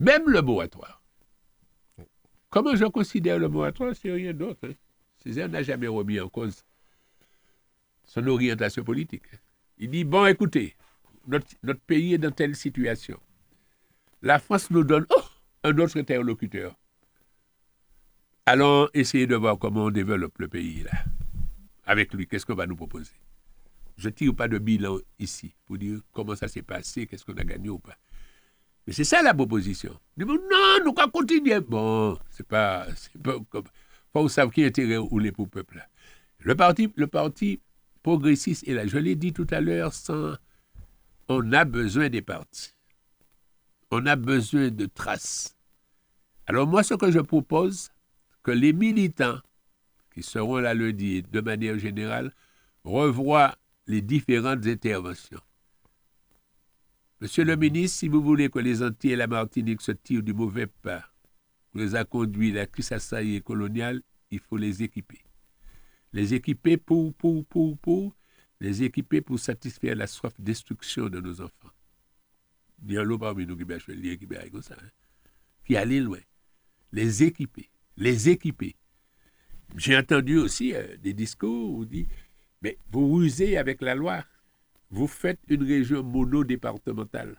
Même 0.00 0.28
le 0.28 0.42
moratoire. 0.42 1.02
Comment 2.50 2.76
je 2.76 2.84
considère 2.84 3.38
le 3.38 3.48
moratoire, 3.48 3.96
c'est 3.96 4.12
rien 4.12 4.34
d'autre. 4.34 4.68
Hein. 4.68 4.74
Césaire 5.24 5.48
n'a 5.48 5.62
jamais 5.62 5.88
remis 5.88 6.20
en 6.20 6.28
cause 6.28 6.62
son 8.04 8.26
orientation 8.26 8.84
politique. 8.84 9.24
Hein. 9.32 9.38
Il 9.78 9.88
dit, 9.88 10.04
bon, 10.04 10.26
écoutez, 10.26 10.76
notre, 11.26 11.46
notre, 11.62 11.80
pays 11.80 12.12
est 12.12 12.18
dans 12.18 12.30
telle 12.30 12.54
situation. 12.54 13.18
La 14.22 14.38
France 14.38 14.70
nous 14.70 14.84
donne 14.84 15.06
oh, 15.16 15.22
un 15.64 15.78
autre 15.78 15.98
interlocuteur. 15.98 16.74
Allons 18.46 18.88
essayer 18.94 19.26
de 19.26 19.36
voir 19.36 19.58
comment 19.58 19.84
on 19.84 19.90
développe 19.90 20.38
le 20.38 20.48
pays 20.48 20.82
là 20.82 21.04
avec 21.88 22.12
lui, 22.12 22.26
qu'est-ce 22.26 22.44
qu'on 22.44 22.54
va 22.54 22.66
nous 22.66 22.76
proposer? 22.76 23.14
Je 23.96 24.08
ne 24.08 24.12
tire 24.12 24.34
pas 24.34 24.46
de 24.46 24.58
bilan 24.58 24.98
ici 25.18 25.54
pour 25.64 25.78
dire 25.78 26.00
comment 26.12 26.36
ça 26.36 26.46
s'est 26.46 26.62
passé, 26.62 27.06
qu'est-ce 27.06 27.24
qu'on 27.24 27.36
a 27.38 27.44
gagné 27.44 27.70
ou 27.70 27.78
pas. 27.78 27.96
Mais 28.86 28.92
c'est 28.92 29.04
ça 29.04 29.22
la 29.22 29.32
proposition. 29.32 29.98
non, 30.18 30.26
nous 30.26 30.38
allons 30.76 31.10
continuer. 31.10 31.60
Bon, 31.60 32.18
c'est 32.30 32.46
pas, 32.46 32.86
comme. 33.48 33.64
Faut 34.12 34.28
savoir 34.28 34.54
qui 34.54 34.64
intérêt 34.64 34.98
ou 34.98 35.18
les 35.18 35.32
peuple. 35.32 35.86
Le 36.40 36.54
parti, 36.54 36.92
le 36.94 37.06
parti 37.06 37.60
progressiste 38.02 38.68
est 38.68 38.74
là. 38.74 38.86
Je 38.86 38.98
l'ai 38.98 39.14
dit 39.16 39.32
tout 39.32 39.46
à 39.50 39.60
l'heure, 39.60 39.92
sans, 39.92 40.34
on 41.28 41.52
a 41.52 41.64
besoin 41.64 42.08
des 42.08 42.22
partis. 42.22 42.72
On 43.90 44.04
a 44.06 44.16
besoin 44.16 44.70
de 44.70 44.86
traces. 44.86 45.56
Alors 46.46 46.66
moi, 46.66 46.82
ce 46.82 46.94
que 46.94 47.10
je 47.10 47.20
propose, 47.20 47.90
que 48.42 48.50
les 48.50 48.72
militants 48.72 49.38
qui 50.12 50.22
seront 50.22 50.58
là 50.58 50.74
lundi, 50.74 51.22
de 51.22 51.40
manière 51.40 51.78
générale, 51.78 52.32
revoient 52.84 53.56
les 53.86 54.02
différentes 54.02 54.66
interventions. 54.66 55.40
Monsieur 57.20 57.44
le 57.44 57.56
ministre, 57.56 57.98
si 57.98 58.08
vous 58.08 58.22
voulez 58.22 58.48
que 58.48 58.58
les 58.58 58.82
Antilles 58.82 59.12
et 59.12 59.16
la 59.16 59.26
Martinique 59.26 59.80
se 59.80 59.92
tirent 59.92 60.22
du 60.22 60.32
mauvais 60.32 60.66
pas, 60.66 61.04
vous 61.72 61.80
les 61.80 61.94
a 61.94 62.04
conduit 62.04 62.52
la 62.52 62.66
crise 62.66 62.92
assaillie 62.92 63.42
coloniale, 63.42 64.02
il 64.30 64.38
faut 64.38 64.56
les 64.56 64.82
équiper. 64.82 65.20
Les 66.12 66.34
équiper 66.34 66.76
pour, 66.76 67.14
pour, 67.14 67.44
pour, 67.46 67.78
pour, 67.78 68.14
les 68.60 68.82
équiper 68.82 69.20
pour 69.20 69.38
satisfaire 69.38 69.96
la 69.96 70.06
soif 70.06 70.32
de 70.38 70.44
destruction 70.44 71.08
de 71.08 71.20
nos 71.20 71.40
enfants. 71.40 71.70
Un 72.86 73.18
parmi 73.18 73.46
nous 73.46 73.56
qui 73.56 73.64
va 73.64 73.78
comme 74.50 74.62
ça, 74.62 74.76
hein, 74.80 74.88
qui 75.64 75.74
loin. 76.00 76.18
Les 76.92 77.22
équiper, 77.22 77.68
les 77.96 78.28
équiper. 78.28 78.76
J'ai 79.76 79.96
entendu 79.96 80.38
aussi 80.38 80.74
euh, 80.74 80.96
des 80.96 81.12
discours 81.12 81.72
où 81.72 81.82
on 81.82 81.84
dit 81.84 82.06
Mais 82.62 82.78
vous 82.90 83.14
rusez 83.14 83.58
avec 83.58 83.82
la 83.82 83.94
loi, 83.94 84.24
vous 84.90 85.06
faites 85.06 85.40
une 85.48 85.64
région 85.64 86.02
monodépartementale. 86.02 87.36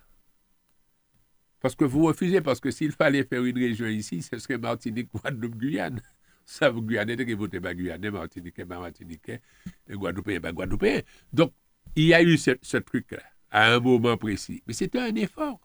Parce 1.59 1.75
que 1.75 1.83
vous 1.83 2.05
refusez, 2.05 2.41
parce 2.41 2.59
que 2.59 2.71
s'il 2.71 2.91
fallait 2.91 3.23
faire 3.23 3.43
une 3.43 3.57
région 3.57 3.87
ici, 3.87 4.21
ce 4.21 4.37
serait 4.37 4.57
Martinique, 4.57 5.09
Guadeloupe, 5.11 5.55
Guyane. 5.55 6.01
Ça, 6.45 6.69
vous 6.69 6.81
Guyane, 6.81 7.15
que 7.15 7.33
vous 7.33 7.47
pas 7.47 7.73
Guyane, 7.73 8.09
Martinique, 8.09 8.59
Martinique, 8.59 9.29
et 9.29 9.93
Guadeloupe, 9.93 10.39
pas 10.39 10.51
Guadeloupe. 10.51 11.03
Donc, 11.33 11.53
il 11.95 12.05
y 12.05 12.13
a 12.13 12.23
eu 12.23 12.37
ce 12.37 12.77
truc-là, 12.77 13.21
à 13.51 13.73
un 13.73 13.79
moment 13.79 14.17
précis. 14.17 14.63
Mais 14.67 14.73
c'était 14.73 14.99
un 14.99 15.15
effort 15.15 15.59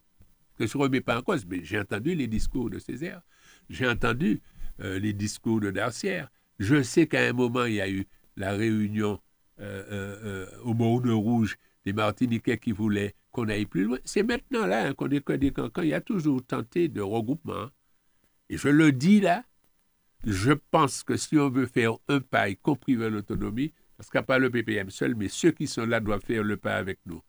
que 0.58 0.66
je 0.66 0.76
ne 0.76 0.82
remets 0.82 1.00
pas 1.00 1.18
en 1.18 1.22
cause. 1.22 1.46
Mais 1.46 1.64
j'ai 1.64 1.78
entendu 1.78 2.14
les 2.14 2.26
discours 2.26 2.70
de 2.70 2.78
Césaire, 2.78 3.22
j'ai 3.68 3.88
entendu 3.88 4.40
euh, 4.80 4.98
les 4.98 5.12
discours 5.12 5.60
de 5.60 5.70
Darcière, 5.70 6.30
je 6.58 6.82
sais 6.82 7.06
qu'à 7.06 7.22
un 7.22 7.32
moment, 7.32 7.64
il 7.64 7.74
y 7.74 7.80
a 7.80 7.88
eu 7.88 8.06
la 8.36 8.52
réunion 8.52 9.20
euh, 9.60 9.84
euh, 10.22 10.46
au 10.62 10.74
Monde 10.74 11.06
Rouge 11.06 11.56
des 11.84 11.92
Martiniquais 11.92 12.58
qui 12.58 12.72
voulaient 12.72 13.14
qu'on 13.30 13.48
aille 13.48 13.66
plus 13.66 13.84
loin. 13.84 13.98
C'est 14.04 14.22
maintenant 14.22 14.66
là 14.66 14.88
hein, 14.88 14.94
qu'on 14.94 15.10
est 15.10 15.28
des 15.38 15.50
cancans. 15.50 15.82
Il 15.82 15.88
y 15.88 15.94
a 15.94 16.00
toujours 16.00 16.44
tenté 16.44 16.88
de 16.88 17.00
regroupement. 17.00 17.68
Et 18.48 18.56
je 18.56 18.68
le 18.68 18.92
dis 18.92 19.20
là, 19.20 19.44
je 20.24 20.52
pense 20.52 21.02
que 21.02 21.16
si 21.16 21.36
on 21.36 21.50
veut 21.50 21.66
faire 21.66 21.94
un 22.08 22.20
pas, 22.20 22.48
y 22.48 22.56
compris 22.56 22.94
vers 22.94 23.10
l'autonomie, 23.10 23.72
parce 23.96 24.10
qu'il 24.10 24.18
n'y 24.18 24.24
a 24.24 24.26
pas 24.26 24.38
le 24.38 24.50
PPM 24.50 24.90
seul, 24.90 25.14
mais 25.14 25.28
ceux 25.28 25.50
qui 25.50 25.66
sont 25.66 25.86
là 25.86 26.00
doivent 26.00 26.24
faire 26.24 26.42
le 26.42 26.56
pas 26.56 26.76
avec 26.76 26.98
nous. 27.06 27.22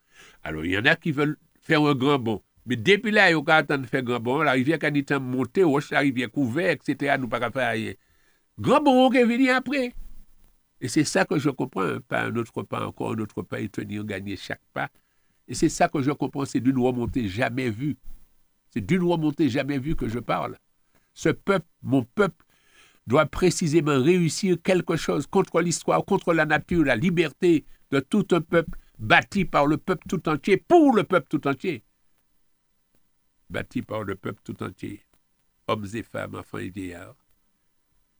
Alors, 0.43 0.65
il 0.65 0.71
y 0.71 0.77
en 0.77 0.85
a 0.85 0.95
qui 0.95 1.11
veulent 1.11 1.37
faire 1.61 1.81
un 1.81 1.95
grand 1.95 2.19
bond. 2.19 2.41
Mais 2.65 2.75
depuis 2.75 3.11
là, 3.11 3.29
il 3.29 3.37
y 3.37 3.51
a 3.51 3.55
attendre 3.55 3.83
de 3.83 3.87
faire 3.87 4.03
grand 4.03 4.19
bond. 4.19 4.41
La 4.41 4.53
rivière 4.53 4.79
Canitan 4.79 5.19
monter, 5.19 5.63
la 5.91 5.99
rivière 5.99 6.31
couverte, 6.31 6.87
etc., 6.87 7.15
nous 7.19 7.27
pas 7.27 7.51
faire 7.51 7.93
Grand 8.57 8.81
bon 8.81 9.09
qui 9.09 9.17
est 9.17 9.25
venu 9.25 9.49
après. 9.49 9.93
Et 10.81 10.87
c'est 10.87 11.03
ça 11.03 11.25
que 11.25 11.37
je 11.37 11.49
comprends, 11.49 11.99
pas 12.07 12.23
un 12.23 12.35
autre 12.35 12.63
pas, 12.63 12.85
encore 12.85 13.11
un 13.11 13.19
autre 13.19 13.41
pas, 13.41 13.59
et 13.59 13.69
tenir, 13.69 14.03
gagner 14.05 14.37
chaque 14.37 14.61
pas. 14.73 14.89
Et 15.47 15.53
c'est 15.53 15.69
ça 15.69 15.87
que 15.87 16.01
je 16.01 16.11
comprends, 16.11 16.45
c'est 16.45 16.59
d'une 16.59 16.79
remontée 16.79 17.27
jamais 17.27 17.69
vue. 17.69 17.97
C'est 18.69 18.85
d'une 18.85 19.03
remontée 19.03 19.49
jamais 19.49 19.77
vue 19.77 19.95
que 19.95 20.07
je 20.07 20.19
parle. 20.19 20.57
Ce 21.13 21.29
peuple, 21.29 21.67
mon 21.81 22.03
peuple, 22.03 22.43
doit 23.07 23.25
précisément 23.25 24.01
réussir 24.01 24.57
quelque 24.61 24.95
chose 24.95 25.27
contre 25.27 25.61
l'histoire, 25.61 26.03
contre 26.03 26.33
la 26.33 26.45
nature, 26.45 26.83
la 26.83 26.95
liberté 26.95 27.65
de 27.91 27.99
tout 27.99 28.25
un 28.31 28.41
peuple 28.41 28.77
bâti 28.97 29.45
par 29.45 29.67
le 29.67 29.77
peuple 29.77 30.07
tout 30.07 30.27
entier, 30.29 30.57
pour 30.57 30.95
le 30.95 31.03
peuple 31.03 31.27
tout 31.29 31.47
entier. 31.47 31.83
Bâti 33.49 33.81
par 33.81 34.03
le 34.03 34.15
peuple 34.15 34.41
tout 34.43 34.61
entier, 34.63 35.03
hommes 35.67 35.87
et 35.93 36.03
femmes, 36.03 36.35
enfants 36.35 36.57
et 36.57 36.69
vieillards. 36.69 37.15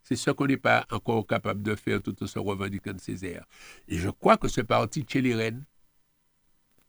C'est 0.03 0.15
ce 0.15 0.29
qu'on 0.29 0.45
n'est 0.45 0.57
pas 0.57 0.85
encore 0.91 1.25
capable 1.25 1.63
de 1.63 1.73
faire 1.73 2.01
tout 2.01 2.15
en 2.23 2.27
se 2.27 2.37
revendiquant 2.37 2.93
de 2.93 2.99
Césaire. 2.99 3.43
Et 3.87 3.97
je 3.97 4.09
crois 4.09 4.37
que 4.37 4.47
ce 4.47 4.61
parti 4.61 5.03
Rennes, 5.33 5.65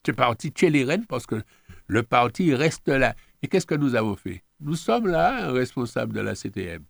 ce 0.05 0.13
parti 0.13 0.53
Rennes, 0.85 1.07
parce 1.07 1.27
que 1.27 1.43
le 1.87 2.03
parti 2.03 2.55
reste 2.55 2.89
là. 2.89 3.17
Et 3.43 3.49
qu'est-ce 3.49 3.67
que 3.67 3.75
nous 3.75 3.95
avons 3.95 4.17
fait? 4.17 4.45
Nous 4.61 4.75
sommes 4.75 5.07
là, 5.07 5.51
responsables 5.51 6.13
de 6.13 6.21
la 6.21 6.35
CTM. 6.35 6.85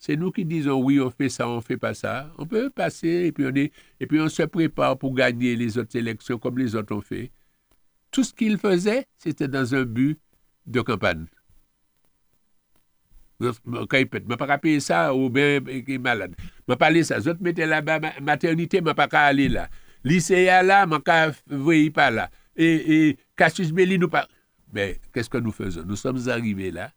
C'est 0.00 0.16
nous 0.16 0.32
qui 0.32 0.46
disons 0.46 0.82
oui, 0.82 0.98
on 0.98 1.10
fait 1.10 1.28
ça, 1.28 1.46
on 1.46 1.60
fait 1.60 1.76
pas 1.76 1.92
ça. 1.92 2.32
On 2.38 2.46
peut 2.46 2.70
passer 2.70 3.26
et 3.26 3.32
puis 3.32 4.18
on, 4.18 4.28
se 4.30 4.42
prépare 4.44 4.96
pour 4.96 5.14
gagner 5.14 5.54
les 5.56 5.76
autres 5.76 5.94
élections 5.94 6.38
comme 6.38 6.56
les 6.56 6.74
autres 6.74 6.96
ont 6.96 7.02
fait. 7.02 7.30
Tout 8.10 8.24
ce 8.24 8.32
qu'ils 8.32 8.56
faisaient, 8.56 9.06
c'était 9.18 9.46
dans 9.46 9.74
un 9.74 9.84
but 9.84 10.18
de 10.66 10.80
campagne. 10.80 11.26
Quand 13.40 13.86
peut, 13.90 14.22
je 14.26 14.34
pas 14.36 14.58
payer 14.58 14.80
ça 14.80 15.14
ou 15.14 15.28
bien 15.28 15.60
qui 15.60 15.94
est 15.94 15.98
malade. 15.98 16.34
Je 16.66 16.74
pas 16.74 17.04
ça. 17.04 17.20
Je 17.20 17.30
mettais 17.38 17.66
là-bas, 17.66 18.00
maternité, 18.22 18.78
je 18.78 18.92
pas 18.92 19.06
aller 19.12 19.50
là. 19.50 19.68
Lycée 20.02 20.46
là, 20.46 20.86
je 20.88 21.54
ne 21.54 21.88
pas 21.90 22.10
là. 22.10 22.30
Et, 22.56 23.08
et 23.08 23.18
Cassius 23.36 23.70
Belli, 23.70 23.98
nous 23.98 24.08
pas. 24.08 24.26
Mais 24.72 24.98
qu'est-ce 25.12 25.28
que 25.28 25.38
nous 25.38 25.52
faisons? 25.52 25.82
Nous 25.86 25.96
sommes 25.96 26.26
arrivés 26.28 26.70
là. 26.70 26.90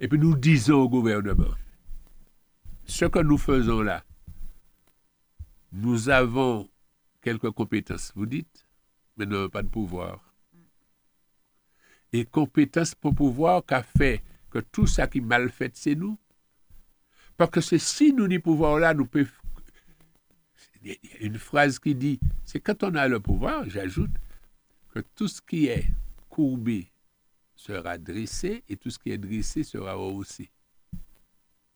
Et 0.00 0.08
puis 0.08 0.18
nous 0.18 0.34
disons 0.36 0.80
au 0.82 0.88
gouvernement, 0.88 1.54
ce 2.86 3.04
que 3.06 3.18
nous 3.20 3.38
faisons 3.38 3.82
là, 3.82 4.04
nous 5.72 6.08
avons 6.08 6.68
quelques 7.20 7.50
compétences, 7.50 8.12
vous 8.14 8.26
dites, 8.26 8.66
mais 9.16 9.26
nous 9.26 9.32
n'avons 9.32 9.48
pas 9.48 9.62
de 9.62 9.68
pouvoir. 9.68 10.34
Et 12.12 12.24
compétences 12.24 12.94
pour 12.94 13.14
pouvoir 13.14 13.64
qu'a 13.64 13.82
fait 13.82 14.22
que 14.50 14.60
tout 14.60 14.86
ça 14.86 15.08
qui 15.08 15.18
est 15.18 15.20
mal 15.20 15.50
fait, 15.50 15.76
c'est 15.76 15.96
nous. 15.96 16.16
Parce 17.36 17.50
que 17.50 17.60
c'est 17.60 17.78
si 17.78 18.12
nous 18.12 18.28
n'y 18.28 18.38
pouvoir-là, 18.38 18.94
nous 18.94 19.06
pouvons... 19.06 19.26
Il 20.82 20.90
y 20.90 20.92
a 20.92 21.26
une 21.26 21.38
phrase 21.38 21.78
qui 21.78 21.94
dit, 21.94 22.20
c'est 22.44 22.60
quand 22.60 22.84
on 22.84 22.94
a 22.94 23.08
le 23.08 23.18
pouvoir, 23.18 23.68
j'ajoute, 23.68 24.10
que 24.90 25.00
tout 25.16 25.26
ce 25.26 25.40
qui 25.40 25.66
est 25.66 25.86
courbé 26.28 26.92
sera 27.56 27.98
dressé 27.98 28.62
et 28.68 28.76
tout 28.76 28.90
ce 28.90 28.98
qui 28.98 29.10
est 29.10 29.18
dressé 29.18 29.64
sera 29.64 29.98
haussé. 29.98 30.50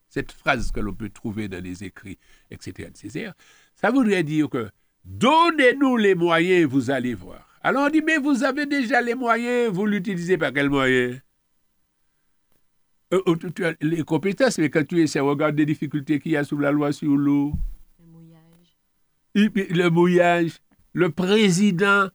Cette 0.09 0.31
phrase 0.31 0.71
que 0.71 0.79
l'on 0.79 0.93
peut 0.93 1.09
trouver 1.09 1.47
dans 1.47 1.63
les 1.63 1.83
écrits, 1.83 2.17
etc., 2.51 2.89
etc., 2.89 3.31
ça 3.75 3.91
voudrait 3.91 4.23
dire 4.23 4.49
que 4.49 4.69
donnez-nous 5.05 5.97
les 5.97 6.15
moyens, 6.15 6.69
vous 6.69 6.89
allez 6.89 7.13
voir. 7.13 7.47
Alors 7.61 7.87
on 7.87 7.89
dit, 7.89 8.01
mais 8.01 8.17
vous 8.17 8.43
avez 8.43 8.65
déjà 8.65 9.01
les 9.01 9.15
moyens, 9.15 9.71
vous 9.71 9.85
l'utilisez 9.85 10.37
par 10.37 10.51
quel 10.51 10.69
moyen 10.69 11.19
euh, 13.13 13.21
euh, 13.27 13.35
tu 13.55 13.65
as 13.65 13.73
Les 13.81 14.03
compétences, 14.03 14.59
mais 14.59 14.69
quand 14.69 14.87
tu 14.87 15.01
essaies, 15.01 15.19
regarde 15.19 15.57
les 15.57 15.65
difficultés 15.65 16.19
qu'il 16.19 16.33
y 16.33 16.37
a 16.37 16.43
sous 16.43 16.57
la 16.57 16.71
loi 16.71 16.91
sur 16.91 17.15
l'eau. 17.15 17.53
Le 17.99 18.05
mouillage. 18.05 18.77
Le 19.35 19.89
mouillage. 19.89 20.59
Le 20.93 21.09
président 21.09 22.09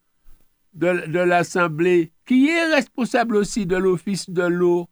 de, 0.73 1.07
de 1.07 1.19
l'Assemblée, 1.19 2.13
qui 2.27 2.49
est 2.49 2.75
responsable 2.75 3.37
aussi 3.37 3.67
de 3.67 3.77
l'office 3.77 4.31
de 4.31 4.43
l'eau. 4.43 4.89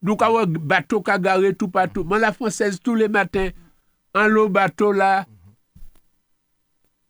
Nous 0.00 0.16
avons 0.20 0.38
un 0.38 0.46
bateau 0.46 1.02
qui 1.02 1.10
a 1.10 1.18
garé 1.18 1.54
tout 1.54 1.68
partout. 1.68 2.04
Moi, 2.04 2.18
la 2.18 2.32
française, 2.32 2.78
tous 2.82 2.94
les 2.94 3.08
matins, 3.08 3.50
en 4.14 4.26
l'eau 4.26 4.48
bateau 4.48 4.92
là, 4.92 5.26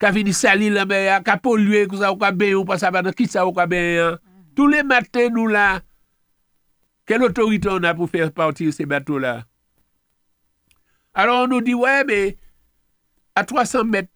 qui 0.00 0.06
a 0.06 0.12
fini 0.12 0.32
salir 0.32 0.72
la 0.72 0.86
mer, 0.86 1.22
qui 1.22 1.30
a 1.30 1.36
pollué, 1.36 1.86
qui 1.86 2.02
a 2.02 2.32
bien, 2.32 2.54
ou 2.54 2.64
pas 2.64 2.78
ça, 2.78 2.90
qui 3.12 3.26
ça 3.26 3.42
a 3.42 3.66
bien. 3.66 4.18
Tous 4.54 4.68
les 4.68 4.82
matins, 4.82 5.28
nous 5.30 5.46
là, 5.46 5.80
quelle 7.06 7.22
autorité 7.22 7.68
on 7.70 7.82
a 7.82 7.94
pour 7.94 8.10
faire 8.10 8.32
partir 8.32 8.72
ces 8.72 8.86
bateaux-là 8.86 9.44
Alors 11.14 11.44
on 11.44 11.48
nous 11.48 11.60
dit, 11.60 11.74
ouais, 11.74 12.04
mais 12.04 12.36
à 13.34 13.44
300 13.44 13.84
mètres, 13.84 14.10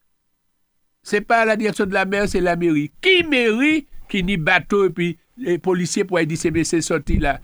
c'est 1.03 1.21
pas 1.21 1.45
la 1.45 1.57
direction 1.57 1.87
de 1.87 1.95
la 1.95 2.05
mer, 2.05 2.29
c'est 2.29 2.41
la 2.41 2.57
mairie. 2.57 2.93
Qui 3.01 3.25
mairie 3.25 3.87
qui 4.09 4.23
ni 4.23 4.37
bateau 4.37 4.85
et 4.85 4.91
puis 4.91 5.19
les 5.39 5.59
policiers 5.59 6.05
pour 6.05 6.21
dire 6.21 6.67
c'est 6.67 6.81
sorti 6.83 7.19
là? 7.19 7.41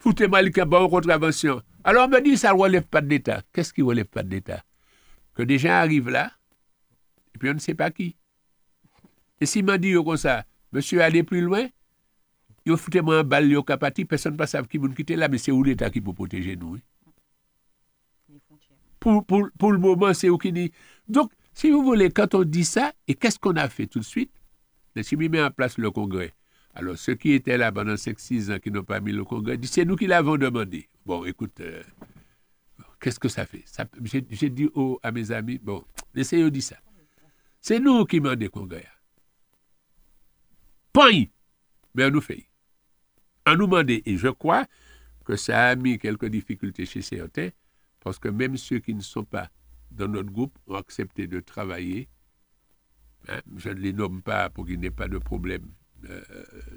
Foutez-moi 0.00 0.42
le 0.42 0.64
bon 0.64 0.88
contravention. 0.88 1.62
Alors 1.84 2.06
on 2.06 2.08
me 2.08 2.20
dit 2.20 2.36
ça 2.36 2.52
ne 2.52 2.58
relève 2.58 2.84
pas 2.84 3.00
de 3.00 3.08
l'État. 3.08 3.42
Qu'est-ce 3.52 3.72
qui 3.72 3.82
ne 3.82 3.86
relève 3.86 4.06
pas 4.06 4.22
de 4.22 4.30
l'État? 4.30 4.62
Que 5.34 5.42
des 5.42 5.58
gens 5.58 5.70
arrivent 5.70 6.10
là, 6.10 6.32
et 7.34 7.38
puis 7.38 7.50
on 7.50 7.54
ne 7.54 7.58
sait 7.58 7.74
pas 7.74 7.90
qui. 7.90 8.16
Et 9.40 9.46
s'il 9.46 9.64
m'a 9.64 9.78
dit 9.78 9.94
ça, 10.16 10.44
monsieur, 10.72 11.00
allez 11.00 11.22
plus 11.22 11.40
loin, 11.40 11.68
il 12.66 12.76
foutez-moi 12.76 13.20
un 13.20 13.24
balle, 13.24 13.64
capati, 13.64 14.04
personne 14.04 14.36
ne 14.36 14.46
sait 14.46 14.62
qui 14.68 14.78
vous 14.78 14.88
quitter 14.90 15.16
là, 15.16 15.28
mais 15.28 15.38
c'est 15.38 15.52
où 15.52 15.62
l'État 15.62 15.90
qui 15.90 16.00
peut 16.00 16.12
protéger 16.12 16.56
nous. 16.56 16.74
hein? 16.74 16.80
Pour, 19.00 19.24
pour, 19.24 19.72
le 19.72 19.78
moment, 19.78 20.12
c'est 20.12 20.28
où 20.28 20.38
qui 20.38 20.52
dit. 20.52 20.72
Donc, 21.08 21.32
si 21.54 21.70
vous 21.70 21.82
voulez, 21.82 22.10
quand 22.10 22.34
on 22.34 22.42
dit 22.42 22.64
ça, 22.64 22.92
et 23.06 23.14
qu'est-ce 23.14 23.38
qu'on 23.38 23.56
a 23.56 23.68
fait 23.68 23.86
tout 23.86 24.00
de 24.00 24.04
suite? 24.04 24.32
CIMI 25.02 25.28
met 25.28 25.42
en 25.42 25.50
place 25.50 25.78
le 25.78 25.90
Congrès. 25.90 26.34
Alors, 26.78 26.96
ceux 26.96 27.16
qui 27.16 27.32
étaient 27.32 27.58
là 27.58 27.72
pendant 27.72 27.94
5-6 27.94 28.54
ans 28.54 28.58
qui 28.60 28.70
n'ont 28.70 28.84
pas 28.84 29.00
mis 29.00 29.10
le 29.10 29.24
Congrès, 29.24 29.58
disent 29.58 29.72
c'est 29.72 29.84
nous 29.84 29.96
qui 29.96 30.06
l'avons 30.06 30.36
demandé. 30.36 30.88
Bon, 31.04 31.24
écoute, 31.24 31.58
euh, 31.58 31.82
qu'est-ce 33.00 33.18
que 33.18 33.28
ça 33.28 33.46
fait? 33.46 33.64
J'ai 34.30 34.48
dit 34.48 34.68
à 35.02 35.10
mes 35.10 35.32
amis, 35.32 35.58
bon, 35.58 35.84
laissez-moi 36.14 36.50
dire 36.50 36.62
ça. 36.62 36.76
C'est 37.60 37.80
nous 37.80 38.04
qui 38.04 38.20
demandons 38.20 38.44
le 38.44 38.48
Congrès. 38.48 38.86
Point 40.92 41.24
Mais 41.96 42.04
on 42.04 42.10
nous 42.10 42.20
fait. 42.20 42.46
On 43.44 43.56
nous 43.56 43.66
demande, 43.66 43.90
et 43.90 44.16
je 44.16 44.28
crois 44.28 44.64
que 45.24 45.34
ça 45.34 45.70
a 45.70 45.74
mis 45.74 45.98
quelques 45.98 46.26
difficultés 46.26 46.86
chez 46.86 47.02
certains, 47.02 47.48
parce 47.98 48.20
que 48.20 48.28
même 48.28 48.56
ceux 48.56 48.78
qui 48.78 48.94
ne 48.94 49.00
sont 49.00 49.24
pas 49.24 49.50
dans 49.90 50.06
notre 50.06 50.30
groupe 50.30 50.56
ont 50.68 50.76
accepté 50.76 51.26
de 51.26 51.40
travailler. 51.40 52.08
Hein, 53.26 53.40
je 53.56 53.70
ne 53.70 53.80
les 53.80 53.92
nomme 53.92 54.22
pas 54.22 54.48
pour 54.48 54.64
qu'il 54.64 54.78
n'y 54.78 54.86
ait 54.86 54.92
pas 54.92 55.08
de 55.08 55.18
problème 55.18 55.68
euh, 56.08 56.22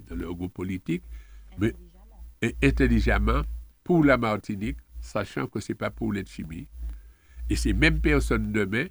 dans 0.10 0.16
leur 0.16 0.34
groupe 0.36 0.54
politique, 0.54 1.04
mais 1.58 1.74
et 2.42 2.56
intelligemment 2.64 3.42
pour 3.84 4.04
la 4.04 4.18
Martinique, 4.18 4.78
sachant 5.00 5.48
que 5.48 5.60
ce 5.60 5.72
n'est 5.72 5.78
pas 5.78 5.92
pour 5.92 6.14
l'aide 6.14 6.28
chimie. 6.28 6.68
Et 7.50 7.56
ces 7.56 7.74
mêmes 7.74 8.00
personnes 8.00 8.52
demain 8.52 8.88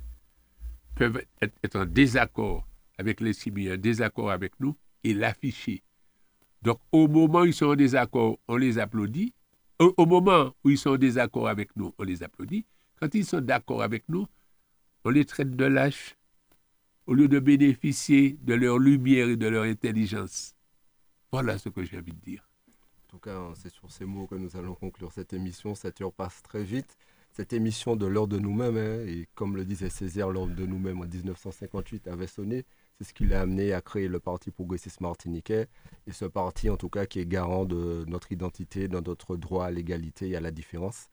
peuvent 0.95 1.22
être, 1.41 1.76
en 1.76 1.87
désaccord 1.87 2.66
avec 2.99 3.20
les 3.20 3.33
chimiques, 3.33 3.70
en 3.70 3.76
désaccord 3.76 4.31
avec 4.31 4.53
nous, 4.61 4.76
et 5.03 5.14
l'afficher. 5.14 5.83
Donc, 6.62 6.78
au 6.93 7.09
moment 7.09 7.41
où 7.41 7.47
ils 7.47 7.55
sont 7.55 7.66
en 7.66 7.76
désaccord, 7.76 8.39
on 8.47 8.57
les 8.57 8.78
applaudit. 8.78 9.33
Au, 9.78 9.95
au 9.97 10.05
moment 10.05 10.55
où 10.62 10.70
ils 10.70 10.76
sont 10.76 10.91
en 10.91 10.99
désaccord 10.99 11.49
avec 11.49 11.74
nous, 11.74 11.95
on 11.99 12.05
les 12.05 12.22
applaudit. 12.22 12.66
Quand 13.01 13.14
ils 13.14 13.24
sont 13.24 13.41
d'accord 13.41 13.83
avec 13.83 14.07
nous, 14.11 14.26
on 15.05 15.11
les 15.11 15.24
traite 15.24 15.57
de 15.57 15.64
lâches 15.64 16.16
au 17.11 17.14
lieu 17.14 17.26
de 17.26 17.40
bénéficier 17.40 18.38
de 18.40 18.54
leur 18.54 18.78
lumière 18.78 19.28
et 19.28 19.36
de 19.36 19.48
leur 19.48 19.64
intelligence. 19.64 20.54
Voilà 21.32 21.58
ce 21.58 21.68
que 21.68 21.82
j'ai 21.82 21.98
envie 21.98 22.12
de 22.12 22.20
dire. 22.20 22.48
En 23.02 23.08
tout 23.08 23.18
cas, 23.18 23.36
hein, 23.36 23.52
c'est 23.56 23.72
sur 23.72 23.90
ces 23.90 24.04
mots 24.04 24.28
que 24.28 24.36
nous 24.36 24.56
allons 24.56 24.76
conclure 24.76 25.11
cette 25.11 25.32
émission. 25.32 25.74
Cette 25.74 26.00
heure 26.00 26.12
passe 26.12 26.40
très 26.40 26.62
vite. 26.62 26.96
Cette 27.32 27.52
émission 27.52 27.96
de 27.96 28.06
l'heure 28.06 28.28
de 28.28 28.38
nous-mêmes, 28.38 28.76
hein, 28.76 29.04
et 29.08 29.26
comme 29.34 29.56
le 29.56 29.64
disait 29.64 29.90
Césaire, 29.90 30.30
l'heure 30.30 30.46
de 30.46 30.64
nous-mêmes 30.64 31.00
en 31.00 31.06
1958 31.06 32.06
avait 32.06 32.28
sonné. 32.28 32.64
C'est 32.96 33.08
ce 33.08 33.12
qui 33.12 33.26
l'a 33.26 33.40
amené 33.40 33.72
à 33.72 33.80
créer 33.80 34.06
le 34.06 34.20
Parti 34.20 34.52
progressiste 34.52 35.00
martiniquais. 35.00 35.66
Et 36.06 36.12
ce 36.12 36.26
parti, 36.26 36.70
en 36.70 36.76
tout 36.76 36.90
cas, 36.90 37.06
qui 37.06 37.18
est 37.18 37.26
garant 37.26 37.64
de 37.64 38.04
notre 38.06 38.30
identité, 38.30 38.86
de 38.86 39.00
notre 39.00 39.36
droit 39.36 39.64
à 39.64 39.72
l'égalité 39.72 40.28
et 40.28 40.36
à 40.36 40.40
la 40.40 40.52
différence, 40.52 41.08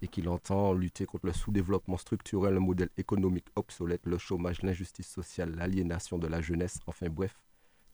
et 0.00 0.08
qui 0.08 0.26
entend 0.26 0.72
lutter 0.72 1.04
contre 1.04 1.26
le 1.26 1.32
sous-développement 1.32 1.96
structurel, 1.96 2.54
le 2.54 2.60
modèle 2.60 2.90
économique 2.96 3.46
obsolète, 3.56 4.06
le 4.06 4.18
chômage, 4.18 4.62
l'injustice 4.62 5.08
sociale, 5.08 5.54
l'aliénation 5.56 6.18
de 6.18 6.26
la 6.26 6.40
jeunesse, 6.40 6.78
enfin 6.86 7.08
bref, 7.08 7.38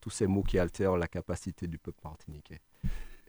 tous 0.01 0.11
ces 0.11 0.27
mots 0.27 0.43
qui 0.43 0.59
altèrent 0.59 0.97
la 0.97 1.09
capacité 1.09 1.67
du 1.67 1.79
peuple 1.79 2.01
martiniquais. 2.05 2.61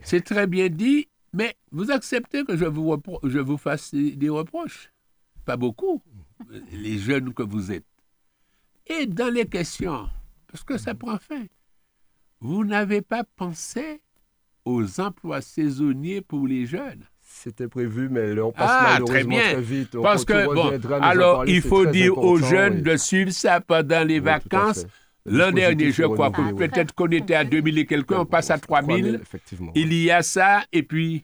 C'est 0.03 0.22
très 0.22 0.47
bien 0.47 0.70
dit, 0.70 1.07
mais 1.34 1.55
vous 1.72 1.91
acceptez 1.91 2.45
que 2.45 2.55
je 2.55 2.65
vous, 2.65 2.95
je 3.24 3.39
vous 3.39 3.57
fasse 3.57 3.93
des 3.93 4.30
reproches? 4.30 4.91
Pas 5.45 5.57
beaucoup, 5.57 6.01
les 6.72 6.97
jeunes 6.97 7.34
que 7.34 7.43
vous 7.43 7.72
êtes. 7.72 7.86
Et 8.88 9.05
dans 9.05 9.32
les 9.34 9.45
questions, 9.45 10.09
parce 10.47 10.63
que 10.63 10.78
ça 10.78 10.95
prend 10.95 11.17
fin, 11.20 11.45
vous 12.39 12.63
n'avez 12.63 13.01
pas 13.01 13.24
pensé 13.24 14.01
aux 14.65 14.99
emplois 14.99 15.41
saisonniers 15.41 16.22
pour 16.22 16.47
les 16.47 16.65
jeunes? 16.65 17.05
C'était 17.41 17.69
prévu, 17.69 18.09
mais 18.11 18.33
l'heure 18.33 18.51
passe 18.51 18.69
Ah, 18.69 18.81
malheureusement 18.99 19.13
très 19.13 19.23
bien. 19.23 19.53
très 19.53 19.61
vite. 19.61 19.97
Parce 20.01 20.25
que, 20.25 20.45
bon, 20.53 20.71
alors 21.01 21.45
il 21.47 21.61
faut 21.61 21.85
dire 21.85 22.17
aux 22.17 22.37
jeunes 22.37 22.75
oui. 22.77 22.81
de 22.81 22.97
suivre 22.97 23.31
ça 23.31 23.61
pendant 23.61 24.03
les 24.03 24.19
Oui, 24.19 24.25
vacances. 24.25 24.85
L'an 25.25 25.51
dernier, 25.51 25.91
je 25.91 26.03
crois 26.03 26.31
oui. 26.37 26.53
peut-être 26.57 26.93
qu'on 26.93 27.07
était 27.11 27.35
à 27.35 27.43
2000 27.45 27.77
et 27.77 27.85
quelques, 27.85 28.11
on 28.11 28.25
passe 28.25 28.51
à 28.51 28.57
3000. 28.57 29.19
Effectivement. 29.21 29.71
Il 29.75 29.93
y 29.93 30.11
a 30.11 30.21
ça, 30.21 30.63
et 30.73 30.83
puis, 30.83 31.23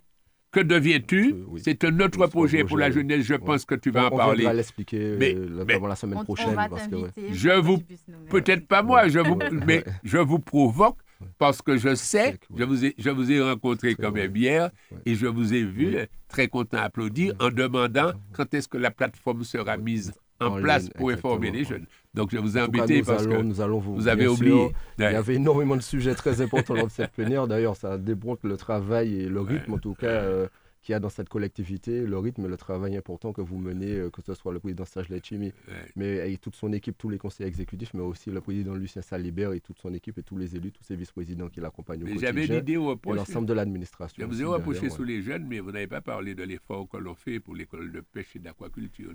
que 0.52 0.62
deviens-tu? 0.62 1.36
Oui. 1.50 1.62
C'est 1.64 1.84
un 1.84 2.00
autre 2.00 2.28
projet 2.28 2.64
pour 2.64 2.78
la 2.78 2.92
jeunesse, 2.92 3.26
je 3.26 3.34
ouais. 3.34 3.40
pense 3.40 3.66
que 3.66 3.76
tu 3.76 3.92
vas 3.92 4.06
en 4.06 4.14
on 4.14 4.18
parler. 4.18 4.36
viendra 4.38 4.54
l'expliquer 4.54 5.16
Mais- 5.20 5.36
euh, 5.36 5.66
mais- 5.68 5.80
la 5.86 5.96
semaine 5.96 6.20
On, 6.20 6.22
on 6.22 6.24
prochaine. 6.24 6.56
va 6.56 6.70
parce 6.70 6.88
que, 6.88 6.96
ouais. 6.96 7.10
t'inviter. 7.10 7.34
Je 7.34 7.50
vous-. 7.60 7.82
Peut-être 8.30 8.66
pas 8.68 8.84
moi, 8.84 9.10
je 9.10 9.20
vous, 9.20 9.36
Ouais. 9.36 9.50
mais 9.66 9.84
je 10.06 10.18
vous 10.18 10.40
provoque 10.40 10.98
parce 11.38 11.62
que 11.62 11.78
je 11.78 11.96
sais, 11.96 12.38
je 12.56 12.64
vous 12.64 12.86
ai, 12.86 12.96
je 12.98 13.10
vous 13.10 13.32
ai 13.32 13.42
rencontré 13.42 13.96
quand 13.96 14.12
même 14.12 14.36
hier 14.36 14.70
et 15.06 15.16
je 15.16 15.28
vous 15.28 15.54
ai 15.54 15.64
vu 15.64 15.98
très 16.28 16.48
content 16.48 16.78
applaudir 16.78 17.34
en 17.40 17.50
demandant 17.50 18.12
quand 18.34 18.54
est-ce 18.54 18.68
que 18.68 18.78
la 18.78 18.92
plateforme 18.92 19.44
sera 19.44 19.78
mise 19.78 20.14
en, 20.42 20.48
En 20.48 20.62
place 20.62 20.84
ligne, 20.84 20.92
pour 20.98 21.10
informer 21.12 21.52
les 21.52 21.64
jeunes. 21.64 21.86
Donc 22.14 22.32
je 22.32 22.38
vous 22.38 22.58
ai 22.58 22.60
cas, 22.62 22.66
embêté 22.68 23.04
parce 23.04 23.24
allons, 23.24 23.38
que 23.38 23.42
nous 23.42 23.62
allons 23.62 23.80
vous, 23.80 23.96
vous 23.96 24.08
avez 24.08 24.28
oublié. 24.28 24.52
sûr, 24.52 24.72
Il 25.00 25.04
y 25.04 25.06
avait 25.06 25.36
énormément 25.36 25.76
de 25.76 25.82
sujets 25.82 26.16
très 26.16 26.42
importants 26.42 26.74
de 26.84 26.90
cette 26.90 27.12
plénière. 27.12 27.48
D'ailleurs, 27.48 27.76
ça 27.76 27.98
démontre 27.98 28.46
le 28.46 28.58
travail 28.58 29.22
et 29.22 29.30
le 29.30 29.42
rythme, 29.42 29.74
en 29.74 29.78
tout 29.78 29.94
cas, 29.94 30.08
euh, 30.08 30.48
qu'il 30.86 30.94
y 30.94 30.96
a 30.96 31.00
dans 31.00 31.10
cette 31.10 31.30
collectivité, 31.30 32.06
le 32.06 32.18
rythme 32.20 32.46
et 32.46 32.48
le 32.48 32.58
travail 32.58 32.96
important 32.96 33.34
que 33.34 33.42
vous 33.42 33.58
menez, 33.58 33.94
euh, 33.96 34.10
que 34.12 34.22
ce 34.22 34.36
soit 34.36 34.54
le 34.54 34.60
président 34.60 34.86
Serge 34.86 35.10
Letchimi, 35.10 35.48
Ouais. 35.68 35.74
mais 35.96 36.32
et 36.32 36.38
toute 36.38 36.56
son 36.56 36.72
équipe, 36.74 36.96
tous 36.98 37.10
les 37.10 37.18
conseillers 37.18 37.50
exécutifs, 37.50 37.94
mais 37.96 38.02
aussi 38.02 38.30
le 38.30 38.40
président 38.40 38.76
Lucien 38.76 39.02
Salibert 39.02 39.52
et 39.54 39.62
toute 39.62 39.80
son 39.80 39.94
équipe 39.96 40.18
et 40.20 40.24
tous 40.24 40.38
les 40.38 40.56
élus, 40.56 40.72
tous 40.72 40.84
ses 40.84 40.96
vice-présidents 40.96 41.50
qui 41.50 41.60
l'accompagnent 41.60 42.04
au 42.04 42.06
Mais 42.06 42.18
j'avais 42.20 42.46
l'idée 42.46 42.78
au 42.78 42.96
l'ensemble 43.14 43.48
de 43.48 43.54
l'administration. 43.54 44.22
Je 44.22 44.28
vous 44.28 44.42
ai 44.42 44.46
reproché 44.46 44.88
ouais. 44.88 45.06
les 45.06 45.22
jeunes, 45.24 45.46
mais 45.48 45.60
vous 45.60 45.72
n'avez 45.72 45.88
pas 45.88 46.02
parlé 46.02 46.36
de 46.36 46.44
l'effort 46.44 46.88
que 46.88 46.98
l'on 46.98 47.16
fait 47.16 47.40
pour 47.40 47.56
l'école 47.56 47.92
de 47.92 48.02
pêche 48.02 48.36
et 48.36 48.40
d'aquaculture. 48.40 49.12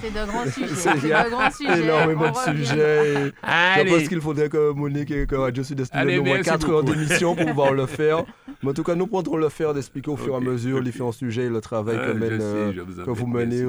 C'est 0.00 0.10
de 0.14 0.26
grands 0.26 0.46
sujets. 0.46 0.74
C'est 0.74 0.94
de 0.94 1.30
grands 1.30 1.50
sujets. 1.50 1.82
Énormément 1.82 2.30
de 2.30 2.36
sujets. 2.36 3.32
Je 3.44 3.88
pense 3.94 4.08
qu'il 4.08 4.20
faudrait 4.20 4.48
que 4.48 4.72
Monique 4.72 5.10
et 5.10 5.26
que 5.26 5.34
Radio 5.34 5.62
Sud 5.62 5.80
nous 5.80 6.18
au 6.18 6.24
moins 6.24 6.42
4 6.42 6.70
heures 6.70 6.84
d'émission 6.84 7.34
pour 7.34 7.46
pouvoir 7.46 7.72
le 7.72 7.86
faire. 7.86 8.24
Mais 8.62 8.70
en 8.70 8.74
tout 8.74 8.82
cas, 8.84 8.94
nous 8.94 9.06
prendrons 9.06 9.36
le 9.36 9.48
faire 9.48 9.74
d'expliquer 9.74 10.10
au 10.10 10.16
fur 10.16 10.34
et 10.34 10.36
à 10.36 10.40
mesure 10.40 10.80
les 10.80 10.90
différents 10.90 11.12
sujets 11.12 11.44
et 11.44 11.48
le 11.48 11.60
travail 11.60 11.96
que, 11.96 12.02
euh, 12.02 12.72
vous 13.06 13.26
menez 13.26 13.64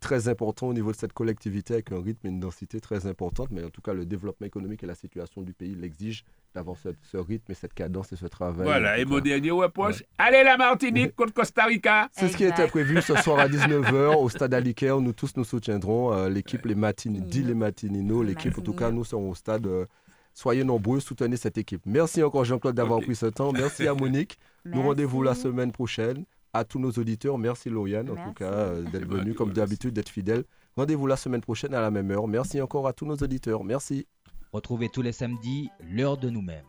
très 0.00 0.28
important 0.28 0.68
au 0.68 0.72
niveau 0.74 0.92
de 0.92 0.96
cette 0.96 1.12
collectivité 1.12 1.74
avec 1.74 1.92
un 1.92 2.00
rythme 2.00 2.26
et 2.26 2.30
une 2.30 2.40
densité 2.40 2.80
très 2.80 3.06
importante. 3.06 3.48
Mais 3.50 3.64
en 3.64 3.70
tout 3.70 3.82
cas, 3.82 3.92
le 3.92 4.06
développement 4.06 4.46
économique 4.46 4.82
et 4.82 4.86
la 4.86 4.94
situation 4.94 5.42
du 5.42 5.52
pays 5.52 5.74
l'exigent 5.74 6.22
d'avoir 6.54 6.76
ce, 6.76 7.16
rythme 7.16 7.52
et 7.52 7.54
cette 7.54 7.74
cadence 7.74 8.12
et 8.12 8.16
ce 8.16 8.26
travail. 8.26 8.64
Voilà, 8.64 8.98
et 8.98 9.04
mon 9.04 9.20
dernier 9.20 9.52
reproche, 9.52 10.02
allez 10.18 10.42
la 10.42 10.56
Martinique 10.56 11.14
contre 11.16 11.32
Costa 11.32 11.64
Rica. 11.64 12.08
C'est 12.12 12.28
ce 12.28 12.36
qui 12.36 12.44
était 12.44 12.66
prévu 12.66 13.00
ce 13.02 13.14
soir 13.16 13.38
à 13.38 13.48
19h 13.48 14.16
au 14.16 14.28
stade 14.28 14.54
Aliker. 14.54 14.96
Nous 15.00 15.12
tous 15.12 15.32
nous 15.36 15.44
soutiendrons. 15.50 16.12
Euh, 16.12 16.28
l'équipe, 16.28 16.64
les 16.64 16.74
Matini, 16.74 17.20
dit 17.20 17.42
les 17.42 17.54
Matinino, 17.54 18.22
l'équipe, 18.22 18.58
en 18.58 18.62
tout 18.62 18.72
cas, 18.72 18.90
nous 18.90 19.04
serons 19.04 19.30
au 19.30 19.34
stade. 19.34 19.66
Euh, 19.66 19.86
soyez 20.34 20.64
nombreux, 20.64 21.00
soutenez 21.00 21.36
cette 21.36 21.58
équipe. 21.58 21.82
Merci 21.86 22.22
encore 22.22 22.44
Jean-Claude 22.44 22.74
d'avoir 22.74 23.00
pris 23.00 23.16
ce 23.16 23.26
temps. 23.26 23.52
Merci 23.52 23.86
à 23.86 23.94
Monique. 24.00 24.38
Nous 24.64 24.82
rendez-vous 24.82 25.22
la 25.22 25.34
semaine 25.34 25.72
prochaine. 25.72 26.24
À 26.52 26.64
tous 26.64 26.80
nos 26.80 26.90
auditeurs, 26.90 27.38
merci 27.38 27.70
Lauriane 27.70 28.10
en 28.10 28.16
tout 28.16 28.32
cas 28.32 28.50
euh, 28.50 28.82
d'être 28.90 29.06
venu 29.06 29.34
comme 29.34 29.52
d'habitude, 29.52 29.94
d'être 29.94 30.08
fidèle. 30.08 30.42
Rendez-vous 30.76 31.06
la 31.06 31.16
semaine 31.16 31.42
prochaine 31.42 31.74
à 31.74 31.80
la 31.80 31.92
même 31.92 32.10
heure. 32.10 32.26
Merci 32.26 32.60
encore 32.60 32.88
à 32.88 32.92
tous 32.92 33.06
nos 33.06 33.14
auditeurs. 33.14 33.62
Merci. 33.62 34.08
Retrouvez 34.52 34.88
tous 34.88 35.02
les 35.02 35.12
samedis 35.12 35.70
l'heure 35.80 36.16
de 36.16 36.28
nous-mêmes. 36.28 36.64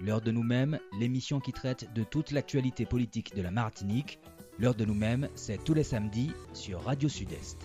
L'heure 0.00 0.20
de 0.20 0.30
nous-mêmes, 0.30 0.78
l'émission 1.00 1.40
qui 1.40 1.52
traite 1.52 1.92
de 1.94 2.04
toute 2.04 2.30
l'actualité 2.30 2.86
politique 2.86 3.34
de 3.34 3.42
la 3.42 3.50
Martinique. 3.50 4.20
L'heure 4.60 4.74
de 4.76 4.84
nous-mêmes, 4.84 5.28
c'est 5.34 5.62
tous 5.64 5.74
les 5.74 5.82
samedis 5.82 6.30
sur 6.52 6.82
Radio 6.82 7.08
Sud-Est. 7.08 7.58